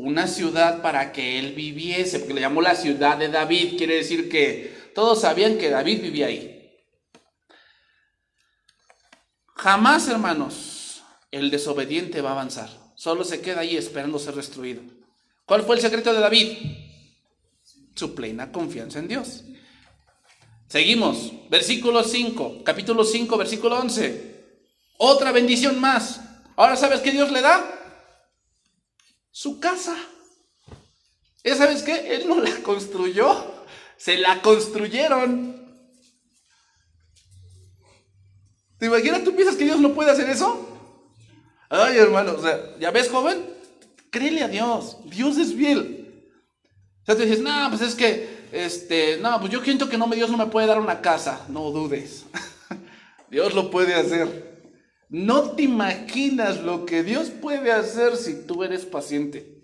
una 0.00 0.26
ciudad 0.26 0.82
para 0.82 1.12
que 1.12 1.38
él 1.38 1.52
viviese, 1.54 2.18
porque 2.18 2.34
le 2.34 2.40
llamó 2.40 2.62
la 2.62 2.74
ciudad 2.74 3.16
de 3.16 3.28
David, 3.28 3.76
quiere 3.76 3.96
decir 3.96 4.28
que 4.28 4.90
todos 4.94 5.20
sabían 5.20 5.58
que 5.58 5.70
David 5.70 6.02
vivía 6.02 6.26
ahí. 6.26 6.56
Jamás, 9.54 10.08
hermanos, 10.08 11.02
el 11.30 11.50
desobediente 11.50 12.22
va 12.22 12.30
a 12.30 12.32
avanzar, 12.32 12.70
solo 12.94 13.24
se 13.24 13.40
queda 13.40 13.60
ahí 13.60 13.76
esperando 13.76 14.18
ser 14.18 14.34
destruido. 14.34 14.82
¿Cuál 15.44 15.62
fue 15.62 15.76
el 15.76 15.82
secreto 15.82 16.12
de 16.12 16.20
David? 16.20 16.58
Su 17.94 18.14
plena 18.14 18.50
confianza 18.50 18.98
en 18.98 19.08
Dios. 19.08 19.44
Seguimos, 20.68 21.32
versículo 21.50 22.04
5, 22.04 22.62
capítulo 22.64 23.04
5, 23.04 23.36
versículo 23.36 23.78
11. 23.80 24.44
Otra 24.98 25.32
bendición 25.32 25.80
más. 25.80 26.20
Ahora 26.56 26.76
sabes 26.76 27.00
qué 27.00 27.10
Dios 27.10 27.30
le 27.32 27.40
da? 27.40 27.79
Su 29.30 29.60
casa. 29.60 29.96
¿Ya 31.44 31.56
sabes 31.56 31.82
qué? 31.82 32.14
Él 32.14 32.28
no 32.28 32.40
la 32.40 32.54
construyó, 32.62 33.44
se 33.96 34.18
la 34.18 34.42
construyeron. 34.42 35.58
¿Te 38.78 38.86
imaginas? 38.86 39.24
¿Tú 39.24 39.34
piensas 39.34 39.56
que 39.56 39.64
Dios 39.64 39.78
no 39.78 39.92
puede 39.92 40.10
hacer 40.10 40.28
eso? 40.28 40.66
Ay, 41.68 41.98
hermano, 41.98 42.32
o 42.32 42.42
sea, 42.42 42.76
¿ya 42.78 42.90
ves, 42.90 43.08
joven? 43.08 43.48
Créele 44.10 44.42
a 44.42 44.48
Dios, 44.48 44.96
Dios 45.04 45.36
es 45.38 45.54
fiel. 45.54 46.24
O 47.02 47.06
sea, 47.06 47.16
te 47.16 47.24
dices, 47.24 47.40
no, 47.40 47.68
pues 47.68 47.82
es 47.82 47.94
que, 47.94 48.48
este, 48.52 49.18
no, 49.18 49.38
pues 49.38 49.52
yo 49.52 49.62
siento 49.62 49.88
que 49.88 49.96
no, 49.96 50.08
Dios 50.08 50.30
no 50.30 50.36
me 50.36 50.46
puede 50.46 50.66
dar 50.66 50.80
una 50.80 51.00
casa. 51.00 51.46
No 51.48 51.70
dudes, 51.70 52.24
Dios 53.30 53.54
lo 53.54 53.70
puede 53.70 53.94
hacer. 53.94 54.49
No 55.10 55.50
te 55.50 55.64
imaginas 55.64 56.60
lo 56.60 56.86
que 56.86 57.02
Dios 57.02 57.30
puede 57.30 57.72
hacer 57.72 58.16
si 58.16 58.46
tú 58.46 58.64
eres 58.64 58.86
paciente. 58.86 59.60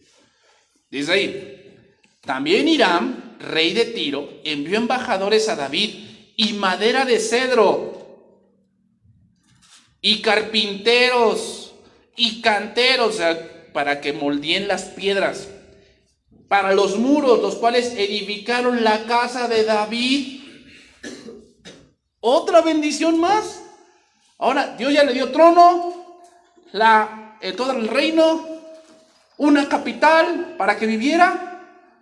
Dice 0.90 1.12
ahí, 1.12 1.76
también 2.20 2.68
Irán, 2.68 3.36
rey 3.38 3.72
de 3.72 3.84
Tiro, 3.86 4.28
envió 4.44 4.76
embajadores 4.76 5.48
a 5.48 5.56
David 5.56 5.90
y 6.36 6.52
madera 6.54 7.04
de 7.04 7.20
cedro 7.20 8.42
y 10.00 10.20
carpinteros 10.20 11.74
y 12.16 12.40
canteros 12.42 13.20
para 13.72 14.00
que 14.00 14.12
moldeen 14.12 14.66
las 14.66 14.84
piedras 14.84 15.48
para 16.48 16.74
los 16.74 16.96
muros, 16.98 17.40
los 17.40 17.56
cuales 17.56 17.92
edificaron 17.96 18.84
la 18.84 19.04
casa 19.04 19.48
de 19.48 19.64
David. 19.64 20.40
Otra 22.20 22.62
bendición 22.62 23.18
más. 23.20 23.62
Ahora, 24.38 24.76
Dios 24.76 24.92
ya 24.92 25.02
le 25.02 25.12
dio 25.12 25.32
trono, 25.32 26.20
la, 26.72 27.38
todo 27.56 27.72
el 27.72 27.88
reino, 27.88 28.46
una 29.38 29.68
capital 29.68 30.54
para 30.58 30.76
que 30.76 30.86
viviera. 30.86 31.52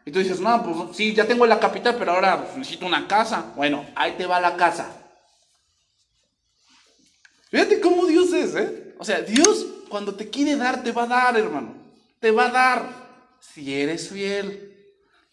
Y 0.04 0.10
tú 0.10 0.18
dices, 0.18 0.40
no, 0.40 0.62
pues 0.62 0.96
sí, 0.96 1.14
ya 1.14 1.26
tengo 1.26 1.46
la 1.46 1.60
capital, 1.60 1.96
pero 1.98 2.12
ahora 2.12 2.48
necesito 2.56 2.86
una 2.86 3.06
casa. 3.06 3.52
Bueno, 3.56 3.86
ahí 3.94 4.12
te 4.12 4.26
va 4.26 4.40
la 4.40 4.56
casa. 4.56 4.86
Fíjate 7.50 7.80
cómo 7.80 8.06
Dios 8.06 8.32
es, 8.32 8.54
¿eh? 8.56 8.94
O 8.98 9.04
sea, 9.04 9.20
Dios 9.20 9.66
cuando 9.88 10.14
te 10.14 10.28
quiere 10.28 10.56
dar, 10.56 10.82
te 10.82 10.92
va 10.92 11.04
a 11.04 11.06
dar, 11.06 11.36
hermano. 11.36 11.74
Te 12.18 12.30
va 12.32 12.46
a 12.46 12.50
dar. 12.50 13.04
Si 13.40 13.72
eres 13.72 14.08
fiel, 14.08 14.74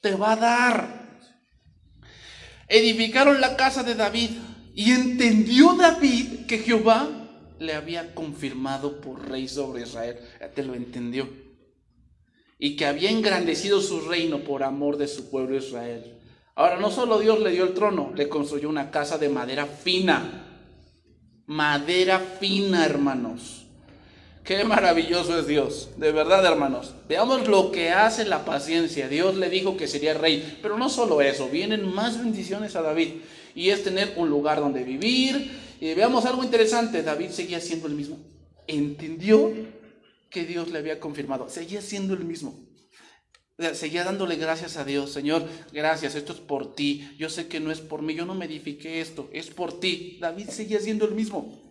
te 0.01 0.13
va 0.13 0.33
a 0.33 0.35
dar. 0.35 1.01
Edificaron 2.67 3.41
la 3.41 3.57
casa 3.57 3.83
de 3.83 3.95
David 3.95 4.31
y 4.73 4.91
entendió 4.91 5.73
David 5.73 6.45
que 6.47 6.59
Jehová 6.59 7.09
le 7.59 7.73
había 7.73 8.13
confirmado 8.15 9.01
por 9.01 9.29
rey 9.29 9.47
sobre 9.47 9.83
Israel. 9.83 10.17
Ya 10.39 10.49
te 10.49 10.63
lo 10.63 10.73
entendió. 10.73 11.29
Y 12.57 12.75
que 12.75 12.85
había 12.85 13.09
engrandecido 13.09 13.81
su 13.81 14.01
reino 14.01 14.39
por 14.39 14.63
amor 14.63 14.97
de 14.97 15.07
su 15.07 15.29
pueblo 15.29 15.57
Israel. 15.57 16.17
Ahora, 16.55 16.79
no 16.79 16.91
solo 16.91 17.19
Dios 17.19 17.39
le 17.39 17.51
dio 17.51 17.63
el 17.63 17.73
trono, 17.73 18.11
le 18.15 18.29
construyó 18.29 18.69
una 18.69 18.91
casa 18.91 19.17
de 19.17 19.29
madera 19.29 19.65
fina. 19.65 20.47
Madera 21.47 22.19
fina, 22.19 22.85
hermanos. 22.85 23.65
Qué 24.43 24.63
maravilloso 24.63 25.37
es 25.39 25.45
Dios, 25.45 25.89
de 25.97 26.11
verdad 26.11 26.43
hermanos. 26.45 26.95
Veamos 27.07 27.47
lo 27.47 27.71
que 27.71 27.91
hace 27.91 28.25
la 28.25 28.43
paciencia. 28.43 29.07
Dios 29.07 29.37
le 29.37 29.49
dijo 29.49 29.77
que 29.77 29.87
sería 29.87 30.15
rey, 30.15 30.57
pero 30.63 30.77
no 30.77 30.89
solo 30.89 31.21
eso, 31.21 31.47
vienen 31.47 31.93
más 31.93 32.17
bendiciones 32.17 32.75
a 32.75 32.81
David 32.81 33.21
y 33.55 33.69
es 33.69 33.83
tener 33.83 34.13
un 34.17 34.29
lugar 34.29 34.59
donde 34.59 34.83
vivir. 34.83 35.51
Y 35.79 35.93
veamos 35.93 36.25
algo 36.25 36.43
interesante, 36.43 37.03
David 37.03 37.29
seguía 37.29 37.59
siendo 37.59 37.87
el 37.87 37.93
mismo. 37.93 38.17
Entendió 38.67 39.51
que 40.29 40.45
Dios 40.45 40.69
le 40.69 40.79
había 40.79 40.99
confirmado, 40.99 41.49
seguía 41.49 41.81
siendo 41.81 42.13
el 42.13 42.23
mismo. 42.23 42.55
Seguía 43.73 44.03
dándole 44.03 44.37
gracias 44.37 44.77
a 44.77 44.85
Dios, 44.85 45.11
Señor, 45.11 45.47
gracias, 45.71 46.15
esto 46.15 46.33
es 46.33 46.39
por 46.39 46.73
ti. 46.73 47.11
Yo 47.19 47.29
sé 47.29 47.47
que 47.47 47.59
no 47.59 47.71
es 47.71 47.79
por 47.79 48.01
mí, 48.01 48.15
yo 48.15 48.25
no 48.25 48.33
me 48.33 48.45
edifiqué 48.45 49.01
esto, 49.01 49.29
es 49.33 49.51
por 49.51 49.79
ti. 49.79 50.17
David 50.19 50.49
seguía 50.49 50.79
siendo 50.79 51.05
el 51.05 51.13
mismo. 51.13 51.61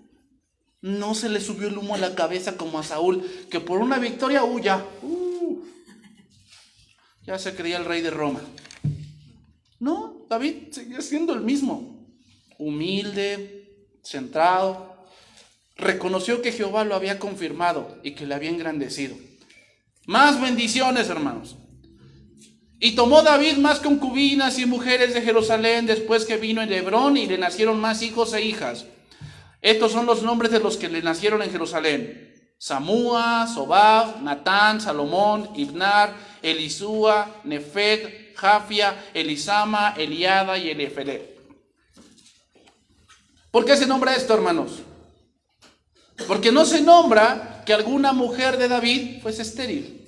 No 0.83 1.14
se 1.14 1.28
le 1.28 1.41
subió 1.41 1.68
el 1.68 1.76
humo 1.76 1.95
a 1.95 1.99
la 1.99 2.14
cabeza 2.14 2.57
como 2.57 2.78
a 2.78 2.85
Saúl, 2.85 3.28
que 3.51 3.61
por 3.61 3.81
una 3.81 3.99
victoria 3.99 4.45
huya. 4.45 4.85
Uh, 5.03 5.62
ya 7.24 7.39
se 7.39 7.55
creía 7.55 7.78
el 7.78 7.85
rey 7.85 8.03
de 8.03 8.11
Roma. 8.11 8.41
No, 9.81 10.26
David 10.28 10.68
seguía 10.70 11.01
siendo 11.01 11.33
el 11.33 11.41
mismo. 11.41 12.07
Humilde, 12.59 13.89
centrado. 14.05 15.07
Reconoció 15.76 16.43
que 16.43 16.53
Jehová 16.53 16.85
lo 16.85 16.95
había 16.95 17.18
confirmado 17.18 17.99
y 18.03 18.12
que 18.12 18.26
le 18.26 18.35
había 18.35 18.51
engrandecido. 18.51 19.16
Más 20.07 20.41
bendiciones, 20.41 21.09
hermanos. 21.09 21.57
Y 22.78 22.95
tomó 22.95 23.22
David 23.22 23.57
más 23.57 23.81
concubinas 23.81 24.59
y 24.59 24.66
mujeres 24.66 25.14
de 25.14 25.22
Jerusalén 25.22 25.87
después 25.87 26.24
que 26.24 26.37
vino 26.37 26.62
en 26.62 26.72
Hebrón 26.72 27.16
y 27.16 27.26
le 27.26 27.39
nacieron 27.39 27.81
más 27.81 28.03
hijos 28.03 28.33
e 28.35 28.43
hijas. 28.43 28.87
Estos 29.62 29.93
son 29.93 30.07
los 30.07 30.22
nombres 30.22 30.51
de 30.51 30.61
los 30.61 30.76
que 30.76 30.89
le 30.89 31.03
nacieron 31.03 31.43
en 31.43 31.51
Jerusalén. 31.51 32.55
Samúa, 32.59 33.47
Sobab, 33.47 34.22
Natán, 34.22 34.81
Salomón, 34.81 35.51
Ibnar, 35.57 36.14
Elisúa, 36.43 37.41
Nefet, 37.45 38.30
Jafia, 38.41 39.11
Elisama, 39.12 39.95
Eliada 39.99 40.57
y 40.57 40.70
Eliefelet. 40.70 41.38
¿Por 43.51 43.66
qué 43.66 43.76
se 43.76 43.86
nombra 43.86 44.16
esto, 44.16 44.32
hermanos? 44.32 44.78
Porque 46.26 46.51
no 46.51 46.64
se 46.64 46.80
nombra 46.80 47.62
que 47.66 47.74
alguna 47.74 48.12
mujer 48.14 48.57
de 48.57 48.68
David 48.68 49.20
fuese 49.20 49.43
estéril. 49.43 50.07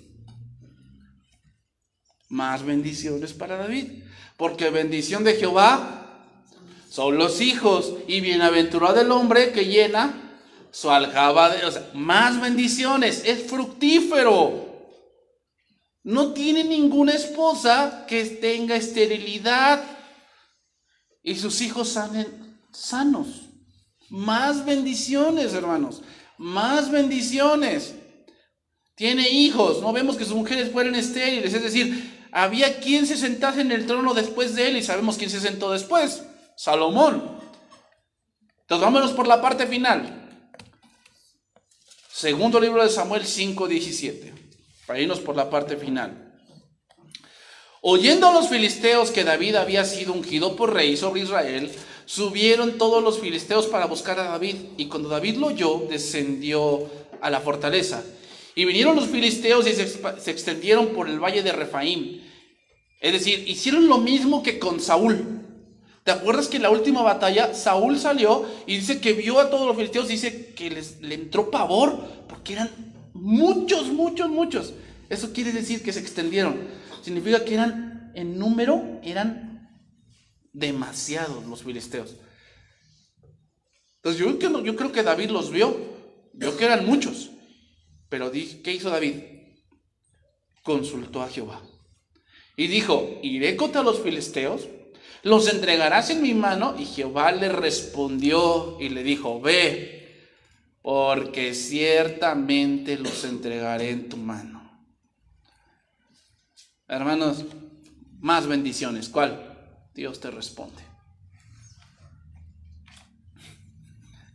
Más 2.30 2.64
bendiciones 2.64 3.34
para 3.34 3.56
David. 3.58 4.02
Porque 4.38 4.70
bendición 4.70 5.24
de 5.24 5.34
Jehová 5.34 6.24
son 6.88 7.18
los 7.18 7.42
hijos. 7.42 7.92
Y 8.06 8.20
bienaventurado 8.20 9.00
el 9.00 9.12
hombre 9.12 9.52
que 9.52 9.66
llena 9.66 10.38
su 10.70 10.90
aljaba 10.90 11.50
de... 11.50 11.60
Más 11.92 12.40
bendiciones. 12.40 13.24
Es 13.26 13.46
fructífero. 13.46 14.71
No 16.05 16.32
tiene 16.32 16.64
ninguna 16.64 17.12
esposa 17.12 18.05
que 18.09 18.24
tenga 18.24 18.76
esterilidad. 18.76 19.82
Y 21.22 21.36
sus 21.36 21.61
hijos 21.61 21.90
salen 21.90 22.59
sanos. 22.72 23.42
Más 24.11 24.64
bendiciones, 24.64 25.55
hermanos. 25.55 26.03
Más 26.38 26.90
bendiciones. 26.90 27.94
Tiene 28.94 29.28
hijos. 29.30 29.80
No 29.80 29.92
vemos 29.92 30.16
que 30.16 30.24
sus 30.24 30.34
mujeres 30.34 30.72
fueran 30.72 30.94
estériles. 30.96 31.55
Es 31.55 31.62
decir, 31.62 32.28
había 32.32 32.80
quien 32.80 33.07
se 33.07 33.16
sentase 33.16 33.61
en 33.61 33.70
el 33.70 33.86
trono 33.86 34.14
después 34.14 34.55
de 34.55 34.68
él 34.68 34.76
y 34.76 34.82
sabemos 34.82 35.16
quién 35.16 35.30
se 35.30 35.40
sentó 35.40 35.70
después. 35.70 36.24
Salomón. 36.57 37.40
Entonces 38.62 38.84
vámonos 38.84 39.12
por 39.12 39.28
la 39.28 39.40
parte 39.40 39.66
final. 39.66 40.18
Segundo 42.12 42.61
libro 42.61 42.82
de 42.82 42.90
Samuel 42.90 43.24
5, 43.26 43.68
17. 43.68 44.41
Para 44.86 45.00
irnos 45.00 45.20
por 45.20 45.36
la 45.36 45.48
parte 45.48 45.76
final. 45.76 46.32
Oyendo 47.84 48.28
a 48.28 48.32
los 48.32 48.48
filisteos 48.48 49.10
que 49.10 49.24
David 49.24 49.56
había 49.56 49.84
sido 49.84 50.12
ungido 50.12 50.54
por 50.54 50.72
rey 50.72 50.96
sobre 50.96 51.22
Israel, 51.22 51.68
subieron 52.06 52.78
todos 52.78 53.02
los 53.02 53.18
filisteos 53.18 53.66
para 53.66 53.86
buscar 53.86 54.20
a 54.20 54.24
David. 54.24 54.54
Y 54.76 54.86
cuando 54.86 55.08
David 55.08 55.36
lo 55.36 55.48
oyó, 55.48 55.86
descendió 55.90 56.88
a 57.20 57.28
la 57.28 57.40
fortaleza. 57.40 58.04
Y 58.54 58.66
vinieron 58.66 58.94
los 58.94 59.06
filisteos 59.06 59.66
y 59.66 59.72
se, 59.72 60.30
extendieron 60.30 60.88
por 60.88 61.08
el 61.08 61.18
valle 61.18 61.42
de 61.42 61.50
Refaim. 61.50 62.20
Es 63.00 63.12
decir, 63.12 63.48
hicieron 63.48 63.88
lo 63.88 63.98
mismo 63.98 64.44
que 64.44 64.60
con 64.60 64.78
Saúl. 64.80 65.40
¿Te 66.04 66.12
acuerdas 66.12 66.48
que 66.48 66.58
en 66.58 66.64
la 66.64 66.70
última 66.70 67.02
batalla 67.02 67.52
Saúl 67.52 67.98
salió 67.98 68.44
y 68.66 68.76
dice 68.76 69.00
que 69.00 69.12
vio 69.12 69.40
a 69.40 69.50
todos 69.50 69.66
los 69.66 69.76
filisteos 69.76 70.08
dice 70.08 70.52
que 70.54 70.70
les, 70.70 71.00
le 71.00 71.14
entró 71.14 71.50
pavor 71.50 71.98
porque 72.28 72.54
eran 72.54 72.91
muchos, 73.22 73.88
muchos, 73.88 74.28
muchos? 74.28 74.74
Eso 75.08 75.32
quiere 75.32 75.52
decir 75.52 75.82
que 75.82 75.92
se 75.92 76.00
extendieron. 76.00 76.56
Significa 77.02 77.44
que 77.44 77.54
eran, 77.54 78.12
en 78.14 78.38
número, 78.38 79.00
eran 79.02 79.70
demasiados 80.52 81.46
los 81.46 81.62
filisteos. 81.62 82.16
Entonces 83.96 84.20
yo, 84.20 84.76
creo 84.76 84.92
que 84.92 85.02
David 85.02 85.30
los 85.30 85.50
vio, 85.50 85.76
vio 86.32 86.56
que 86.56 86.64
eran 86.64 86.84
muchos. 86.84 87.30
Pero 88.08 88.30
¿qué 88.30 88.72
hizo 88.72 88.90
David? 88.90 89.14
Consultó 90.62 91.22
a 91.22 91.28
Jehová. 91.28 91.62
Y 92.56 92.66
dijo, 92.66 93.20
iré 93.22 93.56
contra 93.56 93.82
los 93.82 94.00
filisteos 94.00 94.68
los 95.22 95.48
entregarás 95.48 96.10
en 96.10 96.22
mi 96.22 96.34
mano. 96.34 96.74
Y 96.78 96.84
Jehová 96.84 97.32
le 97.32 97.48
respondió 97.48 98.76
y 98.80 98.88
le 98.88 99.02
dijo, 99.02 99.40
ve, 99.40 100.01
porque 100.82 101.54
ciertamente 101.54 102.98
los 102.98 103.24
entregaré 103.24 103.90
en 103.90 104.08
tu 104.08 104.16
mano. 104.16 104.60
Hermanos, 106.88 107.44
más 108.20 108.46
bendiciones. 108.46 109.08
¿Cuál? 109.08 109.48
Dios 109.94 110.20
te 110.20 110.30
responde. 110.30 110.82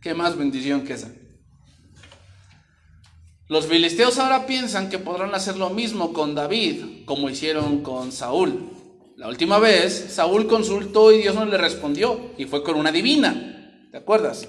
¿Qué 0.00 0.14
más 0.14 0.36
bendición 0.36 0.84
que 0.84 0.94
esa? 0.94 1.12
Los 3.48 3.66
filisteos 3.66 4.18
ahora 4.18 4.46
piensan 4.46 4.88
que 4.90 4.98
podrán 4.98 5.34
hacer 5.34 5.56
lo 5.56 5.70
mismo 5.70 6.12
con 6.12 6.34
David 6.34 7.04
como 7.04 7.30
hicieron 7.30 7.82
con 7.82 8.12
Saúl. 8.12 8.70
La 9.16 9.28
última 9.28 9.58
vez 9.58 10.08
Saúl 10.10 10.46
consultó 10.46 11.12
y 11.12 11.22
Dios 11.22 11.34
no 11.34 11.44
le 11.44 11.58
respondió 11.58 12.32
y 12.38 12.44
fue 12.44 12.62
con 12.62 12.76
una 12.76 12.92
divina, 12.92 13.88
¿te 13.90 13.96
acuerdas? 13.96 14.48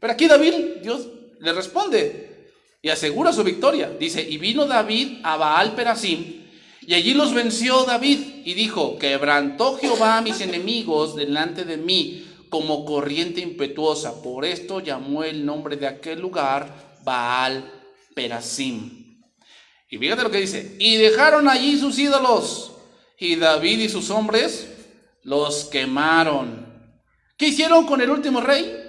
Pero 0.00 0.12
aquí 0.12 0.26
David, 0.26 0.80
Dios 0.82 1.08
le 1.40 1.52
responde 1.52 2.52
y 2.82 2.88
asegura 2.88 3.32
su 3.32 3.44
victoria. 3.44 3.90
Dice, 3.90 4.22
y 4.22 4.38
vino 4.38 4.66
David 4.66 5.18
a 5.22 5.36
Baal 5.36 5.74
Perasim 5.74 6.46
y 6.86 6.94
allí 6.94 7.14
los 7.14 7.34
venció 7.34 7.82
David 7.82 8.20
y 8.44 8.54
dijo, 8.54 8.96
quebrantó 8.96 9.76
Jehová 9.76 10.18
a 10.18 10.22
mis 10.22 10.40
enemigos 10.40 11.16
delante 11.16 11.64
de 11.64 11.76
mí 11.76 12.24
como 12.48 12.84
corriente 12.84 13.40
impetuosa. 13.40 14.22
Por 14.22 14.44
esto 14.44 14.78
llamó 14.78 15.24
el 15.24 15.44
nombre 15.44 15.76
de 15.76 15.88
aquel 15.88 16.20
lugar 16.20 17.00
Baal 17.02 17.72
Perasim. 18.14 19.20
Y 19.90 19.98
fíjate 19.98 20.22
lo 20.22 20.30
que 20.30 20.40
dice, 20.40 20.76
y 20.78 20.96
dejaron 20.96 21.48
allí 21.48 21.76
sus 21.76 21.98
ídolos 21.98 22.72
y 23.18 23.34
David 23.34 23.80
y 23.80 23.88
sus 23.88 24.08
hombres 24.10 24.68
los 25.24 25.64
quemaron. 25.64 26.66
¿Qué 27.36 27.48
hicieron 27.48 27.84
con 27.86 28.00
el 28.00 28.10
último 28.10 28.40
rey? 28.40 28.85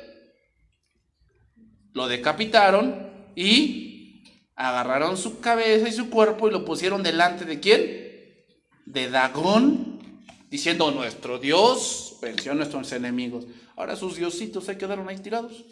lo 1.97 2.07
decapitaron 2.07 3.09
y 3.35 4.23
agarraron 4.55 5.17
su 5.17 5.39
cabeza 5.39 5.89
y 5.89 5.91
su 5.91 6.11
cuerpo 6.11 6.47
y 6.47 6.51
lo 6.51 6.63
pusieron 6.63 7.01
delante 7.01 7.43
de 7.43 7.59
quién? 7.59 8.45
De 8.85 9.09
Dagón, 9.09 9.99
diciendo, 10.47 10.91
nuestro 10.91 11.39
Dios 11.39 12.17
venció 12.21 12.51
a 12.51 12.55
nuestros 12.55 12.91
enemigos. 12.91 13.47
Ahora 13.75 13.95
sus 13.95 14.15
diositos 14.15 14.65
se 14.65 14.77
quedaron 14.77 15.09
ahí 15.09 15.17
tirados. 15.17 15.65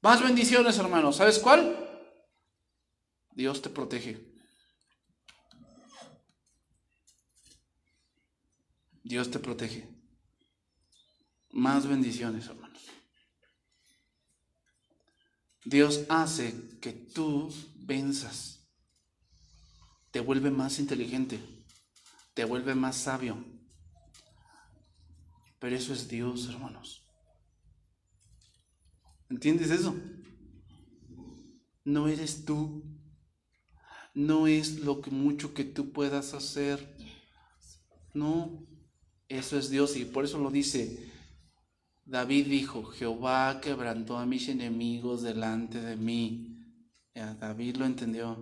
Más 0.00 0.22
bendiciones, 0.22 0.78
hermanos. 0.78 1.16
¿Sabes 1.16 1.38
cuál? 1.38 1.76
Dios 3.32 3.60
te 3.60 3.68
protege. 3.68 4.18
Dios 9.02 9.30
te 9.30 9.38
protege. 9.38 9.86
Más 11.50 11.86
bendiciones, 11.86 12.46
hermanos. 12.46 12.72
Dios 15.64 16.04
hace 16.08 16.54
que 16.80 16.92
tú 16.92 17.52
venzas. 17.76 18.68
Te 20.10 20.20
vuelve 20.20 20.50
más 20.50 20.78
inteligente. 20.78 21.40
Te 22.34 22.44
vuelve 22.44 22.74
más 22.74 22.96
sabio. 22.96 23.44
Pero 25.58 25.76
eso 25.76 25.92
es 25.92 26.08
Dios, 26.08 26.48
hermanos. 26.48 27.06
¿Entiendes 29.30 29.70
eso? 29.70 29.94
No 31.84 32.08
eres 32.08 32.44
tú. 32.44 32.82
No 34.14 34.46
es 34.46 34.80
lo 34.80 35.00
que 35.00 35.10
mucho 35.10 35.54
que 35.54 35.64
tú 35.64 35.92
puedas 35.92 36.34
hacer. 36.34 36.96
No, 38.12 38.66
eso 39.28 39.58
es 39.58 39.70
Dios 39.70 39.96
y 39.96 40.04
por 40.04 40.24
eso 40.24 40.38
lo 40.38 40.50
dice. 40.50 41.11
David 42.12 42.48
dijo, 42.48 42.84
Jehová 42.84 43.58
quebrantó 43.62 44.18
a 44.18 44.26
mis 44.26 44.46
enemigos 44.50 45.22
delante 45.22 45.80
de 45.80 45.96
mí. 45.96 46.62
Ya, 47.14 47.32
David 47.32 47.76
lo 47.76 47.86
entendió. 47.86 48.36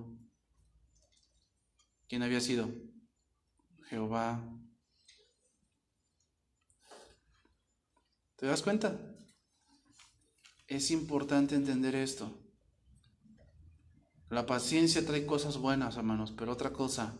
¿Quién 2.08 2.24
había 2.24 2.40
sido? 2.40 2.68
Jehová. 3.84 4.42
¿Te 8.34 8.46
das 8.46 8.60
cuenta? 8.60 9.00
Es 10.66 10.90
importante 10.90 11.54
entender 11.54 11.94
esto. 11.94 12.28
La 14.30 14.46
paciencia 14.46 15.06
trae 15.06 15.24
cosas 15.24 15.58
buenas, 15.58 15.96
hermanos, 15.96 16.32
pero 16.36 16.50
otra 16.50 16.72
cosa 16.72 17.16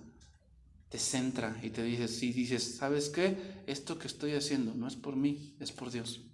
te 0.88 0.98
centra 0.98 1.56
y 1.62 1.70
te 1.70 1.84
dices, 1.84 2.18
si 2.18 2.32
dices, 2.32 2.74
¿sabes 2.74 3.08
qué? 3.08 3.62
Esto 3.68 4.00
que 4.00 4.08
estoy 4.08 4.32
haciendo 4.32 4.74
no 4.74 4.88
es 4.88 4.96
por 4.96 5.14
mí, 5.14 5.54
es 5.60 5.70
por 5.70 5.92
Dios. 5.92 6.26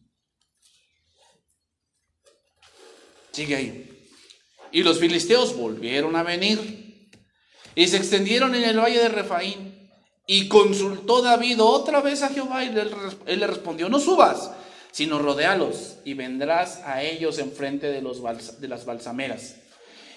Sigue 3.37 3.55
ahí. 3.55 4.09
Y 4.72 4.82
los 4.82 4.99
filisteos 4.99 5.55
volvieron 5.55 6.16
a 6.16 6.22
venir 6.22 7.11
y 7.74 7.87
se 7.87 7.99
extendieron 7.99 8.55
en 8.55 8.64
el 8.64 8.78
valle 8.80 8.99
de 8.99 9.11
Refaín. 9.11 9.91
Y 10.26 10.49
consultó 10.49 11.20
David 11.20 11.61
otra 11.61 12.01
vez 12.01 12.22
a 12.22 12.30
Jehová 12.30 12.64
y 12.64 12.68
él 12.68 13.41
le 13.41 13.47
respondió, 13.47 13.91
no 13.91 14.01
subas, 14.01 14.53
sino 14.91 15.18
rodealos 15.18 15.99
y 16.07 16.14
vendrás 16.14 16.78
a 16.78 17.03
ellos 17.03 17.39
enfrente 17.39 17.89
de, 17.89 18.01
los 18.01 18.22
de 18.59 18.68
las 18.68 18.87
balsameras. 18.87 19.57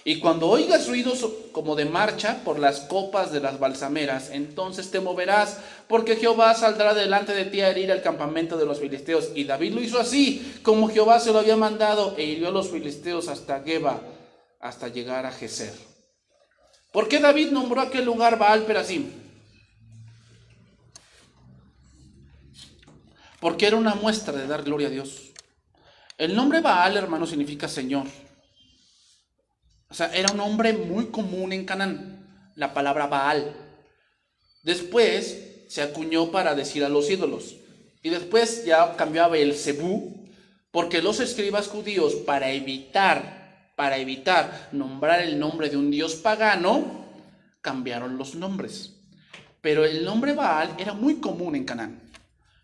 Y 0.10 0.20
cuando 0.20 0.48
oigas 0.48 0.88
ruidos 0.88 1.24
como 1.52 1.76
de 1.76 1.86
marcha 1.86 2.42
por 2.44 2.58
las 2.58 2.80
copas 2.80 3.32
de 3.32 3.42
las 3.42 3.60
balsameras, 3.60 4.32
entonces 4.32 4.90
te 4.90 5.00
moverás, 5.00 5.60
porque 5.88 6.16
Jehová 6.16 6.56
saldrá 6.56 6.96
delante 6.96 7.32
de 7.32 7.46
ti 7.46 7.62
a 7.62 7.70
herir 7.70 7.92
al 7.92 8.02
campamento 8.02 8.58
de 8.58 8.66
los 8.66 8.80
filisteos. 8.80 9.30
Y 9.36 9.44
David 9.44 9.74
lo 9.74 9.84
hizo 9.84 10.00
así, 10.00 10.60
como 10.64 10.90
Jehová 10.90 11.20
se 11.20 11.32
lo 11.32 11.38
había 11.38 11.56
mandado, 11.58 12.16
e 12.18 12.24
hirió 12.24 12.48
a 12.48 12.52
los 12.52 12.70
filisteos 12.72 13.28
hasta 13.28 13.62
Geba, 13.62 14.02
hasta 14.60 14.88
llegar 14.88 15.28
a 15.28 15.32
Geser. 15.32 15.76
¿Por 16.92 17.08
qué 17.08 17.20
David 17.20 17.52
nombró 17.52 17.80
aquel 17.80 18.06
lugar 18.06 18.40
Baal 18.40 18.64
Perasim? 18.64 19.12
Porque 23.40 23.68
era 23.68 23.78
una 23.78 23.94
muestra 23.94 24.34
de 24.34 24.48
dar 24.48 24.64
gloria 24.64 24.88
a 24.88 24.90
Dios. 24.90 25.34
El 26.18 26.36
nombre 26.36 26.62
Baal, 26.62 26.98
hermano, 26.98 27.28
significa 27.28 27.68
Señor. 27.68 28.08
O 29.90 29.96
sea, 29.96 30.14
era 30.14 30.32
un 30.32 30.38
nombre 30.38 30.74
muy 30.74 31.08
común 31.08 31.52
en 31.52 31.66
Canaán, 31.66 32.52
la 32.56 32.74
palabra 32.76 33.08
Baal. 33.08 33.56
Después 34.62 35.66
se 35.68 35.82
acuñó 35.82 36.30
para 36.30 36.54
decir 36.54 36.86
a 36.86 36.90
los 36.90 37.10
ídolos. 37.10 37.56
Y 38.04 38.10
después 38.10 38.66
ya 38.66 38.96
cambió 38.96 39.24
a 39.24 39.30
Belcebú, 39.30 40.30
porque 40.72 41.02
los 41.02 41.20
escribas 41.20 41.68
judíos, 41.68 42.14
para 42.14 42.52
evitar, 42.52 43.72
para 43.76 43.98
evitar 43.98 44.70
nombrar 44.72 45.22
el 45.22 45.40
nombre 45.40 45.70
de 45.70 45.78
un 45.78 45.90
dios 45.90 46.16
pagano, 46.16 47.06
cambiaron 47.62 48.16
los 48.16 48.36
nombres. 48.36 48.94
Pero 49.60 49.86
el 49.86 50.06
nombre 50.06 50.34
Baal 50.34 50.76
era 50.78 50.94
muy 50.94 51.16
común 51.16 51.56
en 51.56 51.66
Canaán. 51.66 52.00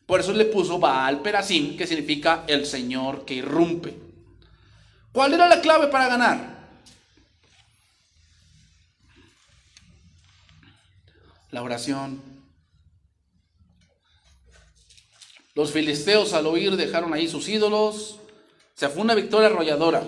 Por 0.05 0.19
eso 0.19 0.32
le 0.32 0.45
puso 0.45 0.78
Baal 0.78 1.21
Perasim, 1.21 1.76
que 1.76 1.88
significa 1.88 2.43
el 2.45 2.67
Señor 2.67 3.26
que 3.26 3.34
irrumpe. 3.34 3.97
¿Cuál 5.11 5.34
era 5.34 5.49
la 5.49 5.59
clave 5.59 5.88
para 5.88 6.07
ganar? 6.07 6.55
La 11.56 11.64
oración. 11.64 12.22
Los 15.53 15.72
filisteos 15.72 16.34
al 16.34 16.47
oír 16.47 16.76
dejaron 16.76 17.14
ahí 17.14 17.30
sus 17.30 17.47
ídolos. 17.47 18.20
Se 18.76 18.89
fue 18.89 19.03
una 19.03 19.16
victoria 19.16 19.47
arrolladora. 19.47 20.06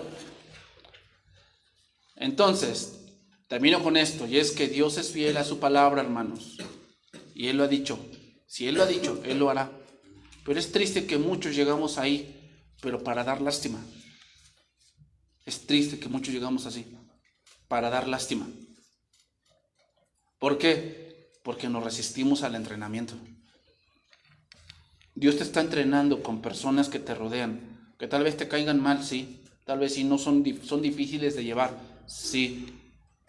Entonces, 2.17 2.99
termino 3.47 3.81
con 3.81 3.95
esto, 3.95 4.27
y 4.27 4.39
es 4.39 4.51
que 4.51 4.67
Dios 4.67 4.97
es 4.97 5.13
fiel 5.13 5.37
a 5.37 5.45
su 5.45 5.57
palabra, 5.57 6.01
hermanos. 6.01 6.57
Y 7.33 7.47
Él 7.47 7.55
lo 7.55 7.63
ha 7.63 7.69
dicho. 7.69 7.97
Si 8.45 8.67
Él 8.67 8.75
lo 8.75 8.83
ha 8.83 8.87
dicho, 8.87 9.21
Él 9.23 9.39
lo 9.39 9.49
hará. 9.49 9.71
Pero 10.43 10.59
es 10.59 10.73
triste 10.73 11.07
que 11.07 11.17
muchos 11.17 11.55
llegamos 11.55 11.97
ahí, 11.97 12.61
pero 12.81 13.05
para 13.05 13.23
dar 13.23 13.39
lástima. 13.39 13.79
Es 15.45 15.65
triste 15.65 15.97
que 15.97 16.09
muchos 16.09 16.33
llegamos 16.33 16.65
así, 16.65 16.85
para 17.69 17.89
dar 17.89 18.05
lástima. 18.05 18.49
¿Por 20.39 20.57
qué? 20.57 21.06
Porque 21.47 21.69
nos 21.69 21.81
resistimos 21.81 22.43
al 22.43 22.55
entrenamiento. 22.55 23.13
Dios 25.15 25.37
te 25.37 25.43
está 25.43 25.61
entrenando 25.61 26.21
con 26.21 26.41
personas 26.41 26.89
que 26.89 26.99
te 26.99 27.15
rodean, 27.15 27.93
que 27.97 28.05
tal 28.05 28.25
vez 28.25 28.35
te 28.35 28.49
caigan 28.49 28.83
mal, 28.83 29.01
sí, 29.01 29.41
tal 29.63 29.79
vez 29.79 29.93
sí 29.93 30.03
no 30.03 30.17
son, 30.17 30.43
son 30.65 30.81
difíciles 30.81 31.37
de 31.37 31.45
llevar, 31.45 31.73
sí, 32.05 32.77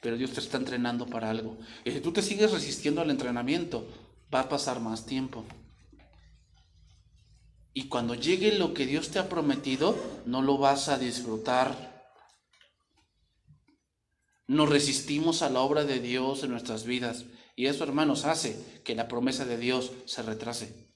pero 0.00 0.16
Dios 0.16 0.32
te 0.32 0.40
está 0.40 0.56
entrenando 0.56 1.06
para 1.06 1.30
algo. 1.30 1.58
Y 1.84 1.92
si 1.92 2.00
tú 2.00 2.10
te 2.10 2.22
sigues 2.22 2.50
resistiendo 2.50 3.02
al 3.02 3.10
entrenamiento, 3.10 3.86
va 4.34 4.40
a 4.40 4.48
pasar 4.48 4.80
más 4.80 5.06
tiempo. 5.06 5.44
Y 7.72 7.84
cuando 7.84 8.16
llegue 8.16 8.58
lo 8.58 8.74
que 8.74 8.84
Dios 8.84 9.10
te 9.10 9.20
ha 9.20 9.28
prometido, 9.28 9.96
no 10.26 10.42
lo 10.42 10.58
vas 10.58 10.88
a 10.88 10.98
disfrutar. 10.98 12.10
Nos 14.48 14.68
resistimos 14.68 15.42
a 15.42 15.50
la 15.50 15.60
obra 15.60 15.84
de 15.84 16.00
Dios 16.00 16.42
en 16.42 16.50
nuestras 16.50 16.82
vidas. 16.82 17.24
Y 17.58 17.66
eso, 17.66 17.82
hermanos, 17.82 18.24
hace 18.24 18.56
que 18.84 18.94
la 18.94 19.08
promesa 19.08 19.44
de 19.44 19.58
Dios 19.58 19.90
se 20.04 20.22
retrase. 20.22 20.86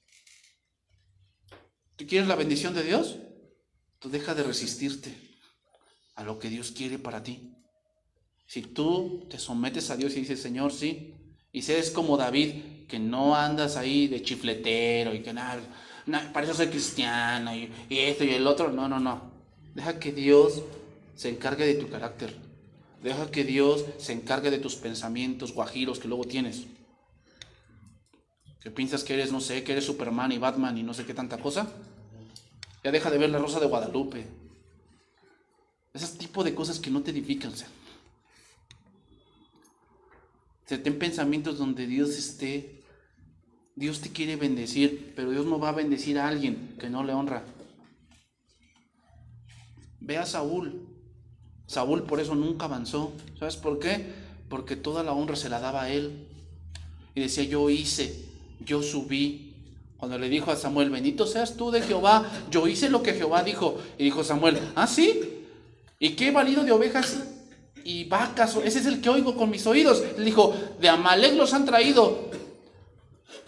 ¿Tú 1.96 2.06
quieres 2.06 2.28
la 2.28 2.36
bendición 2.36 2.72
de 2.72 2.84
Dios? 2.84 3.16
Tú 3.98 4.08
deja 4.10 4.32
de 4.36 4.44
resistirte 4.44 5.12
a 6.14 6.22
lo 6.22 6.38
que 6.38 6.50
Dios 6.50 6.70
quiere 6.70 7.00
para 7.00 7.24
ti. 7.24 7.52
Si 8.46 8.62
tú 8.62 9.26
te 9.28 9.40
sometes 9.40 9.90
a 9.90 9.96
Dios 9.96 10.12
y 10.12 10.20
dices, 10.20 10.40
Señor, 10.40 10.72
sí, 10.72 11.14
y 11.50 11.62
seas 11.62 11.90
como 11.90 12.16
David, 12.16 12.86
que 12.86 13.00
no 13.00 13.34
andas 13.34 13.76
ahí 13.76 14.06
de 14.06 14.22
chifletero 14.22 15.12
y 15.16 15.20
que 15.20 15.32
nada, 15.32 15.60
para 16.32 16.46
eso 16.46 16.54
soy 16.54 16.68
cristiano 16.68 17.56
y 17.56 17.72
esto 17.88 18.22
y 18.22 18.30
el 18.30 18.46
otro, 18.46 18.70
no, 18.70 18.88
no, 18.88 19.00
no. 19.00 19.32
Deja 19.74 19.98
que 19.98 20.12
Dios 20.12 20.62
se 21.16 21.28
encargue 21.28 21.66
de 21.66 21.74
tu 21.74 21.90
carácter. 21.90 22.51
Deja 23.02 23.30
que 23.30 23.44
Dios 23.44 23.84
se 23.98 24.12
encargue 24.12 24.50
de 24.50 24.58
tus 24.58 24.76
pensamientos 24.76 25.52
guajiros 25.52 25.98
que 25.98 26.06
luego 26.08 26.24
tienes. 26.24 26.66
Que 28.60 28.70
piensas 28.70 29.02
que 29.02 29.14
eres, 29.14 29.32
no 29.32 29.40
sé, 29.40 29.64
que 29.64 29.72
eres 29.72 29.84
Superman 29.84 30.30
y 30.30 30.38
Batman 30.38 30.78
y 30.78 30.84
no 30.84 30.94
sé 30.94 31.04
qué 31.04 31.12
tanta 31.12 31.38
cosa. 31.38 31.68
Ya 32.84 32.92
deja 32.92 33.10
de 33.10 33.18
ver 33.18 33.30
la 33.30 33.38
rosa 33.38 33.58
de 33.58 33.66
Guadalupe. 33.66 34.24
Ese 35.92 36.16
tipo 36.16 36.44
de 36.44 36.54
cosas 36.54 36.78
que 36.78 36.90
no 36.90 37.02
te 37.02 37.10
edifican. 37.10 37.52
O 37.52 37.56
sea. 37.56 37.68
ten 40.66 40.98
pensamientos 40.98 41.58
donde 41.58 41.88
Dios 41.88 42.10
esté. 42.10 42.84
Dios 43.74 44.00
te 44.00 44.10
quiere 44.10 44.36
bendecir, 44.36 45.12
pero 45.16 45.30
Dios 45.30 45.46
no 45.46 45.58
va 45.58 45.70
a 45.70 45.72
bendecir 45.72 46.18
a 46.18 46.28
alguien 46.28 46.76
que 46.78 46.88
no 46.88 47.02
le 47.02 47.14
honra. 47.14 47.42
Ve 49.98 50.18
a 50.18 50.26
Saúl. 50.26 50.91
Saúl 51.72 52.02
por 52.02 52.20
eso 52.20 52.34
nunca 52.34 52.66
avanzó. 52.66 53.12
¿Sabes 53.38 53.56
por 53.56 53.78
qué? 53.78 54.04
Porque 54.50 54.76
toda 54.76 55.02
la 55.02 55.12
honra 55.12 55.36
se 55.36 55.48
la 55.48 55.58
daba 55.58 55.84
a 55.84 55.90
él. 55.90 56.26
Y 57.14 57.22
decía, 57.22 57.44
yo 57.44 57.70
hice, 57.70 58.26
yo 58.60 58.82
subí. 58.82 59.54
Cuando 59.96 60.18
le 60.18 60.28
dijo 60.28 60.50
a 60.50 60.56
Samuel, 60.56 60.90
bendito 60.90 61.26
seas 61.26 61.56
tú 61.56 61.70
de 61.70 61.80
Jehová, 61.80 62.30
yo 62.50 62.68
hice 62.68 62.90
lo 62.90 63.02
que 63.02 63.14
Jehová 63.14 63.42
dijo. 63.42 63.78
Y 63.96 64.04
dijo 64.04 64.22
Samuel, 64.22 64.58
¿ah, 64.74 64.86
sí? 64.86 65.18
¿Y 65.98 66.10
qué 66.10 66.30
valido 66.30 66.62
de 66.62 66.72
ovejas 66.72 67.22
y 67.84 68.04
vacas? 68.04 68.54
Ese 68.62 68.80
es 68.80 68.84
el 68.86 69.00
que 69.00 69.08
oigo 69.08 69.34
con 69.34 69.48
mis 69.48 69.66
oídos. 69.66 70.02
Le 70.18 70.26
dijo, 70.26 70.54
de 70.78 70.90
Amalek 70.90 71.36
los 71.36 71.54
han 71.54 71.64
traído. 71.64 72.28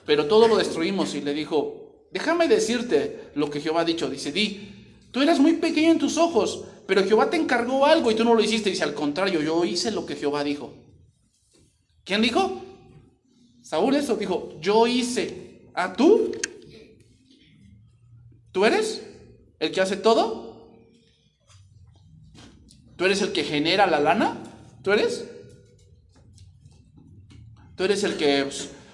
Pero 0.07 0.25
todo 0.29 0.49
lo 0.49 0.57
destruimos. 0.57 1.14
Y 1.14 1.20
le 1.20 1.35
dijo, 1.35 2.07
déjame 2.11 2.49
decirte 2.49 3.33
lo 3.35 3.51
que 3.51 3.61
Jehová 3.61 3.83
ha 3.83 3.85
dicho. 3.85 4.09
Dice, 4.09 4.33
di, 4.33 4.97
tú 5.11 5.20
eras 5.20 5.41
muy 5.41 5.55
pequeño 5.55 5.91
en 5.91 5.99
tus 5.99 6.16
ojos, 6.16 6.64
pero 6.87 7.05
Jehová 7.05 7.30
te 7.30 7.37
encargó 7.37 7.87
algo 7.87 8.11
y 8.11 8.14
tú 8.14 8.24
no 8.24 8.35
lo 8.35 8.43
hiciste. 8.43 8.70
Dice, 8.70 8.85
al 8.85 8.95
contrario, 8.95 9.41
yo 9.41 9.64
hice 9.64 9.91
lo 9.91 10.05
que 10.05 10.16
Jehová 10.16 10.45
dijo. 10.45 10.74
¿Quién 12.05 12.20
dijo? 12.20 12.62
Saúl 13.62 13.97
eso 13.97 14.16
dijo, 14.16 14.59
yo 14.61 14.87
hice. 14.87 15.70
¿Ah, 15.74 15.95
tú? 15.95 16.32
¿Tú 18.53 18.64
eres 18.64 19.03
el 19.59 19.72
que 19.72 19.80
hace 19.80 19.97
todo? 19.97 20.68
¿Tú 22.97 23.07
eres 23.07 23.22
el 23.22 23.32
que 23.32 23.45
genera 23.45 23.87
la 23.87 23.99
lana? 23.99 24.43
¿Tú 24.82 24.93
eres? 24.93 25.24
¿Tú 27.76 27.85
eres 27.85 28.05
el 28.05 28.16
que 28.16 28.49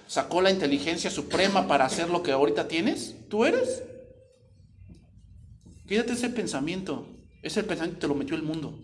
sacó 0.07 0.41
la 0.41 0.51
inteligencia 0.51 1.11
suprema 1.11 1.67
para 1.69 1.85
hacer 1.85 2.09
lo 2.09 2.23
que 2.23 2.33
ahorita 2.33 2.69
tienes? 2.69 3.17
¿Tú 3.29 3.45
eres? 3.45 3.83
Quédate 5.87 6.13
ese 6.13 6.31
pensamiento. 6.31 7.07
Ese 7.43 7.65
pensamiento 7.65 8.01
te 8.01 8.09
lo 8.09 8.15
metió 8.15 8.37
el 8.37 8.43
mundo. 8.43 8.79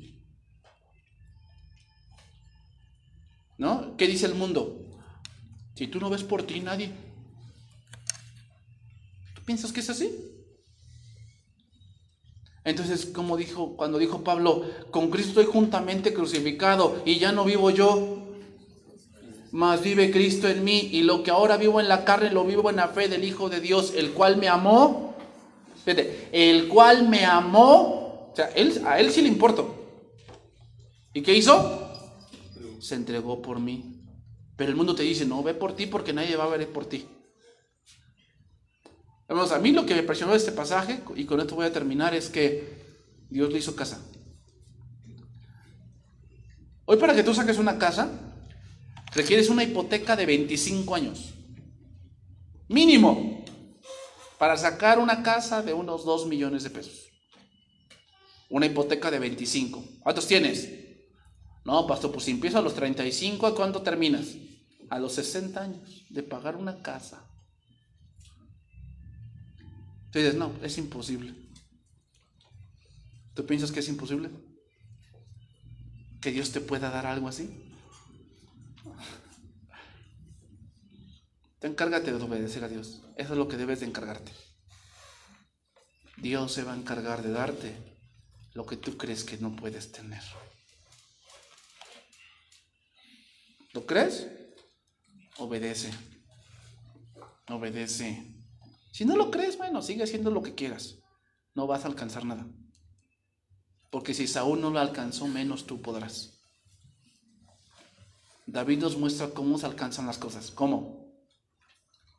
¿No? 3.58 3.96
¿Qué 3.96 4.06
dice 4.06 4.26
el 4.26 4.34
mundo? 4.34 4.82
Si 5.74 5.86
tú 5.88 6.00
no 6.00 6.10
ves 6.10 6.24
por 6.24 6.42
ti, 6.42 6.60
nadie. 6.60 6.90
¿Tú 9.34 9.42
piensas 9.44 9.72
que 9.72 9.80
es 9.80 9.90
así? 9.90 10.36
Entonces, 12.64 13.06
como 13.06 13.36
dijo, 13.36 13.76
cuando 13.76 13.96
dijo 13.96 14.24
Pablo, 14.24 14.64
con 14.90 15.08
Cristo 15.10 15.40
estoy 15.40 15.52
juntamente 15.52 16.12
crucificado 16.12 17.00
y 17.04 17.18
ya 17.18 17.30
no 17.30 17.44
vivo 17.44 17.70
yo, 17.70 18.26
mas 19.52 19.82
vive 19.82 20.10
Cristo 20.10 20.48
en 20.48 20.64
mí 20.64 20.88
y 20.92 21.02
lo 21.02 21.22
que 21.22 21.30
ahora 21.30 21.56
vivo 21.56 21.80
en 21.80 21.88
la 21.88 22.04
carne 22.04 22.30
lo 22.30 22.44
vivo 22.44 22.68
en 22.68 22.76
la 22.76 22.88
fe 22.88 23.08
del 23.08 23.22
Hijo 23.22 23.48
de 23.48 23.60
Dios, 23.60 23.92
el 23.94 24.10
cual 24.10 24.36
me 24.36 24.48
amó, 24.48 25.14
el 26.32 26.66
cual 26.66 27.08
me 27.08 27.24
amó, 27.24 28.05
o 28.36 28.38
sea, 28.38 28.48
él, 28.48 28.82
a 28.84 29.00
él 29.00 29.10
sí 29.10 29.22
le 29.22 29.28
importó. 29.28 29.74
¿Y 31.14 31.22
qué 31.22 31.34
hizo? 31.34 31.90
Se 32.80 32.94
entregó 32.94 33.40
por 33.40 33.58
mí. 33.58 34.04
Pero 34.56 34.70
el 34.70 34.76
mundo 34.76 34.94
te 34.94 35.04
dice, 35.04 35.24
no, 35.24 35.42
ve 35.42 35.54
por 35.54 35.74
ti 35.74 35.86
porque 35.86 36.12
nadie 36.12 36.36
va 36.36 36.44
a 36.44 36.48
ver 36.48 36.70
por 36.70 36.84
ti. 36.84 37.08
Vamos, 39.26 39.52
a 39.52 39.58
mí 39.58 39.72
lo 39.72 39.86
que 39.86 39.94
me 39.94 40.00
impresionó 40.00 40.32
de 40.32 40.38
este 40.38 40.52
pasaje, 40.52 41.02
y 41.14 41.24
con 41.24 41.40
esto 41.40 41.54
voy 41.54 41.64
a 41.64 41.72
terminar, 41.72 42.14
es 42.14 42.28
que 42.28 43.00
Dios 43.30 43.50
le 43.50 43.58
hizo 43.58 43.74
casa. 43.74 44.06
Hoy 46.84 46.98
para 46.98 47.14
que 47.14 47.22
tú 47.22 47.32
saques 47.32 47.56
una 47.56 47.78
casa, 47.78 48.10
requieres 49.14 49.48
una 49.48 49.64
hipoteca 49.64 50.14
de 50.14 50.26
25 50.26 50.94
años. 50.94 51.32
Mínimo. 52.68 53.46
Para 54.38 54.58
sacar 54.58 54.98
una 54.98 55.22
casa 55.22 55.62
de 55.62 55.72
unos 55.72 56.04
2 56.04 56.26
millones 56.26 56.64
de 56.64 56.68
pesos. 56.68 57.05
Una 58.48 58.66
hipoteca 58.66 59.10
de 59.10 59.18
25. 59.18 59.84
¿Cuántos 60.00 60.26
tienes? 60.26 60.70
No, 61.64 61.86
pastor, 61.86 62.12
pues 62.12 62.24
si 62.24 62.30
empiezo 62.30 62.58
a 62.58 62.62
los 62.62 62.74
35, 62.74 63.46
¿a 63.46 63.54
cuánto 63.54 63.82
terminas? 63.82 64.34
A 64.88 65.00
los 65.00 65.14
60 65.14 65.60
años 65.60 66.04
de 66.10 66.22
pagar 66.22 66.54
una 66.54 66.80
casa. 66.80 67.28
Tú 70.12 70.20
dices, 70.20 70.36
no, 70.36 70.52
es 70.62 70.78
imposible. 70.78 71.34
¿Tú 73.34 73.44
piensas 73.44 73.72
que 73.72 73.80
es 73.80 73.88
imposible? 73.88 74.30
¿Que 76.20 76.30
Dios 76.30 76.52
te 76.52 76.60
pueda 76.60 76.88
dar 76.88 77.06
algo 77.06 77.28
así? 77.28 77.50
Te 81.58 81.66
encárgate 81.66 82.12
de 82.12 82.22
obedecer 82.22 82.62
a 82.62 82.68
Dios. 82.68 83.02
Eso 83.16 83.32
es 83.32 83.38
lo 83.38 83.48
que 83.48 83.56
debes 83.56 83.80
de 83.80 83.86
encargarte. 83.86 84.30
Dios 86.16 86.52
se 86.52 86.62
va 86.62 86.72
a 86.72 86.76
encargar 86.76 87.22
de 87.22 87.32
darte 87.32 87.95
lo 88.56 88.64
que 88.64 88.78
tú 88.78 88.96
crees 88.96 89.22
que 89.22 89.36
no 89.36 89.54
puedes 89.54 89.92
tener. 89.92 90.22
¿Lo 93.74 93.84
crees? 93.84 94.26
Obedece. 95.36 95.90
Obedece. 97.50 98.34
Si 98.92 99.04
no 99.04 99.14
lo 99.14 99.30
crees, 99.30 99.58
bueno, 99.58 99.82
sigue 99.82 100.04
haciendo 100.04 100.30
lo 100.30 100.42
que 100.42 100.54
quieras. 100.54 100.96
No 101.54 101.66
vas 101.66 101.84
a 101.84 101.88
alcanzar 101.88 102.24
nada. 102.24 102.46
Porque 103.90 104.14
si 104.14 104.26
Saúl 104.26 104.62
no 104.62 104.70
lo 104.70 104.80
alcanzó, 104.80 105.28
menos 105.28 105.66
tú 105.66 105.82
podrás. 105.82 106.40
David 108.46 108.78
nos 108.78 108.96
muestra 108.96 109.28
cómo 109.34 109.58
se 109.58 109.66
alcanzan 109.66 110.06
las 110.06 110.16
cosas. 110.16 110.50
¿Cómo? 110.50 111.12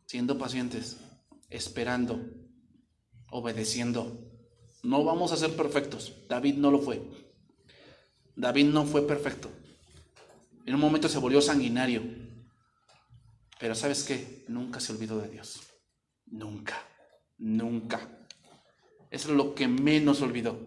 Siendo 0.06 0.38
pacientes, 0.38 0.98
esperando, 1.50 2.20
obedeciendo. 3.32 4.27
No 4.88 5.04
vamos 5.04 5.34
a 5.34 5.36
ser 5.36 5.54
perfectos. 5.54 6.14
David 6.30 6.56
no 6.56 6.72
lo 6.72 6.80
fue. 6.80 7.02
David 8.38 8.68
no 8.68 8.86
fue 8.86 9.06
perfecto. 9.06 9.50
En 10.66 10.76
un 10.76 10.80
momento 10.80 11.10
se 11.10 11.18
volvió 11.18 11.42
sanguinario. 11.42 12.04
Pero 13.60 13.76
¿sabes 13.76 14.06
qué? 14.06 14.46
Nunca 14.48 14.80
se 14.80 14.94
olvidó 14.94 15.20
de 15.20 15.28
Dios. 15.28 15.60
Nunca. 16.28 16.82
Nunca. 17.38 18.26
Es 19.12 19.26
lo 19.26 19.54
que 19.54 19.68
menos 19.68 20.22
olvidó. 20.22 20.58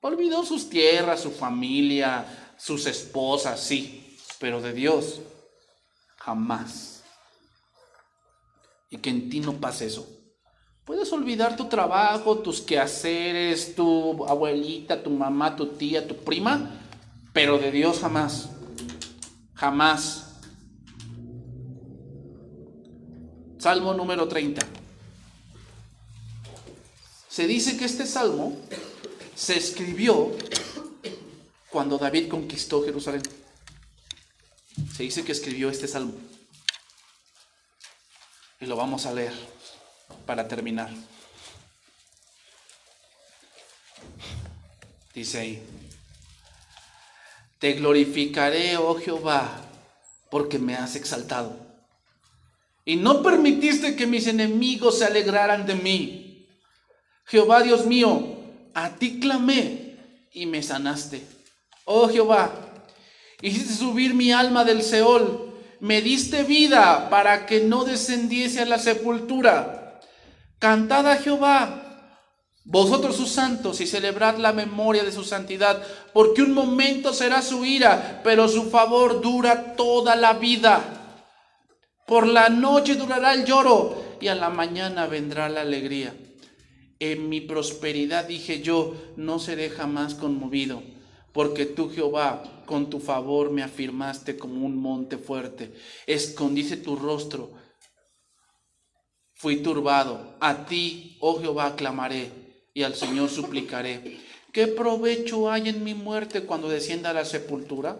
Olvidó 0.00 0.44
sus 0.44 0.70
tierras, 0.70 1.22
su 1.22 1.32
familia, 1.32 2.54
sus 2.56 2.86
esposas, 2.86 3.58
sí. 3.58 4.16
Pero 4.38 4.62
de 4.62 4.74
Dios, 4.74 5.22
jamás. 6.18 7.02
Y 8.90 8.98
que 8.98 9.10
en 9.10 9.28
ti 9.28 9.40
no 9.40 9.54
pase 9.54 9.86
eso. 9.86 10.15
Puedes 10.86 11.12
olvidar 11.12 11.56
tu 11.56 11.64
trabajo, 11.64 12.38
tus 12.38 12.60
quehaceres, 12.60 13.74
tu 13.74 14.24
abuelita, 14.24 15.02
tu 15.02 15.10
mamá, 15.10 15.56
tu 15.56 15.66
tía, 15.66 16.06
tu 16.06 16.14
prima, 16.14 16.80
pero 17.32 17.58
de 17.58 17.72
Dios 17.72 17.98
jamás. 17.98 18.50
Jamás. 19.54 20.36
Salmo 23.58 23.94
número 23.94 24.28
30. 24.28 24.64
Se 27.28 27.48
dice 27.48 27.76
que 27.76 27.84
este 27.84 28.06
salmo 28.06 28.56
se 29.34 29.58
escribió 29.58 30.30
cuando 31.68 31.98
David 31.98 32.28
conquistó 32.28 32.84
Jerusalén. 32.84 33.22
Se 34.94 35.02
dice 35.02 35.24
que 35.24 35.32
escribió 35.32 35.68
este 35.68 35.88
salmo. 35.88 36.14
Y 38.60 38.66
lo 38.66 38.76
vamos 38.76 39.04
a 39.04 39.12
leer 39.12 39.55
para 40.26 40.46
terminar. 40.48 40.90
Dice 45.14 45.38
ahí, 45.38 45.62
te 47.58 47.72
glorificaré, 47.72 48.76
oh 48.76 48.96
Jehová, 48.96 49.62
porque 50.30 50.58
me 50.58 50.74
has 50.74 50.94
exaltado. 50.96 51.56
Y 52.84 52.96
no 52.96 53.22
permitiste 53.22 53.96
que 53.96 54.06
mis 54.06 54.26
enemigos 54.26 54.98
se 54.98 55.06
alegraran 55.06 55.64
de 55.66 55.74
mí. 55.74 56.46
Jehová 57.24 57.62
Dios 57.62 57.86
mío, 57.86 58.36
a 58.74 58.90
ti 58.90 59.18
clamé 59.18 59.96
y 60.32 60.46
me 60.46 60.62
sanaste. 60.62 61.22
Oh 61.84 62.08
Jehová, 62.08 62.52
hiciste 63.40 63.72
subir 63.72 64.12
mi 64.12 64.32
alma 64.32 64.64
del 64.64 64.82
Seol, 64.82 65.54
me 65.80 66.02
diste 66.02 66.42
vida 66.42 67.08
para 67.10 67.46
que 67.46 67.60
no 67.60 67.84
descendiese 67.84 68.60
a 68.60 68.66
la 68.66 68.78
sepultura. 68.78 69.85
Cantad 70.58 71.06
a 71.06 71.16
Jehová 71.16 71.86
vosotros 72.68 73.14
sus 73.14 73.28
santos 73.30 73.80
y 73.80 73.86
celebrad 73.86 74.38
la 74.38 74.52
memoria 74.52 75.04
de 75.04 75.12
su 75.12 75.22
santidad, 75.22 75.80
porque 76.12 76.42
un 76.42 76.52
momento 76.52 77.14
será 77.14 77.40
su 77.40 77.64
ira, 77.64 78.20
pero 78.24 78.48
su 78.48 78.64
favor 78.64 79.20
dura 79.20 79.76
toda 79.76 80.16
la 80.16 80.32
vida. 80.32 81.22
Por 82.08 82.26
la 82.26 82.48
noche 82.48 82.96
durará 82.96 83.34
el 83.34 83.44
lloro 83.44 84.16
y 84.20 84.26
a 84.26 84.34
la 84.34 84.50
mañana 84.50 85.06
vendrá 85.06 85.48
la 85.48 85.60
alegría. 85.60 86.16
En 86.98 87.28
mi 87.28 87.40
prosperidad 87.40 88.24
dije 88.24 88.62
yo, 88.62 88.96
no 89.16 89.38
seré 89.38 89.70
jamás 89.70 90.16
conmovido, 90.16 90.82
porque 91.32 91.66
tú 91.66 91.88
Jehová 91.88 92.42
con 92.66 92.90
tu 92.90 92.98
favor 92.98 93.52
me 93.52 93.62
afirmaste 93.62 94.36
como 94.36 94.66
un 94.66 94.76
monte 94.76 95.18
fuerte, 95.18 95.72
escondiste 96.06 96.76
tu 96.78 96.96
rostro, 96.96 97.52
fui 99.36 99.56
turbado, 99.58 100.34
a 100.40 100.64
ti, 100.64 101.18
oh 101.20 101.38
Jehová, 101.38 101.76
clamaré 101.76 102.30
y 102.72 102.82
al 102.82 102.94
Señor 102.94 103.28
suplicaré. 103.28 104.18
¿Qué 104.52 104.66
provecho 104.66 105.50
hay 105.50 105.68
en 105.68 105.84
mi 105.84 105.92
muerte 105.94 106.42
cuando 106.42 106.68
descienda 106.68 107.10
a 107.10 107.14
la 107.14 107.26
sepultura? 107.26 107.98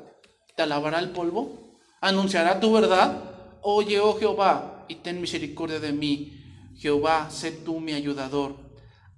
¿Te 0.57 0.63
alabará 0.63 0.99
el 0.99 1.11
polvo? 1.11 1.79
¿Anunciará 2.01 2.59
tu 2.59 2.73
verdad? 2.73 3.59
Oye, 3.63 4.01
oh 4.01 4.19
Jehová, 4.19 4.87
y 4.89 4.97
ten 4.97 5.21
misericordia 5.21 5.79
de 5.79 5.93
mí. 5.93 6.43
Jehová, 6.77 7.29
sé 7.31 7.51
tú 7.53 7.81
mi 7.81 7.93
ayudador. 7.93 8.57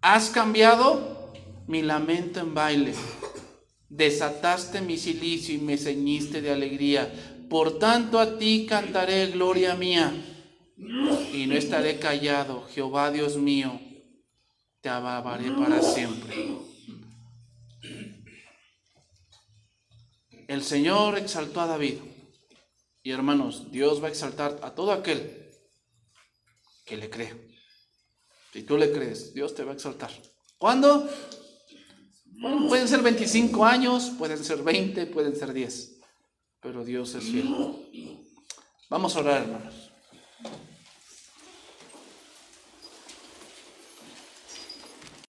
Has 0.00 0.30
cambiado 0.30 1.32
mi 1.68 1.82
lamento 1.82 2.40
en 2.40 2.54
baile. 2.54 2.94
Desataste 3.88 4.80
mi 4.80 4.96
silicio 4.96 5.54
y 5.54 5.58
me 5.58 5.78
ceñiste 5.78 6.42
de 6.42 6.50
alegría. 6.50 7.12
Por 7.48 7.78
tanto 7.78 8.18
a 8.18 8.38
ti 8.38 8.66
cantaré 8.68 9.28
gloria 9.28 9.76
mía. 9.76 10.12
Y 10.78 11.46
no 11.46 11.54
estaré 11.54 11.98
callado, 11.98 12.66
Jehová 12.72 13.10
Dios 13.10 13.36
mío 13.36 13.80
te 14.80 14.88
alabaré 14.88 15.50
para 15.50 15.82
siempre. 15.82 16.58
El 20.46 20.62
Señor 20.62 21.18
exaltó 21.18 21.60
a 21.60 21.66
David. 21.66 21.98
Y 23.02 23.10
hermanos, 23.10 23.70
Dios 23.70 24.02
va 24.02 24.06
a 24.06 24.10
exaltar 24.10 24.58
a 24.62 24.74
todo 24.74 24.92
aquel 24.92 25.50
que 26.84 26.96
le 26.96 27.10
cree. 27.10 27.34
Si 28.52 28.62
tú 28.62 28.76
le 28.78 28.90
crees, 28.92 29.34
Dios 29.34 29.54
te 29.54 29.64
va 29.64 29.72
a 29.72 29.74
exaltar. 29.74 30.10
¿Cuándo? 30.56 31.08
Pueden 32.68 32.88
ser 32.88 33.02
25 33.02 33.64
años, 33.64 34.12
pueden 34.16 34.42
ser 34.44 34.62
20, 34.62 35.06
pueden 35.06 35.34
ser 35.34 35.52
10, 35.52 36.00
pero 36.60 36.84
Dios 36.84 37.14
es 37.14 37.24
fiel. 37.24 37.48
Vamos 38.88 39.16
a 39.16 39.20
orar, 39.20 39.42
hermanos. 39.42 39.90